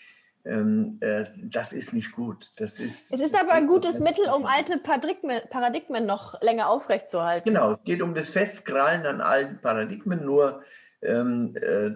das 0.44 1.74
ist 1.74 1.94
nicht 1.94 2.14
gut. 2.14 2.52
Das 2.58 2.80
ist, 2.80 3.14
es 3.14 3.22
ist 3.22 3.40
aber 3.40 3.52
ein 3.52 3.68
gutes 3.68 4.00
Mittel, 4.00 4.28
um 4.30 4.46
alte 4.46 4.78
Paradigmen, 4.78 5.42
Paradigmen 5.50 6.06
noch 6.06 6.42
länger 6.42 6.70
aufrechtzuerhalten. 6.70 7.54
Genau, 7.54 7.74
es 7.74 7.84
geht 7.84 8.02
um 8.02 8.16
das 8.16 8.30
Festkrallen 8.30 9.06
an 9.06 9.22
alten 9.22 9.62
Paradigmen, 9.62 10.26
nur 10.26 10.62
ähm, 11.02 11.56
äh, 11.62 11.92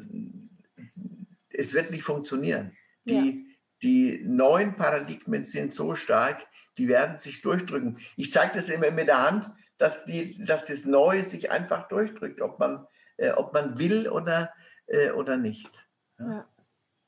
es 1.50 1.74
wird 1.74 1.92
nicht 1.92 2.04
funktionieren. 2.04 2.76
Die, 3.06 3.14
ja. 3.14 3.56
die 3.82 4.24
neuen 4.26 4.76
Paradigmen 4.76 5.44
sind 5.44 5.74
so 5.74 5.96
stark, 5.96 6.46
die 6.78 6.88
werden 6.88 7.18
sich 7.18 7.42
durchdrücken. 7.42 8.00
Ich 8.16 8.32
zeige 8.32 8.54
das 8.56 8.70
immer 8.70 8.92
mit 8.92 9.08
der 9.08 9.22
Hand, 9.22 9.50
dass, 9.78 10.04
die, 10.06 10.44
dass 10.44 10.68
das 10.68 10.86
Neue 10.86 11.24
sich 11.24 11.52
einfach 11.52 11.88
durchdrückt, 11.88 12.42
ob 12.42 12.60
man, 12.60 12.86
äh, 13.18 13.32
ob 13.32 13.54
man 13.54 13.78
will 13.78 14.08
oder, 14.08 14.54
äh, 14.88 15.12
oder 15.12 15.38
nicht. 15.38 15.88
Ja. 16.20 16.30
Ja. 16.30 16.48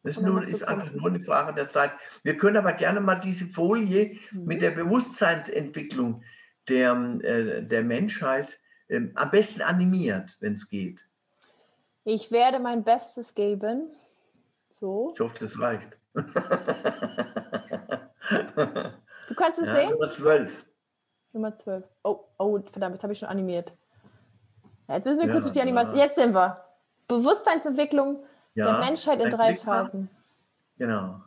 Das 0.07 0.21
nur, 0.21 0.41
ist 0.41 0.63
einfach 0.63 0.91
nur 0.93 1.07
eine 1.09 1.19
Frage 1.19 1.53
der 1.53 1.67
Zeit. 1.67 1.91
Wir 2.23 2.37
können 2.37 2.55
aber 2.55 2.71
gerne 2.71 3.01
mal 3.01 3.19
diese 3.19 3.45
Folie 3.45 4.17
mhm. 4.31 4.45
mit 4.45 4.61
der 4.61 4.71
Bewusstseinsentwicklung 4.71 6.23
der, 6.69 6.93
äh, 7.23 7.61
der 7.63 7.83
Menschheit 7.83 8.57
äh, 8.87 9.01
am 9.15 9.31
besten 9.31 9.61
animiert, 9.61 10.37
wenn 10.39 10.53
es 10.53 10.69
geht. 10.69 11.03
Ich 12.05 12.31
werde 12.31 12.59
mein 12.59 12.85
Bestes 12.85 13.35
geben. 13.35 13.91
So. 14.69 15.11
Ich 15.13 15.19
hoffe, 15.19 15.35
das 15.41 15.59
reicht. 15.59 15.89
du 16.13 16.23
kannst 19.35 19.59
es 19.59 19.67
ja, 19.67 19.75
sehen? 19.75 19.91
Nummer 19.91 20.09
12. 20.09 20.65
Nummer 21.33 21.53
12. 21.53 21.83
Oh, 22.03 22.19
oh 22.37 22.59
verdammt, 22.71 22.95
das 22.95 23.03
habe 23.03 23.11
ich 23.11 23.19
schon 23.19 23.27
animiert. 23.27 23.73
Ja, 24.87 24.95
jetzt 24.95 25.05
müssen 25.05 25.19
wir 25.19 25.27
ja, 25.27 25.33
kurz 25.33 25.45
durch 25.45 25.53
die 25.53 25.61
Animation. 25.61 25.99
Jetzt 25.99 26.17
sind 26.17 26.33
wir. 26.33 26.63
Bewusstseinsentwicklung 27.09 28.23
ja, 28.57 28.71
der 28.71 28.79
Menschheit 28.79 29.21
in 29.21 29.29
drei 29.29 29.55
Phasen. 29.55 30.01
Mal, 30.01 30.85
genau. 30.85 31.23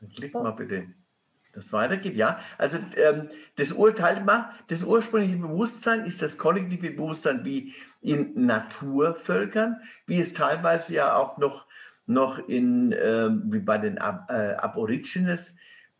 Dann 0.00 0.10
klick 0.10 0.34
oh. 0.34 0.42
mal 0.42 0.50
bitte. 0.50 0.88
Das 1.54 1.72
weitergeht, 1.72 2.14
ja. 2.14 2.38
Also 2.58 2.78
ähm, 2.96 3.28
das 3.56 3.72
Urteil 3.72 4.22
mal, 4.22 4.52
das 4.68 4.84
ursprüngliche 4.84 5.38
Bewusstsein 5.38 6.04
ist 6.04 6.20
das 6.20 6.36
kollektive 6.36 6.90
Bewusstsein 6.90 7.44
wie 7.44 7.74
in 8.00 8.46
Naturvölkern, 8.46 9.80
wie 10.06 10.20
es 10.20 10.34
teilweise 10.34 10.92
ja 10.94 11.16
auch 11.16 11.38
noch, 11.38 11.66
noch 12.06 12.38
in, 12.48 12.94
ähm, 13.00 13.44
wie 13.46 13.60
bei 13.60 13.78
den 13.78 13.98
Ab, 13.98 14.30
äh, 14.30 14.54
Aborigines 14.54 15.54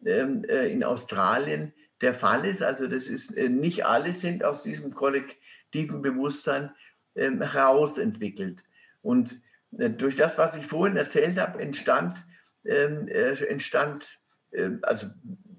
ähm, 0.05 0.45
äh, 0.45 0.71
in 0.71 0.85
Australien 0.85 1.73
der 2.03 2.15
Fall 2.15 2.45
ist. 2.45 2.63
Also 2.63 2.87
das 2.87 3.09
ist, 3.09 3.37
äh, 3.37 3.49
nicht 3.49 3.87
alle 3.87 4.13
sind 4.13 4.45
aus 4.45 4.63
diesem 4.63 4.95
kollektiven 4.95 6.03
Bewusstsein 6.03 6.71
ähm, 7.17 7.43
herausentwickelt. 7.43 8.63
Und 9.03 9.41
durch 9.71 10.16
das, 10.16 10.39
was 10.39 10.57
ich 10.57 10.66
vorhin 10.66 10.97
erzählt 10.97 11.39
habe, 11.39 11.61
entstand, 11.61 12.25
ähm, 12.64 13.07
äh, 13.09 13.33
entstand 13.45 14.19
äh, 14.51 14.71
also 14.83 15.07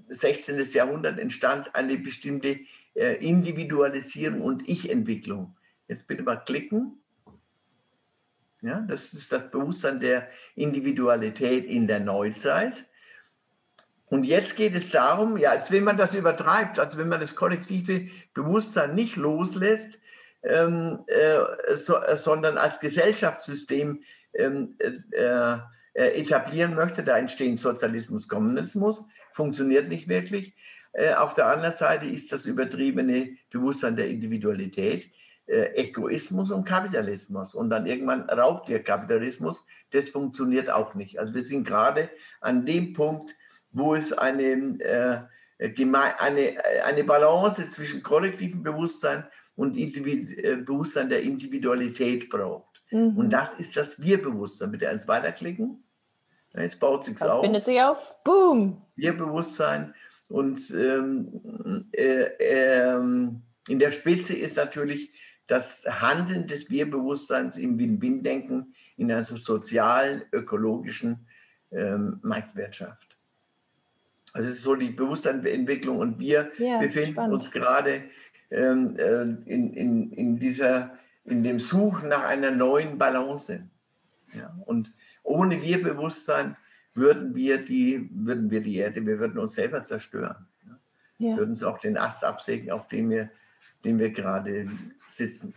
16. 0.09 0.63
Jahrhundert 0.73 1.19
entstand 1.19 1.75
eine 1.75 1.97
bestimmte 1.97 2.59
äh, 2.95 3.15
Individualisierung 3.25 4.41
und 4.41 4.67
Ich-Entwicklung. 4.67 5.55
Jetzt 5.87 6.07
bitte 6.07 6.23
mal 6.23 6.37
klicken. 6.37 7.01
Ja, 8.61 8.81
das 8.81 9.13
ist 9.13 9.31
das 9.31 9.49
Bewusstsein 9.51 9.99
der 9.99 10.27
Individualität 10.55 11.65
in 11.65 11.87
der 11.87 12.01
Neuzeit. 12.01 12.87
Und 14.07 14.23
jetzt 14.23 14.55
geht 14.55 14.75
es 14.75 14.89
darum, 14.89 15.37
ja, 15.37 15.51
als 15.51 15.71
wenn 15.71 15.83
man 15.83 15.95
das 15.95 16.13
übertreibt, 16.15 16.79
also 16.79 16.97
wenn 16.97 17.07
man 17.07 17.21
das 17.21 17.35
kollektive 17.35 18.07
Bewusstsein 18.33 18.95
nicht 18.95 19.15
loslässt, 19.15 19.99
ähm, 20.43 21.03
äh, 21.07 21.75
so, 21.75 21.97
äh, 21.97 22.17
sondern 22.17 22.57
als 22.57 22.79
Gesellschaftssystem 22.79 24.03
ähm, 24.33 24.75
äh, 24.79 25.57
äh, 25.93 26.21
etablieren 26.21 26.75
möchte. 26.75 27.03
Da 27.03 27.17
entstehen 27.17 27.57
Sozialismus, 27.57 28.27
Kommunismus, 28.27 29.05
funktioniert 29.31 29.89
nicht 29.89 30.07
wirklich. 30.07 30.53
Äh, 30.93 31.13
auf 31.13 31.33
der 31.33 31.47
anderen 31.47 31.75
Seite 31.75 32.05
ist 32.05 32.31
das 32.31 32.45
übertriebene 32.45 33.37
Bewusstsein 33.49 33.95
der 33.95 34.07
Individualität 34.07 35.09
äh, 35.47 35.73
Egoismus 35.75 36.51
und 36.51 36.65
Kapitalismus. 36.65 37.55
Und 37.55 37.69
dann 37.69 37.85
irgendwann 37.85 38.29
raubt 38.29 38.69
der 38.69 38.83
Kapitalismus. 38.83 39.65
Das 39.91 40.09
funktioniert 40.09 40.69
auch 40.69 40.93
nicht. 40.95 41.19
Also 41.19 41.33
wir 41.33 41.41
sind 41.41 41.65
gerade 41.65 42.09
an 42.39 42.65
dem 42.65 42.93
Punkt, 42.93 43.35
wo 43.71 43.95
es 43.95 44.13
eine, 44.13 44.77
eine, 45.59 46.57
eine 46.85 47.03
Balance 47.03 47.67
zwischen 47.69 48.03
kollektivem 48.03 48.63
Bewusstsein 48.63 49.25
und 49.59 49.75
äh, 49.75 50.55
Bewusstsein 50.55 51.09
der 51.09 51.21
Individualität 51.21 52.29
braucht. 52.29 52.81
Mhm. 52.91 53.17
Und 53.17 53.29
das 53.31 53.55
ist 53.55 53.75
das 53.75 54.01
Wir-Bewusstsein. 54.01 54.71
Bitte 54.71 54.87
eins 54.87 55.05
weiterklicken. 55.05 55.83
Jetzt 56.55 56.79
baut 56.79 57.03
sich 57.03 57.21
auf. 57.21 57.41
Bindet 57.41 57.65
sich 57.65 57.81
auf. 57.81 58.15
Boom. 58.23 58.81
Wir-Bewusstsein. 58.95 59.93
Und 60.29 60.71
ähm, 60.71 61.89
äh, 61.91 62.23
äh, 62.39 62.93
in 63.67 63.79
der 63.79 63.91
Spitze 63.91 64.37
ist 64.37 64.55
natürlich 64.55 65.11
das 65.47 65.85
Handeln 65.85 66.47
des 66.47 66.69
Wir-Bewusstseins 66.69 67.57
im 67.57 67.77
Win-Win-Denken 67.77 68.73
in 68.95 69.11
einer 69.11 69.23
sozialen, 69.23 70.23
ökologischen 70.31 71.27
ähm, 71.71 72.19
Marktwirtschaft. 72.21 73.09
Also 74.33 74.47
es 74.47 74.55
ist 74.55 74.63
so 74.63 74.75
die 74.75 74.91
Bewusstseinsentwicklung 74.91 75.97
und 75.97 76.19
wir 76.19 76.51
ja, 76.59 76.79
befinden 76.79 77.13
spannend. 77.13 77.33
uns 77.33 77.51
gerade 77.51 78.03
ähm, 78.51 78.95
äh, 78.97 79.21
in, 79.21 79.73
in, 79.73 80.11
in, 80.11 80.39
dieser, 80.39 80.91
in 81.25 81.43
dem 81.43 81.59
Suchen 81.59 82.09
nach 82.09 82.23
einer 82.23 82.51
neuen 82.51 82.97
Balance. 82.97 83.63
Ja, 84.33 84.55
und 84.65 84.93
ohne 85.23 85.61
Wir-Bewusstsein 85.61 86.55
würden 86.93 87.35
wir, 87.35 87.63
die, 87.63 88.09
würden 88.11 88.49
wir 88.51 88.61
die 88.61 88.77
Erde, 88.77 89.05
wir 89.05 89.19
würden 89.19 89.39
uns 89.39 89.53
selber 89.53 89.83
zerstören. 89.83 90.47
Ja. 91.17 91.37
Würden 91.37 91.51
uns 91.51 91.63
auch 91.63 91.79
den 91.79 91.97
Ast 91.97 92.23
absägen, 92.23 92.71
auf 92.71 92.87
dem 92.87 93.09
wir, 93.09 93.29
dem 93.83 93.99
wir 93.99 94.11
gerade 94.11 94.69
sitzen. 95.09 95.53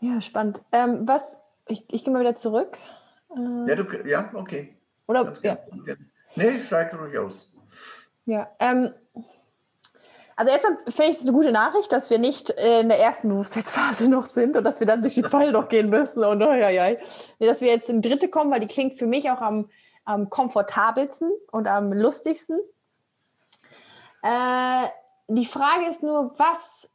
Ja, 0.00 0.20
spannend. 0.20 0.62
Ähm, 0.72 1.06
was, 1.06 1.38
ich, 1.68 1.84
ich 1.88 2.04
gehe 2.04 2.12
mal 2.12 2.20
wieder 2.20 2.34
zurück. 2.34 2.76
Äh, 3.36 3.68
ja, 3.68 3.76
du, 3.76 4.08
ja, 4.08 4.30
okay. 4.34 4.74
Oder, 5.06 5.32
ja. 5.42 5.58
Nee, 6.36 6.58
steig 6.58 6.98
ruhig 6.98 7.16
aus. 7.18 7.52
Ja, 8.24 8.50
ähm, 8.58 8.90
also 10.40 10.52
erstmal 10.52 10.78
finde 10.88 11.10
ich 11.10 11.16
es 11.18 11.22
eine 11.24 11.32
gute 11.32 11.52
Nachricht, 11.52 11.92
dass 11.92 12.08
wir 12.08 12.18
nicht 12.18 12.48
in 12.48 12.88
der 12.88 12.98
ersten 12.98 13.28
Berufszeitsphase 13.28 14.08
noch 14.08 14.24
sind 14.24 14.56
und 14.56 14.64
dass 14.64 14.80
wir 14.80 14.86
dann 14.86 15.02
durch 15.02 15.12
die 15.12 15.22
zweite 15.22 15.52
noch 15.52 15.68
gehen 15.68 15.90
müssen 15.90 16.24
und 16.24 16.42
oh, 16.42 16.54
ja, 16.54 16.70
ja. 16.70 16.96
Nee, 17.38 17.46
dass 17.46 17.60
wir 17.60 17.68
jetzt 17.68 17.90
in 17.90 18.00
die 18.00 18.08
dritte 18.08 18.28
kommen, 18.28 18.50
weil 18.50 18.60
die 18.60 18.66
klingt 18.66 18.94
für 18.94 19.04
mich 19.04 19.30
auch 19.30 19.42
am, 19.42 19.68
am 20.06 20.30
komfortabelsten 20.30 21.30
und 21.52 21.68
am 21.68 21.92
lustigsten. 21.92 22.58
Äh, 24.22 24.86
die 25.28 25.44
Frage 25.44 25.90
ist 25.90 26.02
nur, 26.02 26.32
was 26.38 26.88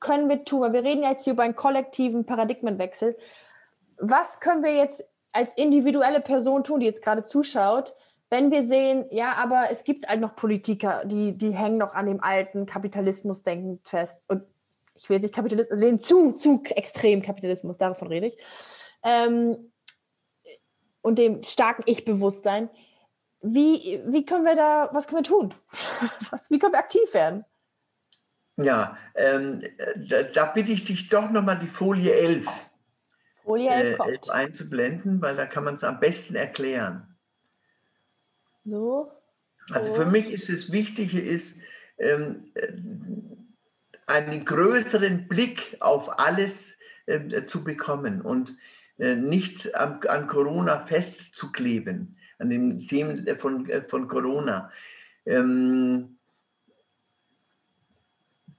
können 0.00 0.28
wir 0.28 0.44
tun? 0.44 0.62
Weil 0.62 0.72
wir 0.72 0.82
reden 0.82 1.04
jetzt 1.04 1.22
hier 1.22 1.34
über 1.34 1.44
einen 1.44 1.54
kollektiven 1.54 2.26
Paradigmenwechsel. 2.26 3.16
Was 3.98 4.40
können 4.40 4.64
wir 4.64 4.74
jetzt 4.74 5.04
als 5.30 5.54
individuelle 5.54 6.20
Person 6.20 6.64
tun, 6.64 6.80
die 6.80 6.86
jetzt 6.86 7.04
gerade 7.04 7.22
zuschaut, 7.22 7.94
wenn 8.30 8.50
wir 8.50 8.62
sehen, 8.62 9.06
ja, 9.10 9.32
aber 9.34 9.68
es 9.70 9.84
gibt 9.84 10.06
halt 10.06 10.20
noch 10.20 10.36
Politiker, 10.36 11.04
die, 11.04 11.36
die 11.36 11.50
hängen 11.50 11.78
noch 11.78 11.94
an 11.94 12.06
dem 12.06 12.22
alten 12.22 12.66
Kapitalismusdenken 12.66 13.80
fest. 13.84 14.22
Und 14.28 14.42
ich 14.94 15.08
will 15.08 15.20
nicht 15.20 15.34
Kapitalismus, 15.34 15.72
also 15.72 15.84
den 15.84 16.00
zu, 16.00 16.32
zu 16.32 16.62
extremen 16.74 17.22
Kapitalismus, 17.22 17.78
davon 17.78 18.08
rede 18.08 18.26
ich. 18.26 18.36
Ähm, 19.02 19.72
und 21.00 21.18
dem 21.18 21.42
starken 21.42 21.84
Ich-Bewusstsein. 21.86 22.68
Wie, 23.40 24.02
wie 24.06 24.26
können 24.26 24.44
wir 24.44 24.56
da, 24.56 24.90
was 24.92 25.06
können 25.06 25.20
wir 25.20 25.28
tun? 25.28 25.54
was, 26.30 26.50
wie 26.50 26.58
können 26.58 26.72
wir 26.72 26.80
aktiv 26.80 27.14
werden? 27.14 27.44
Ja, 28.56 28.98
ähm, 29.14 29.62
da, 29.96 30.24
da, 30.24 30.46
bitte 30.46 30.72
ich 30.72 30.84
dich 30.84 31.08
doch 31.08 31.30
nochmal 31.30 31.60
die 31.60 31.68
Folie 31.68 32.12
11. 32.12 32.48
Folie 33.44 33.70
11, 33.70 34.00
äh, 34.00 34.10
11 34.10 34.28
einzublenden, 34.30 35.22
weil 35.22 35.36
da 35.36 35.46
kann 35.46 35.62
man 35.62 35.74
es 35.74 35.84
am 35.84 36.00
besten 36.00 36.34
erklären. 36.34 37.07
So. 38.68 39.10
Also 39.70 39.94
für 39.94 40.06
mich 40.06 40.30
ist 40.30 40.48
das 40.48 40.72
Wichtige 40.72 41.20
ist, 41.20 41.58
ähm, 41.98 42.50
äh, 42.54 42.72
einen 44.06 44.44
größeren 44.44 45.28
Blick 45.28 45.76
auf 45.80 46.18
alles 46.18 46.76
äh, 47.06 47.44
zu 47.44 47.64
bekommen 47.64 48.22
und 48.22 48.56
äh, 48.98 49.14
nicht 49.14 49.74
an, 49.74 50.00
an, 50.08 50.26
Corona 50.26 50.86
festzukleben, 50.86 52.16
an 52.38 52.50
den 52.50 52.86
Themen 52.86 53.26
von, 53.38 53.68
äh, 53.68 53.82
von 53.82 54.08
Corona. 54.08 54.70
Ähm, 55.26 56.18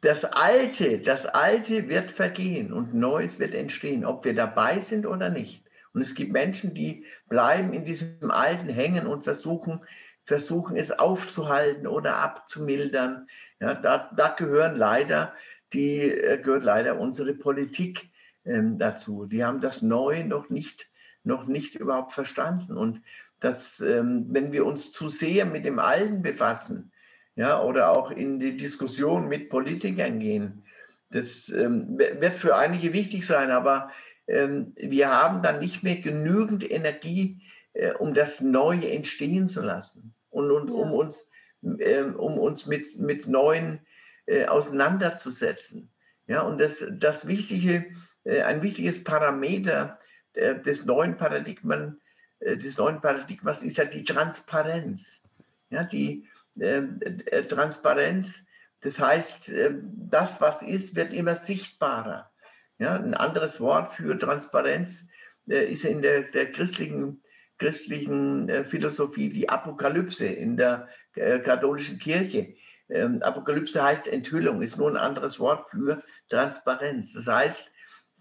das 0.02 0.24
Alte, 0.26 1.00
das 1.00 1.26
Alte 1.26 1.90
wird 1.90 2.12
vergehen 2.12 2.72
und 2.72 2.94
Neues 2.94 3.40
wird 3.40 3.54
entstehen, 3.54 4.06
ob 4.06 4.24
wir 4.24 4.34
dabei 4.34 4.80
sind 4.80 5.06
oder 5.06 5.30
nicht. 5.30 5.64
Und 5.94 6.02
es 6.02 6.16
gibt 6.16 6.32
Menschen, 6.32 6.74
die 6.74 7.06
bleiben 7.28 7.74
in 7.74 7.86
diesem 7.86 8.32
Alten 8.32 8.70
hängen 8.70 9.08
und 9.08 9.24
versuchen, 9.24 9.82
versuchen 10.24 10.78
es 10.78 10.92
aufzuhalten 10.92 11.88
oder 11.88 12.18
abzumildern. 12.18 13.28
Ja, 13.60 13.74
da, 13.74 14.12
da 14.16 14.30
gehören 14.30 14.76
leider 14.76 15.34
die 15.74 16.02
äh, 16.02 16.38
gehört 16.42 16.64
leider 16.64 17.00
unsere 17.00 17.34
Politik 17.34 18.10
ähm, 18.46 18.80
dazu. 18.80 19.26
Die 19.26 19.44
haben 19.44 19.62
das 19.62 19.82
Neue 19.82 20.26
noch 20.26 20.50
nicht, 20.50 20.90
noch 21.24 21.46
nicht 21.46 21.76
überhaupt 21.76 22.14
verstanden. 22.14 22.78
Und 22.78 23.02
das, 23.40 23.80
ähm, 23.82 24.28
wenn 24.30 24.52
wir 24.52 24.66
uns 24.66 24.92
zu 24.92 25.08
sehr 25.08 25.46
mit 25.46 25.66
dem 25.66 25.80
Alten 25.80 26.22
befassen, 26.22 26.92
ja, 27.36 27.62
oder 27.64 27.92
auch 27.92 28.12
in 28.12 28.40
die 28.40 28.58
Diskussion 28.58 29.28
mit 29.28 29.50
Politikern 29.50 30.20
gehen, 30.20 30.66
das 31.12 31.50
ähm, 31.50 31.98
wird 31.98 32.36
für 32.36 32.56
einige 32.56 32.94
wichtig 32.94 33.26
sein, 33.26 33.50
aber 33.50 33.90
wir 34.32 35.10
haben 35.10 35.42
dann 35.42 35.60
nicht 35.60 35.82
mehr 35.82 35.96
genügend 35.98 36.70
Energie, 36.70 37.42
äh, 37.74 37.94
um 37.94 38.14
das 38.14 38.42
Neue 38.42 38.92
entstehen 38.92 39.48
zu 39.48 39.62
lassen 39.62 40.14
und, 40.30 40.52
und 40.52 40.68
ja. 40.68 40.74
um 40.74 40.94
uns, 40.94 41.28
äh, 41.64 42.02
um 42.02 42.38
uns 42.38 42.66
mit, 42.66 43.00
mit 43.00 43.28
neuen 43.28 43.80
äh, 44.26 44.46
auseinanderzusetzen. 44.46 45.90
Ja, 46.28 46.42
und 46.42 46.62
das, 46.62 46.86
das 46.92 47.28
Wichtige, 47.28 47.86
äh, 48.24 48.42
ein 48.44 48.62
wichtiges 48.62 49.04
Parameter 49.04 50.00
des 50.36 50.86
neuen 50.86 51.18
Paradigmen, 51.18 52.00
äh, 52.40 52.56
des 52.56 52.78
neuen 52.78 53.02
Paradigmas 53.02 53.64
ist 53.64 53.78
ja 53.78 53.86
die 53.86 54.04
Transparenz. 54.04 55.24
Ja, 55.70 55.84
die 55.84 56.26
ähm, 56.60 57.00
äh, 57.02 57.44
Transparenz, 57.44 58.44
das 58.82 59.00
heißt, 59.00 59.52
das, 60.10 60.40
was 60.40 60.62
ist, 60.62 60.96
wird 60.96 61.12
immer 61.14 61.36
sichtbarer. 61.36 62.29
Ja, 62.80 62.96
ein 62.96 63.14
anderes 63.14 63.60
Wort 63.60 63.92
für 63.92 64.18
Transparenz 64.18 65.08
ist 65.46 65.86
in 65.86 66.02
der, 66.02 66.24
der 66.24 66.52
christlichen 66.52 67.24
christlichen 67.58 68.64
Philosophie 68.64 69.30
die 69.30 69.50
Apokalypse 69.50 70.26
in 70.26 70.56
der 70.56 70.88
katholischen 71.44 72.00
Kirche. 72.00 72.56
Ähm, 72.90 73.22
Apokalypse 73.22 73.84
heißt 73.84 74.08
Enthüllung, 74.08 74.62
ist 74.62 74.78
nur 74.78 74.90
ein 74.90 74.98
anderes 74.98 75.40
Wort 75.40 75.70
für 75.70 76.04
Transparenz. 76.30 77.14
Das 77.14 77.28
heißt, 77.28 77.66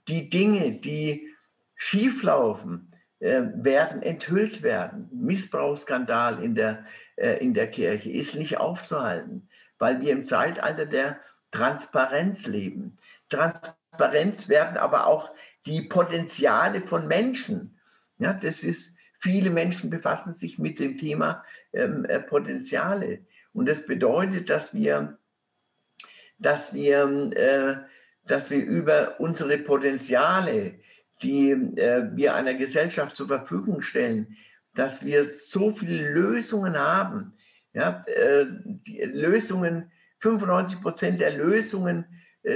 die 0.09 0.29
Dinge, 0.29 0.73
die 0.73 1.29
schieflaufen, 1.75 2.95
äh, 3.21 3.43
werden 3.55 4.03
enthüllt 4.03 4.63
werden. 4.63 5.09
Missbrauchsskandal 5.13 6.43
in 6.43 6.55
der, 6.55 6.85
äh, 7.17 7.39
in 7.39 7.55
der 7.55 7.71
Kirche 7.71 8.11
ist 8.11 8.35
nicht 8.35 8.59
aufzuhalten, 8.59 9.49
weil 9.79 10.01
wir 10.01 10.13
im 10.13 10.25
Zeitalter 10.25 10.87
der 10.87 11.21
Transparenz 11.51 12.47
leben. 12.47 12.99
Transparent 13.99 14.49
werden 14.49 14.77
aber 14.77 15.07
auch 15.07 15.31
die 15.67 15.83
Potenziale 15.83 16.83
von 16.87 17.09
Menschen. 17.09 17.79
Ja, 18.19 18.33
das 18.33 18.63
ist, 18.63 18.97
viele 19.19 19.51
Menschen 19.51 19.91
befassen 19.91 20.33
sich 20.33 20.59
mit 20.59 20.79
dem 20.79 20.97
Thema 20.97 21.45
ähm, 21.73 22.05
äh, 22.05 22.21
Potenziale. 22.21 23.27
Und 23.53 23.69
das 23.69 23.85
bedeutet, 23.85 24.51
dass 24.51 24.73
wir, 24.73 25.19
dass 26.39 26.73
wir, 26.73 27.33
äh, 27.35 27.77
dass 28.27 28.51
wir 28.51 28.65
über 28.65 29.19
unsere 29.19 29.59
Potenziale, 29.59 30.79
die 31.23 31.51
äh, 31.51 32.09
wir 32.15 32.35
einer 32.35 32.55
Gesellschaft 32.55 33.17
zur 33.17 33.27
Verfügung 33.27 33.83
stellen, 33.83 34.37
dass 34.75 35.05
wir 35.05 35.25
so 35.25 35.73
viele 35.73 36.13
Lösungen 36.13 36.79
haben. 36.79 37.35
Ja, 37.73 38.01
äh, 38.07 38.47
Lösungen, 39.05 39.91
95 40.21 40.81
Prozent 40.81 41.21
der 41.21 41.33
Lösungen, 41.33 42.07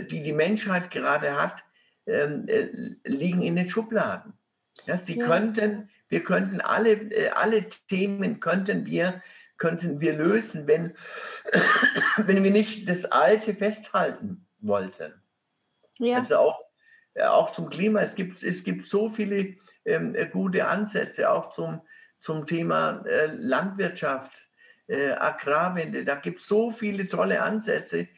die 0.01 0.23
die 0.23 0.33
Menschheit 0.33 0.91
gerade 0.91 1.41
hat, 1.41 1.63
ähm, 2.07 2.47
äh, 2.49 2.69
liegen 3.05 3.43
in 3.43 3.57
den 3.57 3.69
Schubladen. 3.69 4.33
Ja, 4.87 4.97
sie 4.97 5.19
ja. 5.19 5.27
könnten, 5.27 5.91
wir 6.09 6.25
könnten 6.25 6.61
alle, 6.61 6.93
äh, 6.93 7.29
alle 7.31 7.69
Themen 7.69 8.41
könnten 8.41 8.87
wir 8.87 9.23
könnten 9.63 10.01
wir 10.01 10.15
lösen, 10.15 10.67
wenn, 10.67 10.97
wenn 12.17 12.43
wir 12.43 12.51
nicht 12.51 12.89
das 12.89 13.05
Alte 13.05 13.55
festhalten 13.55 14.45
wollten. 14.59 15.15
Ja. 16.01 16.19
Also 16.19 16.37
auch, 16.39 16.61
auch 17.21 17.53
zum 17.53 17.71
Klima. 17.71 18.01
Es 18.01 18.17
gibt, 18.17 18.43
es 18.43 18.65
gibt 18.65 18.89
so 18.89 19.09
viele 19.09 19.55
ähm, 19.85 20.17
gute 20.33 20.67
Ansätze, 20.67 21.31
auch 21.31 21.51
zum, 21.51 21.81
zum 22.19 22.45
Thema 22.49 23.05
äh, 23.07 23.27
Landwirtschaft, 23.27 24.49
äh, 24.89 25.13
Agrarwende. 25.13 26.05
Da 26.05 26.17
gibt 26.17 26.41
es 26.41 26.49
so 26.49 26.73
viele 26.73 27.07
tolle 27.07 27.41
Ansätze. 27.41 28.09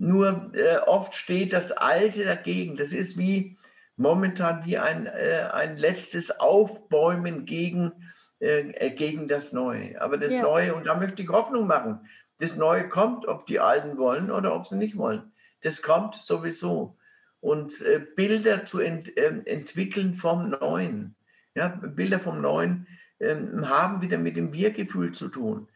Nur 0.00 0.50
äh, 0.54 0.78
oft 0.78 1.14
steht 1.14 1.52
das 1.52 1.72
Alte 1.72 2.24
dagegen. 2.24 2.76
Das 2.76 2.92
ist 2.92 3.18
wie 3.18 3.58
momentan 3.96 4.64
wie 4.64 4.78
ein, 4.78 5.06
äh, 5.06 5.48
ein 5.52 5.76
letztes 5.76 6.30
Aufbäumen 6.40 7.44
gegen 7.44 7.92
äh, 8.40 8.70
äh, 8.70 8.90
gegen 8.90 9.28
das 9.28 9.52
Neue. 9.52 10.00
Aber 10.00 10.16
das 10.16 10.32
ja. 10.32 10.42
Neue, 10.42 10.74
und 10.74 10.86
da 10.86 10.94
möchte 10.94 11.22
ich 11.22 11.28
Hoffnung 11.28 11.66
machen, 11.66 12.00
das 12.38 12.56
Neue 12.56 12.88
kommt, 12.88 13.28
ob 13.28 13.46
die 13.46 13.60
Alten 13.60 13.98
wollen 13.98 14.30
oder 14.30 14.54
ob 14.54 14.66
sie 14.66 14.76
nicht 14.76 14.96
wollen. 14.96 15.32
Das 15.60 15.82
kommt 15.82 16.14
sowieso. 16.14 16.96
Und 17.40 17.82
äh, 17.82 18.00
Bilder 18.16 18.64
zu 18.64 18.80
ent, 18.80 19.14
äh, 19.18 19.42
entwickeln 19.44 20.14
vom 20.14 20.48
Neuen. 20.48 21.14
Ja, 21.54 21.68
Bilder 21.68 22.18
vom 22.18 22.40
Neuen 22.40 22.86
ähm, 23.18 23.68
haben 23.68 24.00
wieder 24.00 24.16
mit 24.16 24.38
dem 24.38 24.54
Wir-Gefühl 24.54 25.12
zu 25.12 25.28
tun. 25.28 25.68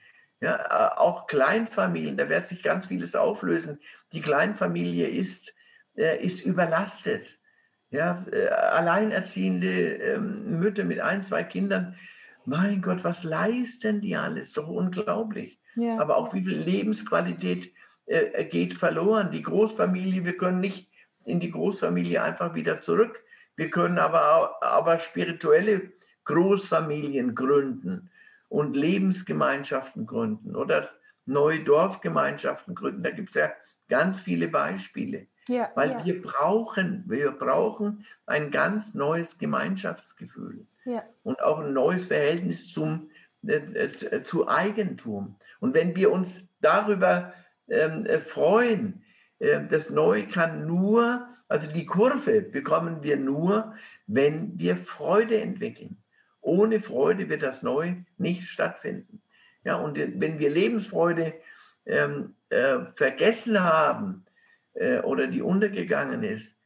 Ja, 0.44 0.56
äh, 0.56 0.98
auch 0.98 1.26
Kleinfamilien, 1.26 2.18
da 2.18 2.28
wird 2.28 2.46
sich 2.46 2.62
ganz 2.62 2.84
vieles 2.84 3.16
auflösen. 3.16 3.80
Die 4.12 4.20
Kleinfamilie 4.20 5.08
ist, 5.08 5.54
äh, 5.96 6.22
ist 6.22 6.44
überlastet. 6.44 7.38
Ja, 7.88 8.24
alleinerziehende 8.72 9.94
ähm, 9.94 10.58
Mütter 10.58 10.84
mit 10.84 11.00
ein, 11.00 11.22
zwei 11.22 11.44
Kindern, 11.44 11.96
mein 12.44 12.82
Gott, 12.82 13.04
was 13.04 13.24
leisten 13.24 14.02
die 14.02 14.16
alles? 14.16 14.52
Doch 14.52 14.68
unglaublich. 14.68 15.60
Ja. 15.76 15.98
Aber 15.98 16.18
auch 16.18 16.34
wie 16.34 16.42
viel 16.42 16.58
Lebensqualität 16.58 17.72
äh, 18.04 18.44
geht 18.44 18.74
verloren. 18.74 19.30
Die 19.30 19.42
Großfamilie, 19.42 20.26
wir 20.26 20.36
können 20.36 20.60
nicht 20.60 20.90
in 21.24 21.40
die 21.40 21.52
Großfamilie 21.52 22.22
einfach 22.22 22.54
wieder 22.54 22.82
zurück. 22.82 23.18
Wir 23.56 23.70
können 23.70 23.98
aber, 23.98 24.62
aber 24.62 24.98
spirituelle 24.98 25.92
Großfamilien 26.24 27.34
gründen 27.34 28.10
und 28.54 28.76
Lebensgemeinschaften 28.76 30.06
gründen 30.06 30.54
oder 30.54 30.88
neue 31.26 31.64
Dorfgemeinschaften 31.64 32.76
gründen. 32.76 33.02
Da 33.02 33.10
gibt 33.10 33.30
es 33.30 33.34
ja 33.34 33.50
ganz 33.88 34.20
viele 34.20 34.46
Beispiele. 34.46 35.26
Ja, 35.48 35.72
Weil 35.74 35.90
ja. 35.90 36.04
wir 36.04 36.22
brauchen, 36.22 37.02
wir 37.08 37.32
brauchen 37.32 38.06
ein 38.26 38.52
ganz 38.52 38.94
neues 38.94 39.38
Gemeinschaftsgefühl 39.38 40.68
ja. 40.84 41.02
und 41.24 41.42
auch 41.42 41.58
ein 41.58 41.72
neues 41.72 42.06
Verhältnis 42.06 42.72
zum, 42.72 43.10
äh, 43.44 43.56
äh, 43.56 44.22
zu 44.22 44.46
Eigentum. 44.46 45.34
Und 45.58 45.74
wenn 45.74 45.96
wir 45.96 46.12
uns 46.12 46.46
darüber 46.60 47.32
ähm, 47.68 48.06
äh, 48.06 48.20
freuen, 48.20 49.02
äh, 49.40 49.66
das 49.68 49.90
Neue 49.90 50.28
kann 50.28 50.64
nur, 50.64 51.26
also 51.48 51.72
die 51.72 51.86
Kurve 51.86 52.40
bekommen 52.40 53.02
wir 53.02 53.16
nur, 53.16 53.74
wenn 54.06 54.56
wir 54.60 54.76
Freude 54.76 55.40
entwickeln. 55.40 56.03
Ohne 56.44 56.78
Freude 56.78 57.30
wird 57.30 57.42
das 57.42 57.62
Neue 57.62 58.04
nicht 58.18 58.48
stattfinden. 58.48 59.22
Ja, 59.64 59.76
und 59.76 59.96
wenn 59.96 60.38
wir 60.38 60.50
Lebensfreude 60.50 61.34
ähm, 61.86 62.34
äh, 62.50 62.80
vergessen 62.94 63.62
haben 63.62 64.26
äh, 64.74 64.98
oder 64.98 65.26
die 65.26 65.40
untergegangen 65.40 66.22
ist, 66.22 66.58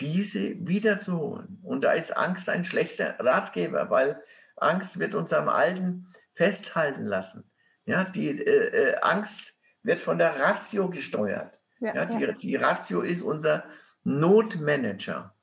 diese 0.00 0.54
wiederzuholen. 0.66 1.58
Und 1.62 1.82
da 1.82 1.92
ist 1.92 2.14
Angst 2.14 2.50
ein 2.50 2.64
schlechter 2.64 3.16
Ratgeber, 3.18 3.88
weil 3.88 4.22
Angst 4.56 4.98
wird 4.98 5.14
uns 5.14 5.32
am 5.32 5.48
Alten 5.48 6.06
festhalten 6.34 7.06
lassen. 7.06 7.50
Ja, 7.86 8.04
die 8.04 8.28
äh, 8.28 8.90
äh, 8.90 8.96
Angst 9.00 9.58
wird 9.82 10.00
von 10.00 10.18
der 10.18 10.38
Ratio 10.38 10.90
gesteuert. 10.90 11.58
Ja, 11.80 11.94
ja, 11.94 12.04
die, 12.04 12.38
die 12.38 12.56
Ratio 12.56 13.00
ist 13.00 13.22
unser 13.22 13.64
Notmanager. 14.04 15.34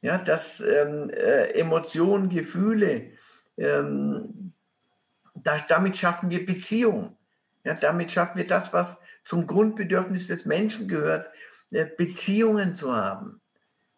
Ja, 0.00 0.18
dass 0.18 0.60
ähm, 0.60 1.10
äh, 1.10 1.50
Emotionen, 1.52 2.30
Gefühle, 2.30 3.12
ähm, 3.56 4.52
da, 5.34 5.58
damit 5.68 5.96
schaffen 5.96 6.30
wir 6.30 6.44
Beziehung. 6.44 7.16
Ja, 7.64 7.74
damit 7.74 8.10
schaffen 8.10 8.38
wir 8.38 8.46
das, 8.46 8.72
was 8.72 8.98
zum 9.24 9.46
Grundbedürfnis 9.46 10.26
des 10.26 10.44
Menschen 10.44 10.86
gehört, 10.86 11.30
äh, 11.70 11.86
Beziehungen 11.86 12.74
zu 12.74 12.94
haben. 12.94 13.40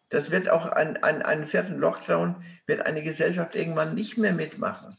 Das 0.09 0.31
wird 0.31 0.49
auch 0.49 0.67
ein, 0.67 1.03
ein, 1.03 1.21
einen 1.21 1.47
vierten 1.47 1.79
Lockdown, 1.79 2.43
wird 2.65 2.85
eine 2.85 3.03
Gesellschaft 3.03 3.55
irgendwann 3.55 3.93
nicht 3.93 4.17
mehr 4.17 4.31
mitmachen, 4.31 4.97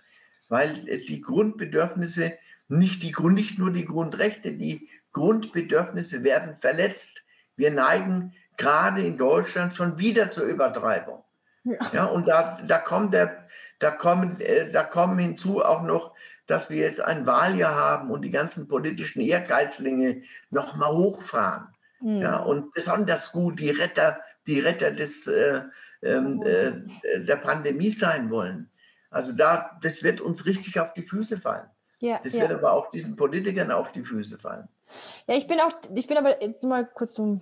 weil 0.49 0.85
die 0.85 1.21
Grundbedürfnisse, 1.23 2.35
nicht, 2.69 3.03
die, 3.03 3.15
nicht 3.31 3.59
nur 3.59 3.73
die 3.73 3.87
Grundrechte, 3.87 4.53
die 4.53 4.89
Grundbedürfnisse 5.13 6.23
werden 6.23 6.57
verletzt. 6.57 7.25
Wir 7.57 7.71
neigen 7.71 8.35
gerade 8.59 9.03
in 9.03 9.17
Deutschland 9.17 9.75
schon 9.75 9.99
wieder 9.99 10.31
zur 10.31 10.45
Übertreibung. 10.45 11.25
Ja, 11.71 11.91
ja 11.93 12.05
und 12.07 12.29
da, 12.29 12.59
da, 12.67 12.79
kommt 12.79 13.15
der, 13.15 13.47
da, 13.79 13.91
kommen, 13.91 14.41
äh, 14.41 14.71
da 14.71 14.83
kommen 14.83 15.19
hinzu 15.19 15.65
auch 15.65 15.83
noch, 15.83 16.15
dass 16.47 16.71
wir 16.71 16.79
jetzt 16.79 17.01
ein 17.01 17.27
Wahljahr 17.27 17.75
haben 17.75 18.11
und 18.11 18.23
die 18.23 18.31
ganzen 18.31 18.69
politischen 18.69 19.21
Ehrgeizlinge 19.21 20.23
nochmal 20.51 20.93
hochfahren. 20.93 21.69
Mhm. 22.01 22.23
Ja, 22.23 22.39
und 22.39 22.73
besonders 22.73 23.33
gut 23.33 23.61
die 23.61 23.71
Retter, 23.71 24.21
die 24.47 24.61
Retter 24.61 24.91
des, 24.91 25.27
äh, 25.27 25.63
ähm, 26.03 26.43
äh, 26.43 26.73
der 27.21 27.37
Pandemie 27.37 27.91
sein 27.91 28.31
wollen. 28.31 28.71
Also 29.11 29.33
da, 29.33 29.79
das 29.83 30.03
wird 30.03 30.21
uns 30.21 30.47
richtig 30.47 30.79
auf 30.79 30.93
die 30.95 31.03
Füße 31.03 31.39
fallen. 31.39 31.69
Ja, 32.01 32.21
das 32.23 32.35
ja. 32.35 32.43
wird 32.43 32.53
aber 32.53 32.73
auch 32.73 32.91
diesen 32.91 33.17
Politikern 33.17 33.71
auf 33.71 33.91
die 33.93 34.05
Füße 34.05 34.39
fallen. 34.39 34.69
Ja, 35.27 35.37
ich 35.37 35.49
bin 35.49 35.61
auch, 35.61 35.73
ich 35.95 36.07
bin 36.07 36.17
aber 36.17 36.43
jetzt 36.43 36.65
mal 36.65 36.87
kurz 36.87 37.15
zum 37.15 37.41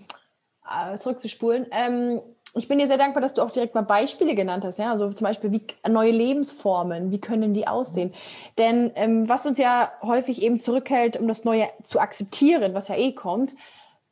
äh, 0.68 0.96
zurückzuspulen. 0.96 1.66
Ähm, 1.70 2.20
ich 2.56 2.68
bin 2.68 2.78
dir 2.78 2.86
sehr 2.86 2.98
dankbar, 2.98 3.20
dass 3.20 3.34
du 3.34 3.42
auch 3.42 3.50
direkt 3.50 3.74
mal 3.74 3.82
Beispiele 3.82 4.34
genannt 4.34 4.64
hast. 4.64 4.78
Ja? 4.78 4.90
Also 4.90 5.12
zum 5.12 5.26
Beispiel 5.26 5.52
wie 5.52 5.66
neue 5.88 6.10
Lebensformen, 6.10 7.10
wie 7.10 7.20
können 7.20 7.54
die 7.54 7.68
aussehen? 7.68 8.12
Denn 8.58 8.92
ähm, 8.94 9.28
was 9.28 9.46
uns 9.46 9.58
ja 9.58 9.92
häufig 10.02 10.42
eben 10.42 10.58
zurückhält, 10.58 11.18
um 11.18 11.28
das 11.28 11.44
Neue 11.44 11.68
zu 11.82 12.00
akzeptieren, 12.00 12.74
was 12.74 12.88
ja 12.88 12.96
eh 12.96 13.12
kommt, 13.12 13.54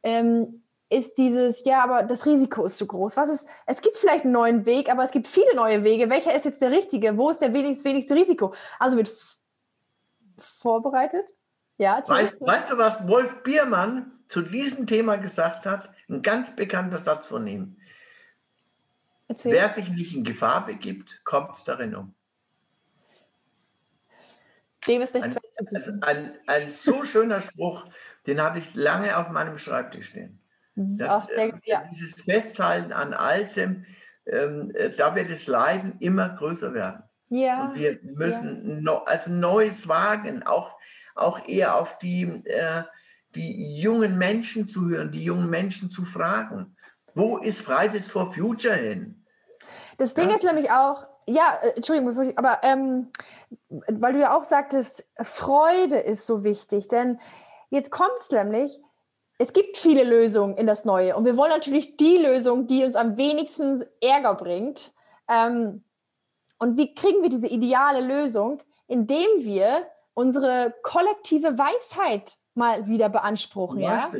ähm, 0.02 0.62
ist 0.90 1.18
dieses, 1.18 1.64
ja, 1.64 1.82
aber 1.82 2.02
das 2.02 2.26
Risiko 2.26 2.64
ist 2.64 2.76
zu 2.76 2.86
groß. 2.86 3.16
Was 3.16 3.28
ist, 3.28 3.46
es 3.66 3.80
gibt 3.80 3.96
vielleicht 3.96 4.24
einen 4.24 4.32
neuen 4.32 4.66
Weg, 4.66 4.90
aber 4.90 5.02
es 5.02 5.10
gibt 5.10 5.26
viele 5.26 5.54
neue 5.56 5.82
Wege. 5.82 6.10
Welcher 6.10 6.34
ist 6.36 6.44
jetzt 6.44 6.62
der 6.62 6.70
richtige? 6.70 7.16
Wo 7.16 7.30
ist 7.30 7.40
der 7.40 7.52
wenigst, 7.52 7.84
wenigste 7.84 8.14
Risiko? 8.14 8.54
Also 8.78 8.96
wird 8.96 9.10
vorbereitet. 10.38 11.34
Ja, 11.78 12.02
weißt, 12.06 12.40
weißt 12.40 12.70
du, 12.70 12.78
was 12.78 13.08
Wolf 13.08 13.42
Biermann 13.42 14.12
zu 14.28 14.42
diesem 14.42 14.86
Thema 14.86 15.16
gesagt 15.16 15.66
hat? 15.66 15.90
Ein 16.08 16.22
ganz 16.22 16.54
bekannter 16.54 16.98
Satz 16.98 17.26
von 17.26 17.46
ihm. 17.46 17.76
Erzähl. 19.28 19.52
Wer 19.52 19.68
sich 19.68 19.88
nicht 19.88 20.14
in 20.14 20.24
Gefahr 20.24 20.66
begibt, 20.66 21.20
kommt 21.24 21.66
darin 21.66 21.94
um. 21.94 22.14
Dem 24.86 25.00
ist 25.00 25.14
nichts 25.14 25.36
ein, 25.74 26.02
ein, 26.02 26.32
ein, 26.46 26.70
so 26.70 27.04
schöner 27.04 27.40
Spruch, 27.40 27.86
den 28.26 28.42
hatte 28.42 28.58
ich 28.58 28.74
lange 28.74 29.16
auf 29.16 29.30
meinem 29.30 29.56
Schreibtisch 29.56 30.08
stehen. 30.08 30.40
Da, 30.76 31.26
der, 31.34 31.38
äh, 31.38 31.52
ja. 31.64 31.84
Dieses 31.90 32.20
Festhalten 32.20 32.92
an 32.92 33.14
Altem, 33.14 33.84
ähm, 34.26 34.72
äh, 34.74 34.90
da 34.90 35.14
wird 35.14 35.30
das 35.30 35.46
Leiden 35.46 35.96
immer 36.00 36.30
größer 36.30 36.74
werden. 36.74 37.02
Ja. 37.28 37.66
Und 37.66 37.76
wir 37.76 37.98
müssen 38.02 38.68
ja. 38.68 38.80
no, 38.80 38.96
als 39.04 39.26
Neues 39.28 39.88
wagen, 39.88 40.42
auch, 40.42 40.76
auch 41.14 41.46
eher 41.48 41.76
auf 41.76 41.96
die, 41.98 42.24
äh, 42.44 42.82
die 43.34 43.80
jungen 43.80 44.18
Menschen 44.18 44.68
zu 44.68 44.88
hören, 44.88 45.10
die 45.10 45.24
jungen 45.24 45.48
Menschen 45.48 45.90
zu 45.90 46.04
fragen. 46.04 46.76
Wo 47.14 47.38
ist 47.38 47.60
Fridays 47.60 48.06
for 48.06 48.32
Future 48.32 48.74
hin? 48.74 49.24
Das 49.98 50.14
Ding 50.14 50.30
ja. 50.30 50.36
ist 50.36 50.44
nämlich 50.44 50.70
auch, 50.70 51.06
ja, 51.26 51.58
äh, 51.62 51.70
Entschuldigung, 51.76 52.36
aber 52.36 52.58
ähm, 52.62 53.10
weil 53.68 54.12
du 54.12 54.20
ja 54.20 54.36
auch 54.36 54.44
sagtest, 54.44 55.06
Freude 55.22 55.96
ist 55.96 56.26
so 56.26 56.44
wichtig, 56.44 56.88
denn 56.88 57.20
jetzt 57.70 57.90
kommt 57.90 58.20
es 58.20 58.30
nämlich, 58.30 58.80
es 59.38 59.52
gibt 59.52 59.76
viele 59.76 60.04
Lösungen 60.04 60.56
in 60.56 60.66
das 60.66 60.84
Neue 60.84 61.16
und 61.16 61.24
wir 61.24 61.36
wollen 61.36 61.50
natürlich 61.50 61.96
die 61.96 62.18
Lösung, 62.18 62.66
die 62.66 62.84
uns 62.84 62.96
am 62.96 63.16
wenigsten 63.16 63.84
Ärger 64.00 64.34
bringt. 64.34 64.92
Ähm, 65.28 65.84
und 66.58 66.76
wie 66.76 66.94
kriegen 66.94 67.22
wir 67.22 67.30
diese 67.30 67.48
ideale 67.48 68.00
Lösung? 68.00 68.62
Indem 68.86 69.26
wir 69.38 69.86
unsere 70.14 70.72
kollektive 70.82 71.58
Weisheit 71.58 72.38
mal 72.54 72.86
wieder 72.86 73.08
beanspruchen. 73.08 73.80
Ja? 73.80 74.10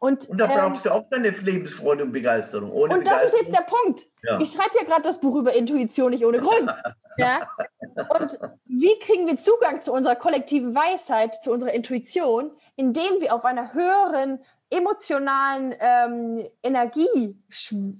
Und, 0.00 0.30
und 0.30 0.40
da 0.40 0.46
brauchst 0.46 0.86
ähm, 0.86 0.92
du 0.92 0.96
auch 0.96 1.10
deine 1.10 1.28
Lebensfreude 1.28 2.04
und 2.04 2.12
Begeisterung. 2.12 2.72
Ohne 2.72 2.94
und 2.94 3.06
das 3.06 3.22
ist 3.24 3.38
jetzt 3.38 3.54
der 3.54 3.64
Punkt. 3.64 4.08
Ja. 4.22 4.40
Ich 4.40 4.50
schreibe 4.50 4.78
ja 4.78 4.84
gerade 4.84 5.02
das 5.02 5.20
Buch 5.20 5.36
über 5.36 5.52
Intuition 5.52 6.10
nicht 6.10 6.24
ohne 6.24 6.38
Grund. 6.38 6.74
ja? 7.18 7.40
Und 8.18 8.38
wie 8.64 8.98
kriegen 9.00 9.26
wir 9.26 9.36
Zugang 9.36 9.82
zu 9.82 9.92
unserer 9.92 10.16
kollektiven 10.16 10.74
Weisheit, 10.74 11.34
zu 11.42 11.52
unserer 11.52 11.74
Intuition, 11.74 12.50
indem 12.76 13.20
wir 13.20 13.34
auf 13.34 13.44
einer 13.44 13.74
höheren 13.74 14.40
emotionalen 14.70 15.74
ähm, 15.80 16.48
Energie 16.62 17.36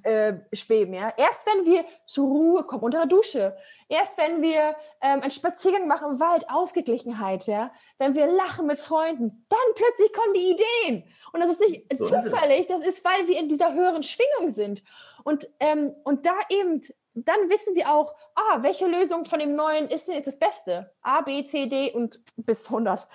äh, 0.05 0.35
schweben. 0.53 0.95
Ja? 0.95 1.13
Erst 1.17 1.45
wenn 1.47 1.67
wir 1.67 1.85
zur 2.07 2.29
Ruhe 2.29 2.63
kommen, 2.63 2.83
unter 2.83 2.99
der 2.99 3.07
Dusche, 3.09 3.57
erst 3.89 4.17
wenn 4.17 4.41
wir 4.41 4.77
ähm, 5.01 5.21
einen 5.21 5.31
Spaziergang 5.33 5.89
machen 5.89 6.13
im 6.13 6.21
Wald, 6.21 6.49
Ausgeglichenheit, 6.49 7.47
ja? 7.47 7.73
wenn 7.99 8.15
wir 8.15 8.29
lachen 8.29 8.67
mit 8.67 8.79
Freunden, 8.79 9.47
dann 9.49 9.75
plötzlich 9.75 10.13
kommen 10.13 10.35
die 10.35 10.51
Ideen. 10.51 11.05
Und 11.33 11.41
das 11.41 11.51
ist 11.51 11.61
nicht 11.61 11.87
so 11.99 12.07
zufällig, 12.07 12.61
ist 12.61 12.71
das 12.71 12.83
ist, 12.83 13.05
weil 13.05 13.27
wir 13.27 13.39
in 13.39 13.49
dieser 13.49 13.75
höheren 13.75 14.03
Schwingung 14.03 14.51
sind. 14.51 14.83
Und, 15.25 15.49
ähm, 15.61 15.95
und 16.05 16.27
da 16.27 16.35
eben, 16.49 16.81
dann 17.15 17.49
wissen 17.49 17.75
wir 17.75 17.93
auch, 17.93 18.15
ah, 18.35 18.59
welche 18.63 18.87
Lösung 18.87 19.25
von 19.25 19.39
dem 19.39 19.55
Neuen 19.57 19.89
ist 19.89 20.07
denn 20.07 20.15
jetzt 20.15 20.27
das 20.27 20.39
Beste? 20.39 20.93
A, 21.03 21.21
B, 21.21 21.45
C, 21.45 21.67
D 21.67 21.93
und 21.93 22.21
bis 22.37 22.67
100. 22.67 23.07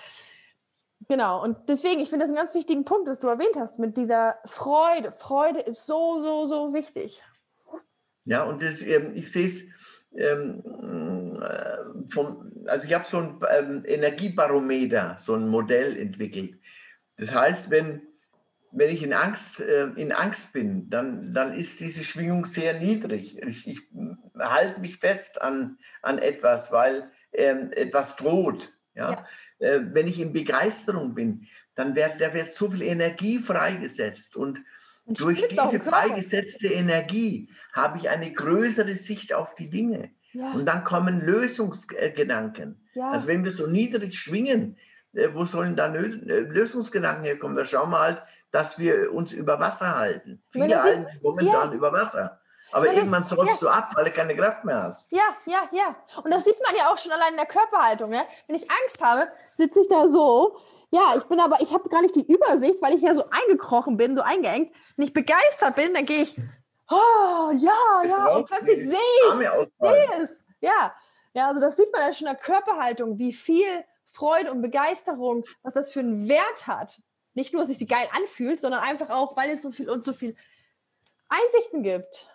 Genau, 1.08 1.42
und 1.42 1.56
deswegen, 1.68 2.00
ich 2.00 2.10
finde 2.10 2.24
das 2.24 2.30
einen 2.30 2.38
ganz 2.38 2.54
wichtigen 2.54 2.84
Punkt, 2.84 3.08
was 3.08 3.20
du 3.20 3.28
erwähnt 3.28 3.56
hast, 3.56 3.78
mit 3.78 3.96
dieser 3.96 4.38
Freude. 4.44 5.12
Freude 5.12 5.60
ist 5.60 5.86
so, 5.86 6.20
so, 6.20 6.46
so 6.46 6.74
wichtig. 6.74 7.22
Ja, 8.24 8.42
und 8.42 8.62
das, 8.62 8.82
ähm, 8.82 9.12
ich 9.14 9.30
sehe 9.30 9.46
es 9.46 9.62
ähm, 10.16 10.62
äh, 11.40 12.68
also 12.68 12.86
ich 12.86 12.94
habe 12.94 13.04
so 13.06 13.18
ein 13.18 13.40
ähm, 13.56 13.82
Energiebarometer, 13.86 15.16
so 15.18 15.34
ein 15.34 15.48
Modell 15.48 15.96
entwickelt. 15.96 16.58
Das 17.16 17.34
heißt, 17.34 17.70
wenn, 17.70 18.02
wenn 18.72 18.90
ich 18.90 19.02
in 19.02 19.12
Angst, 19.12 19.60
äh, 19.60 19.86
in 19.96 20.12
Angst 20.12 20.52
bin, 20.52 20.90
dann, 20.90 21.32
dann 21.32 21.54
ist 21.54 21.80
diese 21.80 22.04
Schwingung 22.04 22.44
sehr 22.46 22.78
niedrig. 22.80 23.38
Ich, 23.46 23.66
ich 23.66 23.80
halte 24.38 24.80
mich 24.80 24.98
fest 24.98 25.40
an, 25.40 25.78
an 26.02 26.18
etwas, 26.18 26.72
weil 26.72 27.10
ähm, 27.32 27.70
etwas 27.72 28.16
droht. 28.16 28.72
Ja? 28.96 29.24
ja. 29.58 29.66
Äh, 29.66 29.80
wenn 29.92 30.08
ich 30.08 30.20
in 30.20 30.32
Begeisterung 30.32 31.14
bin, 31.14 31.46
dann 31.74 31.94
wird, 31.94 32.20
da 32.20 32.32
wird 32.32 32.52
so 32.52 32.70
viel 32.70 32.82
Energie 32.82 33.38
freigesetzt 33.38 34.36
und, 34.36 34.60
und 35.04 35.20
durch 35.20 35.46
diese 35.46 35.80
freigesetzte 35.80 36.68
Energie 36.68 37.48
habe 37.72 37.98
ich 37.98 38.08
eine 38.08 38.32
größere 38.32 38.94
Sicht 38.94 39.32
auf 39.32 39.54
die 39.54 39.70
Dinge. 39.70 40.10
Ja. 40.32 40.52
Und 40.52 40.66
dann 40.66 40.84
kommen 40.84 41.20
Lösungsgedanken. 41.20 42.76
Ja. 42.94 43.10
Also 43.10 43.28
wenn 43.28 43.44
wir 43.44 43.52
so 43.52 43.66
niedrig 43.66 44.18
schwingen, 44.18 44.76
äh, 45.12 45.28
wo 45.32 45.44
sollen 45.44 45.76
dann 45.76 45.94
äh, 45.94 46.40
Lösungsgedanken 46.40 47.24
herkommen? 47.24 47.56
Da 47.56 47.64
schauen 47.64 47.90
wir 47.90 48.00
halt, 48.00 48.22
dass 48.50 48.78
wir 48.78 49.12
uns 49.12 49.32
über 49.32 49.58
Wasser 49.58 49.96
halten. 49.96 50.42
Viele 50.50 50.82
halten 50.82 51.06
sich 51.06 51.22
momentan 51.22 51.70
ja. 51.70 51.74
über 51.74 51.92
Wasser. 51.92 52.40
Aber 52.76 52.86
das, 52.86 52.96
irgendwann 52.96 53.24
säufst 53.24 53.46
ja. 53.46 53.56
du 53.60 53.68
ab, 53.68 53.90
weil 53.94 54.04
du 54.04 54.10
keine 54.10 54.36
Kraft 54.36 54.64
mehr 54.64 54.82
hast. 54.82 55.10
Ja, 55.10 55.22
ja, 55.46 55.68
ja. 55.72 55.96
Und 56.22 56.30
das 56.30 56.44
sieht 56.44 56.60
man 56.62 56.76
ja 56.76 56.92
auch 56.92 56.98
schon 56.98 57.10
allein 57.10 57.30
in 57.30 57.38
der 57.38 57.46
Körperhaltung. 57.46 58.10
Ne? 58.10 58.26
Wenn 58.46 58.56
ich 58.56 58.70
Angst 58.70 59.02
habe, 59.02 59.26
sitze 59.56 59.80
ich 59.80 59.88
da 59.88 60.08
so. 60.08 60.56
Ja, 60.90 61.14
ich 61.16 61.24
bin 61.24 61.40
aber, 61.40 61.60
ich 61.60 61.72
habe 61.72 61.88
gar 61.88 62.02
nicht 62.02 62.14
die 62.14 62.30
Übersicht, 62.30 62.80
weil 62.82 62.94
ich 62.94 63.02
ja 63.02 63.14
so 63.14 63.24
eingekrochen 63.30 63.96
bin, 63.96 64.14
so 64.14 64.20
eingeengt. 64.20 64.74
Wenn 64.96 65.06
ich 65.06 65.12
begeistert 65.12 65.74
bin, 65.74 65.94
dann 65.94 66.04
gehe 66.04 66.24
ich, 66.24 66.38
oh, 66.90 67.50
ja, 67.52 68.02
ich 68.04 68.10
ja, 68.10 68.36
und 68.36 68.46
plötzlich 68.46 68.78
sehe 68.78 68.90
ich, 68.92 69.70
sehe 69.80 70.22
es. 70.22 70.44
Ja. 70.60 70.94
ja, 71.32 71.48
also 71.48 71.60
das 71.60 71.76
sieht 71.76 71.90
man 71.92 72.02
ja 72.02 72.12
schon 72.12 72.28
in 72.28 72.34
der 72.34 72.42
Körperhaltung, 72.42 73.18
wie 73.18 73.32
viel 73.32 73.84
Freude 74.06 74.52
und 74.52 74.60
Begeisterung, 74.60 75.44
was 75.62 75.74
das 75.74 75.90
für 75.90 76.00
einen 76.00 76.28
Wert 76.28 76.66
hat. 76.66 77.00
Nicht 77.34 77.52
nur, 77.52 77.62
dass 77.62 77.70
es 77.70 77.78
sich 77.78 77.88
geil 77.88 78.08
anfühlt, 78.12 78.60
sondern 78.60 78.82
einfach 78.82 79.10
auch, 79.10 79.34
weil 79.36 79.50
es 79.50 79.62
so 79.62 79.70
viel 79.70 79.90
und 79.90 80.04
so 80.04 80.12
viel 80.12 80.36
Einsichten 81.28 81.82
gibt. 81.82 82.28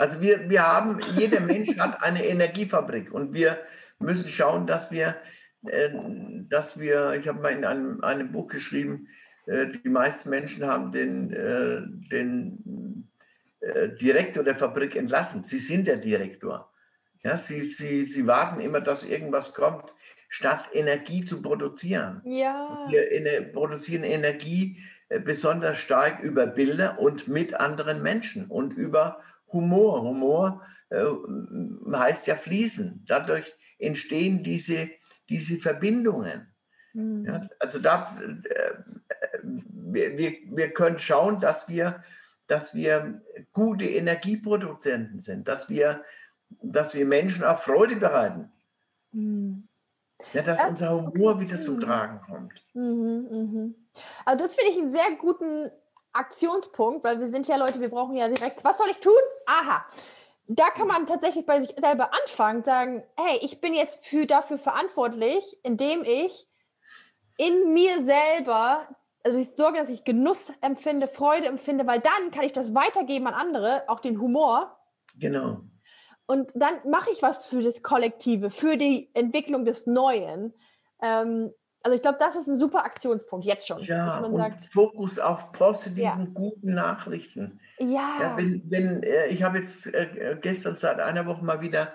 Also 0.00 0.20
wir, 0.22 0.48
wir 0.48 0.66
haben, 0.66 0.98
jeder 1.16 1.40
Mensch 1.40 1.76
hat 1.78 2.02
eine 2.02 2.24
Energiefabrik 2.24 3.12
und 3.12 3.34
wir 3.34 3.58
müssen 3.98 4.28
schauen, 4.28 4.66
dass 4.66 4.90
wir, 4.90 5.16
äh, 5.66 5.90
dass 6.48 6.80
wir, 6.80 7.12
ich 7.12 7.28
habe 7.28 7.42
mal 7.42 7.52
in 7.52 7.66
einem, 7.66 8.02
einem 8.02 8.32
Buch 8.32 8.48
geschrieben, 8.48 9.08
äh, 9.46 9.66
die 9.66 9.90
meisten 9.90 10.30
Menschen 10.30 10.66
haben 10.66 10.90
den, 10.90 11.32
äh, 11.34 11.82
den 12.10 13.10
äh, 13.60 13.90
Direktor 13.90 14.42
der 14.42 14.56
Fabrik 14.56 14.96
entlassen. 14.96 15.44
Sie 15.44 15.58
sind 15.58 15.86
der 15.86 15.98
Direktor. 15.98 16.72
Ja, 17.22 17.36
sie, 17.36 17.60
sie, 17.60 18.04
sie 18.04 18.26
warten 18.26 18.60
immer, 18.60 18.80
dass 18.80 19.04
irgendwas 19.04 19.52
kommt, 19.52 19.92
statt 20.30 20.70
Energie 20.72 21.26
zu 21.26 21.42
produzieren. 21.42 22.22
Ja. 22.24 22.86
Wir 22.88 23.10
in, 23.12 23.52
produzieren 23.52 24.04
Energie 24.04 24.78
äh, 25.10 25.20
besonders 25.20 25.76
stark 25.76 26.20
über 26.20 26.46
Bilder 26.46 26.98
und 26.98 27.28
mit 27.28 27.52
anderen 27.52 28.02
Menschen 28.02 28.46
und 28.46 28.72
über 28.72 29.20
Humor. 29.52 30.02
Humor 30.02 30.62
äh, 30.90 31.04
heißt 31.92 32.26
ja 32.26 32.36
fließen. 32.36 33.04
Dadurch 33.06 33.52
entstehen 33.78 34.42
diese, 34.42 34.90
diese 35.28 35.58
Verbindungen. 35.58 36.52
Mhm. 36.92 37.24
Ja, 37.24 37.48
also 37.58 37.78
da, 37.78 38.16
äh, 38.20 38.74
wir, 39.42 40.32
wir 40.44 40.70
können 40.72 40.98
schauen, 40.98 41.40
dass 41.40 41.68
wir, 41.68 42.02
dass 42.46 42.74
wir 42.74 43.22
gute 43.52 43.86
Energieproduzenten 43.86 45.20
sind, 45.20 45.46
dass 45.48 45.68
wir, 45.68 46.04
dass 46.62 46.94
wir 46.94 47.06
Menschen 47.06 47.44
auch 47.44 47.58
Freude 47.58 47.96
bereiten. 47.96 48.50
Mhm. 49.12 49.68
Ja, 50.34 50.42
dass 50.42 50.62
unser 50.68 50.90
Humor 50.94 51.40
wieder 51.40 51.60
zum 51.62 51.80
Tragen 51.80 52.20
kommt. 52.20 52.52
Mhm, 52.74 53.26
mhm. 53.30 53.74
Also 54.24 54.44
das 54.44 54.54
finde 54.54 54.72
ich 54.72 54.78
einen 54.78 54.92
sehr 54.92 55.16
guten 55.18 55.70
Aktionspunkt, 56.12 57.04
weil 57.04 57.20
wir 57.20 57.28
sind 57.28 57.46
ja 57.48 57.56
Leute, 57.56 57.80
wir 57.80 57.90
brauchen 57.90 58.16
ja 58.16 58.28
direkt, 58.28 58.64
was 58.64 58.78
soll 58.78 58.88
ich 58.90 58.98
tun? 58.98 59.12
Aha. 59.46 59.84
Da 60.46 60.70
kann 60.70 60.88
man 60.88 61.06
tatsächlich 61.06 61.46
bei 61.46 61.60
sich 61.60 61.74
selber 61.80 62.10
anfangen, 62.12 62.64
sagen, 62.64 63.04
hey, 63.16 63.38
ich 63.42 63.60
bin 63.60 63.72
jetzt 63.72 64.04
für, 64.04 64.26
dafür 64.26 64.58
verantwortlich, 64.58 65.58
indem 65.62 66.04
ich 66.04 66.48
in 67.36 67.72
mir 67.72 68.02
selber, 68.02 68.88
also 69.22 69.38
ich 69.38 69.54
sorge, 69.54 69.78
dass 69.78 69.90
ich 69.90 70.04
Genuss 70.04 70.52
empfinde, 70.60 71.06
Freude 71.06 71.46
empfinde, 71.46 71.86
weil 71.86 72.00
dann 72.00 72.32
kann 72.32 72.44
ich 72.44 72.52
das 72.52 72.74
weitergeben 72.74 73.28
an 73.28 73.34
andere, 73.34 73.84
auch 73.88 74.00
den 74.00 74.20
Humor. 74.20 74.76
Genau. 75.16 75.60
Und 76.26 76.50
dann 76.54 76.74
mache 76.88 77.10
ich 77.10 77.22
was 77.22 77.46
für 77.46 77.62
das 77.62 77.82
Kollektive, 77.82 78.50
für 78.50 78.76
die 78.76 79.10
Entwicklung 79.14 79.64
des 79.64 79.86
Neuen. 79.86 80.54
Ähm, 81.00 81.52
also 81.82 81.96
ich 81.96 82.02
glaube, 82.02 82.18
das 82.20 82.36
ist 82.36 82.46
ein 82.46 82.58
super 82.58 82.84
Aktionspunkt 82.84 83.46
jetzt 83.46 83.66
schon. 83.66 83.80
Ja, 83.80 84.18
und 84.18 84.36
sagt, 84.36 84.66
Fokus 84.66 85.18
auf 85.18 85.52
positiven, 85.52 86.02
ja. 86.02 86.28
guten 86.34 86.74
Nachrichten. 86.74 87.60
Ja. 87.78 88.18
ja 88.20 88.36
wenn, 88.36 88.62
wenn, 88.70 89.02
äh, 89.02 89.28
ich 89.28 89.42
habe 89.42 89.58
jetzt 89.58 89.86
äh, 89.94 90.36
gestern 90.40 90.76
seit 90.76 91.00
einer 91.00 91.26
Woche 91.26 91.44
mal 91.44 91.60
wieder 91.60 91.94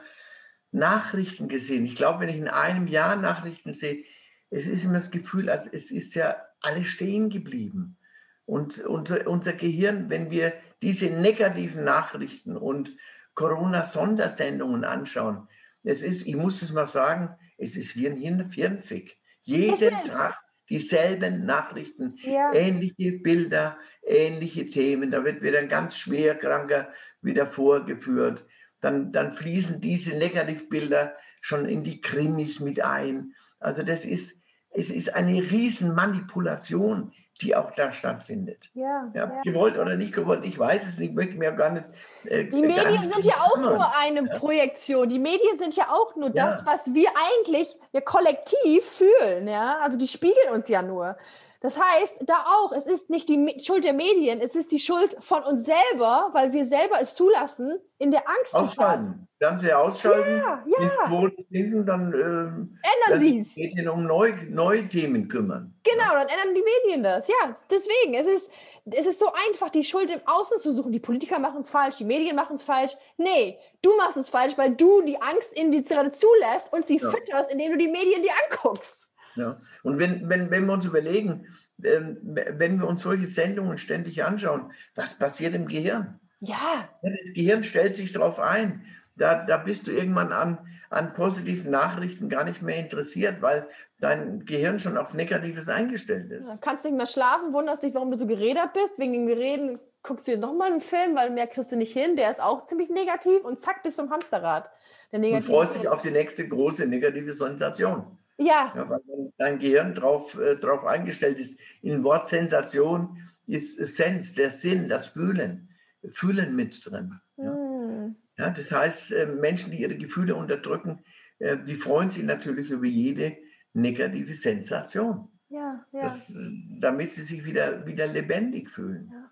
Nachrichten 0.71 1.47
gesehen. 1.47 1.85
Ich 1.85 1.95
glaube, 1.95 2.21
wenn 2.21 2.29
ich 2.29 2.37
in 2.37 2.47
einem 2.47 2.87
Jahr 2.87 3.15
Nachrichten 3.15 3.73
sehe, 3.73 4.03
es 4.49 4.67
ist 4.67 4.85
immer 4.85 4.95
das 4.95 5.11
Gefühl, 5.11 5.49
als 5.49 5.67
es 5.67 5.91
ist 5.91 6.15
ja 6.15 6.37
alles 6.61 6.87
stehen 6.87 7.29
geblieben. 7.29 7.97
Und 8.45 8.79
unser, 8.85 9.27
unser 9.27 9.53
Gehirn, 9.53 10.09
wenn 10.09 10.29
wir 10.31 10.53
diese 10.81 11.07
negativen 11.07 11.83
Nachrichten 11.83 12.57
und 12.57 12.95
Corona-Sondersendungen 13.35 14.83
anschauen. 14.83 15.47
Es 15.83 16.01
ist, 16.01 16.25
ich 16.25 16.35
muss 16.35 16.61
es 16.61 16.71
mal 16.71 16.87
sagen, 16.87 17.35
es 17.57 17.75
ist 17.75 17.95
wie 17.95 18.07
ein 18.07 18.17
Hirnfick. 18.17 19.17
Jeden 19.45 19.93
Tag 20.05 20.37
dieselben 20.69 21.45
Nachrichten, 21.45 22.15
ja. 22.21 22.51
ähnliche 22.53 23.13
Bilder, 23.19 23.77
ähnliche 24.03 24.69
Themen. 24.69 25.11
Da 25.11 25.23
wird 25.23 25.41
wieder 25.41 25.59
ein 25.59 25.69
ganz 25.69 25.97
Schwerkranker 25.97 26.89
wieder 27.21 27.45
vorgeführt. 27.45 28.45
Dann, 28.81 29.11
dann 29.11 29.31
fließen 29.31 29.79
diese 29.79 30.17
Negativbilder 30.17 31.15
schon 31.41 31.65
in 31.65 31.83
die 31.83 32.01
Krimis 32.01 32.59
mit 32.59 32.81
ein. 32.81 33.33
Also 33.59 33.83
das 33.83 34.05
ist, 34.05 34.37
es 34.71 34.89
ist 34.89 35.13
eine 35.13 35.39
Riesenmanipulation 35.51 37.13
die 37.41 37.55
auch 37.55 37.71
da 37.71 37.91
stattfindet. 37.91 38.69
Ja, 38.73 39.11
ja, 39.13 39.25
ja, 39.25 39.41
Gewollt 39.43 39.77
oder 39.77 39.95
nicht 39.95 40.13
gewollt, 40.13 40.45
ich 40.45 40.57
weiß 40.57 40.87
es 40.87 40.97
nicht, 40.97 41.09
ich 41.09 41.15
möchte 41.15 41.35
mir 41.35 41.51
gar 41.51 41.69
nicht. 41.69 41.85
Äh, 42.25 42.45
die 42.45 42.61
Medien 42.61 42.91
nicht 42.91 43.13
sind 43.13 43.25
ja 43.25 43.35
auch 43.41 43.57
nur 43.57 43.93
eine 43.97 44.25
ja. 44.25 44.37
Projektion. 44.37 45.09
Die 45.09 45.19
Medien 45.19 45.59
sind 45.59 45.75
ja 45.75 45.89
auch 45.89 46.15
nur 46.15 46.29
das, 46.29 46.65
was 46.65 46.93
wir 46.93 47.09
eigentlich 47.09 47.75
ja 47.91 48.01
kollektiv 48.01 48.85
fühlen. 48.85 49.47
Ja? 49.47 49.77
Also 49.81 49.97
die 49.97 50.07
spiegeln 50.07 50.53
uns 50.53 50.69
ja 50.69 50.81
nur. 50.81 51.17
Das 51.65 51.79
heißt, 51.79 52.17
da 52.27 52.45
auch, 52.45 52.73
es 52.73 52.85
ist 52.85 53.09
nicht 53.09 53.27
die 53.27 53.57
Schuld 53.59 53.85
der 53.85 53.93
Medien, 53.93 54.39
es 54.39 54.53
ist 54.53 54.71
die 54.71 54.77
Schuld 54.77 55.17
von 55.19 55.41
uns 55.41 55.65
selber, 55.65 56.29
weil 56.31 56.53
wir 56.53 56.63
selber 56.67 56.97
es 57.01 57.15
zulassen, 57.15 57.79
in 57.97 58.11
der 58.11 58.19
Angst 58.29 58.53
ausschalten. 58.53 58.69
zu 58.69 58.81
Ausschalten. 58.81 59.27
Ganze 59.39 59.75
ausschalten, 59.75 60.37
ja, 60.37 60.63
ja. 60.67 61.31
Denken, 61.49 61.83
dann 61.83 62.13
ähm, 62.13 62.79
ändern 62.83 63.19
sie 63.19 63.39
es. 63.39 63.55
Medien 63.55 63.89
um 63.89 64.05
neue, 64.05 64.35
neue 64.51 64.87
Themen 64.87 65.27
kümmern. 65.27 65.73
Genau, 65.83 66.11
dann 66.11 66.27
ändern 66.27 66.53
die 66.53 66.63
Medien 66.83 67.01
das. 67.01 67.27
Ja, 67.27 67.51
deswegen, 67.71 68.13
es 68.13 68.27
ist, 68.27 68.51
es 68.85 69.07
ist 69.07 69.17
so 69.17 69.31
einfach, 69.49 69.71
die 69.71 69.83
Schuld 69.83 70.11
im 70.11 70.21
Außen 70.23 70.59
zu 70.59 70.71
suchen. 70.71 70.91
Die 70.91 70.99
Politiker 70.99 71.39
machen 71.39 71.61
es 71.61 71.71
falsch, 71.71 71.95
die 71.95 72.05
Medien 72.05 72.35
machen 72.35 72.57
es 72.57 72.63
falsch. 72.63 72.91
Nee, 73.17 73.57
du 73.81 73.89
machst 73.97 74.17
es 74.17 74.29
falsch, 74.29 74.55
weil 74.55 74.75
du 74.75 75.01
die 75.01 75.19
Angst 75.19 75.51
in 75.53 75.71
die 75.71 75.83
gerade 75.83 76.11
zulässt 76.11 76.71
und 76.71 76.85
sie 76.85 76.97
ja. 76.97 77.09
fütterst, 77.09 77.51
indem 77.51 77.71
du 77.71 77.79
die 77.79 77.87
Medien 77.87 78.21
dir 78.21 78.33
anguckst. 78.51 79.09
Ja. 79.35 79.61
Und 79.83 79.99
wenn, 79.99 80.29
wenn, 80.29 80.49
wenn 80.51 80.65
wir 80.65 80.73
uns 80.73 80.85
überlegen, 80.85 81.47
ähm, 81.83 82.17
wenn 82.23 82.79
wir 82.79 82.87
uns 82.87 83.01
solche 83.01 83.27
Sendungen 83.27 83.77
ständig 83.77 84.23
anschauen, 84.23 84.71
was 84.95 85.17
passiert 85.17 85.53
im 85.55 85.67
Gehirn? 85.67 86.19
Ja. 86.39 86.89
Das 87.01 87.33
Gehirn 87.33 87.63
stellt 87.63 87.95
sich 87.95 88.13
darauf 88.13 88.39
ein. 88.39 88.85
Da, 89.17 89.45
da 89.45 89.57
bist 89.57 89.87
du 89.87 89.91
irgendwann 89.91 90.33
an, 90.33 90.57
an 90.89 91.13
positiven 91.13 91.71
Nachrichten 91.71 92.27
gar 92.27 92.43
nicht 92.43 92.61
mehr 92.61 92.77
interessiert, 92.77 93.41
weil 93.41 93.67
dein 93.99 94.45
Gehirn 94.45 94.77
schon 94.79 94.97
auf 94.97 95.13
Negatives 95.13 95.69
eingestellt 95.69 96.31
ist. 96.31 96.53
Du 96.53 96.59
kannst 96.59 96.83
nicht 96.83 96.97
mehr 96.97 97.05
schlafen, 97.05 97.53
wunderst 97.53 97.83
dich, 97.83 97.93
warum 97.93 98.11
du 98.11 98.17
so 98.17 98.27
geredet 98.27 98.73
bist. 98.73 98.99
Wegen 98.99 99.13
dem 99.13 99.27
Gereden 99.27 99.79
guckst 100.03 100.27
du 100.27 100.31
dir 100.31 100.37
nochmal 100.37 100.71
einen 100.71 100.81
Film, 100.81 101.15
weil 101.15 101.29
mehr 101.29 101.47
kriegst 101.47 101.71
du 101.71 101.77
nicht 101.77 101.93
hin. 101.93 102.17
Der 102.17 102.29
ist 102.29 102.41
auch 102.41 102.65
ziemlich 102.65 102.89
negativ 102.89 103.43
und 103.43 103.59
zack, 103.59 103.83
bist 103.83 103.97
du 103.99 104.03
im 104.03 104.09
Hamsterrad. 104.09 104.69
Der 105.11 105.21
und 105.31 105.41
freust 105.43 105.77
dich 105.77 105.87
auf 105.87 106.01
die 106.01 106.11
nächste 106.11 106.47
große 106.47 106.85
negative 106.87 107.31
Sensation. 107.31 108.17
Ja. 108.37 108.73
ja 108.75 108.89
weil 108.89 109.01
dein 109.37 109.59
Gehirn 109.59 109.93
darauf 109.93 110.37
äh, 110.39 110.55
drauf 110.55 110.85
eingestellt 110.85 111.39
ist. 111.39 111.59
In 111.81 112.03
Wort 112.03 112.27
Sensation 112.27 113.17
ist 113.47 113.77
Sens, 113.95 114.33
der 114.33 114.51
Sinn, 114.51 114.89
das 114.89 115.07
Fühlen. 115.07 115.69
Fühlen 116.11 116.55
mit 116.55 116.85
drin. 116.85 117.19
Ja. 117.37 117.51
Mm. 117.51 118.15
ja 118.37 118.49
das 118.49 118.71
heißt, 118.71 119.11
äh, 119.11 119.25
Menschen, 119.27 119.71
die 119.71 119.81
ihre 119.81 119.95
Gefühle 119.97 120.35
unterdrücken, 120.35 121.03
äh, 121.39 121.57
die 121.57 121.75
freuen 121.75 122.09
sich 122.09 122.23
natürlich 122.23 122.69
über 122.69 122.85
jede 122.85 123.37
negative 123.73 124.33
Sensation. 124.33 125.29
Ja, 125.49 125.85
ja. 125.91 126.03
Das, 126.03 126.37
damit 126.79 127.13
sie 127.13 127.21
sich 127.21 127.45
wieder, 127.45 127.85
wieder 127.85 128.07
lebendig 128.07 128.69
fühlen. 128.69 129.11
Ja. 129.13 129.31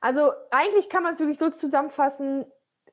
Also 0.00 0.32
eigentlich 0.50 0.88
kann 0.88 1.02
man 1.02 1.14
es 1.14 1.20
wirklich 1.20 1.38
so 1.38 1.50
zusammenfassen, 1.50 2.44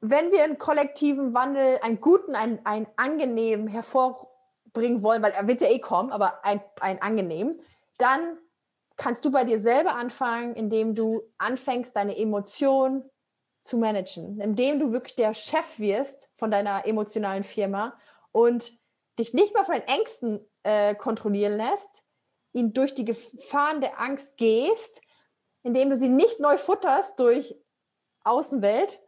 wenn 0.02 0.32
wir 0.32 0.44
einen 0.44 0.58
kollektiven 0.58 1.34
Wandel, 1.34 1.80
einen 1.82 2.02
guten, 2.02 2.36
einen, 2.36 2.60
einen 2.66 2.88
angenehmen 2.98 3.68
hervor, 3.68 4.27
bringen 4.74 5.04
wollen, 5.04 5.22
weil 5.22 5.32
er 5.32 5.48
wird 5.48 5.62
ja 5.62 5.70
eh 5.70 5.80
kommen, 5.80 6.12
aber 6.12 6.44
ein, 6.44 6.62
ein 6.80 7.02
angenehm, 7.02 7.60
dann 7.98 8.38
kannst 8.96 9.24
du 9.26 9.32
bei 9.32 9.44
dir 9.44 9.60
selber 9.60 9.96
anfangen, 9.96 10.56
indem 10.56 10.96
du 10.96 11.22
anfängst, 11.38 11.96
deine 11.96 12.18
Emotionen 12.18 13.10
zu 13.62 13.78
managen, 13.78 14.40
indem 14.42 14.80
du 14.80 14.92
wirklich 14.92 15.16
der 15.16 15.34
Chef 15.34 15.80
wirst 15.80 16.30
von 16.34 16.52
deiner 16.52 16.86
emotionalen 16.86 17.44
Firma 17.44 17.98
und 18.32 18.80
dich 19.20 19.34
nicht 19.34 19.54
mehr 19.54 19.66
von 19.66 19.76
den 19.76 19.88
Ängsten 19.88 20.40
äh, 20.64 20.96
kontrollieren 20.96 21.58
lässt, 21.58 22.04
ihn 22.54 22.74
durch 22.74 22.96
die 22.96 23.06
Gefahren 23.06 23.82
der 23.82 24.00
Angst 24.00 24.38
gehst, 24.38 25.02
indem 25.64 25.90
du 25.90 25.98
sie 25.98 26.10
nicht 26.10 26.40
neu 26.40 26.58
futterst 26.58 27.20
durch 27.20 27.56
Außenwelt 28.24 29.02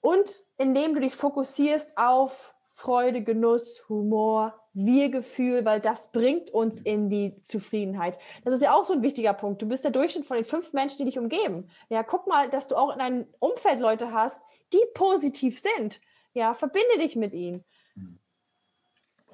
und 0.00 0.46
indem 0.56 0.94
du 0.94 1.00
dich 1.00 1.14
fokussierst 1.14 1.96
auf 1.96 2.54
Freude, 2.68 3.22
Genuss, 3.22 3.82
Humor, 3.88 4.65
wir-Gefühl, 4.76 5.64
weil 5.64 5.80
das 5.80 6.12
bringt 6.12 6.50
uns 6.50 6.80
in 6.82 7.08
die 7.08 7.42
Zufriedenheit. 7.42 8.18
Das 8.44 8.54
ist 8.54 8.62
ja 8.62 8.74
auch 8.74 8.84
so 8.84 8.92
ein 8.92 9.02
wichtiger 9.02 9.32
Punkt. 9.32 9.62
Du 9.62 9.66
bist 9.66 9.84
der 9.84 9.90
Durchschnitt 9.90 10.26
von 10.26 10.36
den 10.36 10.44
fünf 10.44 10.72
Menschen, 10.74 10.98
die 10.98 11.04
dich 11.06 11.18
umgeben. 11.18 11.68
Ja, 11.88 12.02
guck 12.02 12.26
mal, 12.26 12.50
dass 12.50 12.68
du 12.68 12.76
auch 12.76 12.92
in 12.92 12.98
deinem 12.98 13.26
Umfeld 13.38 13.80
Leute 13.80 14.12
hast, 14.12 14.40
die 14.72 14.82
positiv 14.94 15.58
sind. 15.58 16.00
Ja, 16.34 16.52
verbinde 16.52 16.98
dich 16.98 17.16
mit 17.16 17.32
ihnen. 17.32 17.64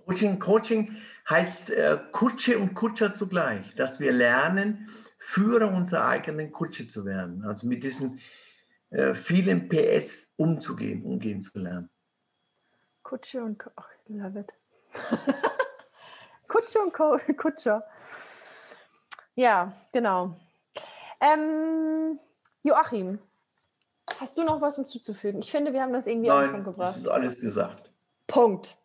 Coaching, 0.06 0.38
Coaching 0.38 0.96
heißt 1.28 1.70
äh, 1.70 1.98
Kutsche 2.12 2.58
und 2.58 2.74
Kutscher 2.74 3.12
zugleich, 3.12 3.74
dass 3.74 4.00
wir 4.00 4.12
lernen, 4.12 4.88
Führer 5.18 5.72
unserer 5.72 6.06
eigenen 6.06 6.50
Kutsche 6.50 6.88
zu 6.88 7.04
werden. 7.04 7.44
Also 7.44 7.66
mit 7.66 7.84
diesen 7.84 8.20
äh, 8.90 9.14
vielen 9.14 9.68
PS 9.68 10.32
umzugehen, 10.36 11.04
umgehen 11.04 11.42
zu 11.42 11.58
lernen. 11.58 11.88
Kutsche 13.02 13.42
und 13.42 13.62
Ach, 13.76 13.88
love 14.08 14.40
it. 14.40 14.52
Kutsche 16.48 16.80
und 16.80 16.92
Co 16.92 17.16
Kutscher. 17.36 17.84
Ja, 19.34 19.72
genau. 19.92 20.36
Ähm, 21.20 22.18
Joachim, 22.62 23.18
hast 24.20 24.36
du 24.36 24.44
noch 24.44 24.60
was 24.60 24.76
hinzuzufügen? 24.76 25.40
Ich 25.40 25.50
finde, 25.50 25.72
wir 25.72 25.82
haben 25.82 25.92
das 25.92 26.06
irgendwie 26.06 26.28
Nein, 26.28 26.46
Anfang 26.46 26.64
gebracht. 26.64 26.90
Das 26.90 26.96
ist 26.98 27.08
alles 27.08 27.40
gesagt. 27.40 27.90
Punkt. 28.26 28.76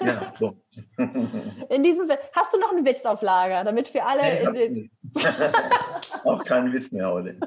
Ja, 0.00 0.32
Punkt. 0.38 0.62
In 1.68 1.82
diesem 1.82 2.08
hast 2.32 2.54
du 2.54 2.58
noch 2.58 2.72
einen 2.72 2.86
Witz 2.86 3.04
auf 3.04 3.22
Lager, 3.22 3.64
damit 3.64 3.92
wir 3.92 4.06
alle 4.06 4.52
den. 4.52 4.90
Auch 6.24 6.44
keinen 6.44 6.72
Witz 6.72 6.90
mehr 6.90 7.10
heute. 7.10 7.38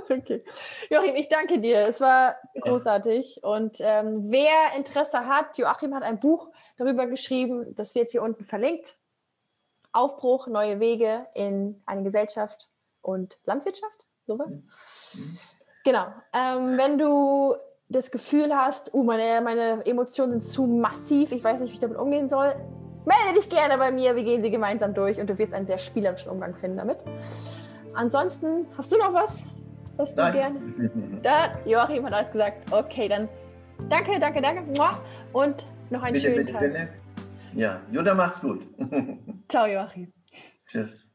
Okay. 0.10 0.44
Joachim, 0.90 1.16
ich 1.16 1.28
danke 1.28 1.58
dir. 1.58 1.88
Es 1.88 2.00
war 2.00 2.36
großartig. 2.60 3.42
Und 3.42 3.78
ähm, 3.80 4.30
wer 4.30 4.76
Interesse 4.76 5.26
hat, 5.26 5.58
Joachim 5.58 5.94
hat 5.94 6.02
ein 6.02 6.20
Buch 6.20 6.48
darüber 6.78 7.06
geschrieben, 7.06 7.74
das 7.74 7.94
wird 7.94 8.10
hier 8.10 8.22
unten 8.22 8.44
verlinkt. 8.44 8.96
Aufbruch, 9.92 10.46
neue 10.46 10.78
Wege 10.80 11.26
in 11.34 11.82
eine 11.86 12.02
Gesellschaft 12.02 12.68
und 13.00 13.38
Landwirtschaft, 13.44 14.06
sowas. 14.26 14.50
Mhm. 15.14 15.38
Genau. 15.84 16.06
Ähm, 16.32 16.76
wenn 16.76 16.98
du 16.98 17.54
das 17.88 18.10
Gefühl 18.10 18.54
hast, 18.54 18.92
uh, 18.92 19.02
meine, 19.02 19.40
meine 19.40 19.86
Emotionen 19.86 20.32
sind 20.32 20.42
zu 20.42 20.66
massiv, 20.66 21.32
ich 21.32 21.42
weiß 21.42 21.60
nicht, 21.60 21.70
wie 21.70 21.74
ich 21.74 21.80
damit 21.80 21.96
umgehen 21.96 22.28
soll, 22.28 22.56
melde 23.06 23.38
dich 23.38 23.48
gerne 23.48 23.78
bei 23.78 23.92
mir. 23.92 24.16
Wir 24.16 24.24
gehen 24.24 24.42
sie 24.42 24.50
gemeinsam 24.50 24.94
durch 24.94 25.20
und 25.20 25.28
du 25.28 25.38
wirst 25.38 25.52
einen 25.52 25.66
sehr 25.66 25.78
spielerischen 25.78 26.30
Umgang 26.30 26.56
finden 26.56 26.78
damit. 26.78 26.98
Ansonsten, 27.94 28.66
hast 28.76 28.92
du 28.92 28.98
noch 28.98 29.12
was? 29.14 29.38
Was 29.96 30.14
du 30.14 30.32
gerne. 30.32 30.60
Da, 31.22 31.58
Joachim 31.64 32.04
hat 32.04 32.12
alles 32.12 32.30
gesagt. 32.30 32.72
Okay, 32.72 33.08
dann 33.08 33.28
danke, 33.88 34.18
danke, 34.20 34.40
danke. 34.40 34.64
Und 35.32 35.66
noch 35.90 36.02
einen 36.02 36.14
bitte, 36.14 36.26
schönen 36.26 36.46
bitte, 36.46 36.52
Tag. 36.52 36.60
Bitte. 36.60 36.88
Ja, 37.54 37.80
Juda, 37.90 38.14
mach's 38.14 38.40
gut. 38.40 38.66
Ciao, 39.48 39.66
Joachim. 39.66 40.12
Tschüss. 40.66 41.10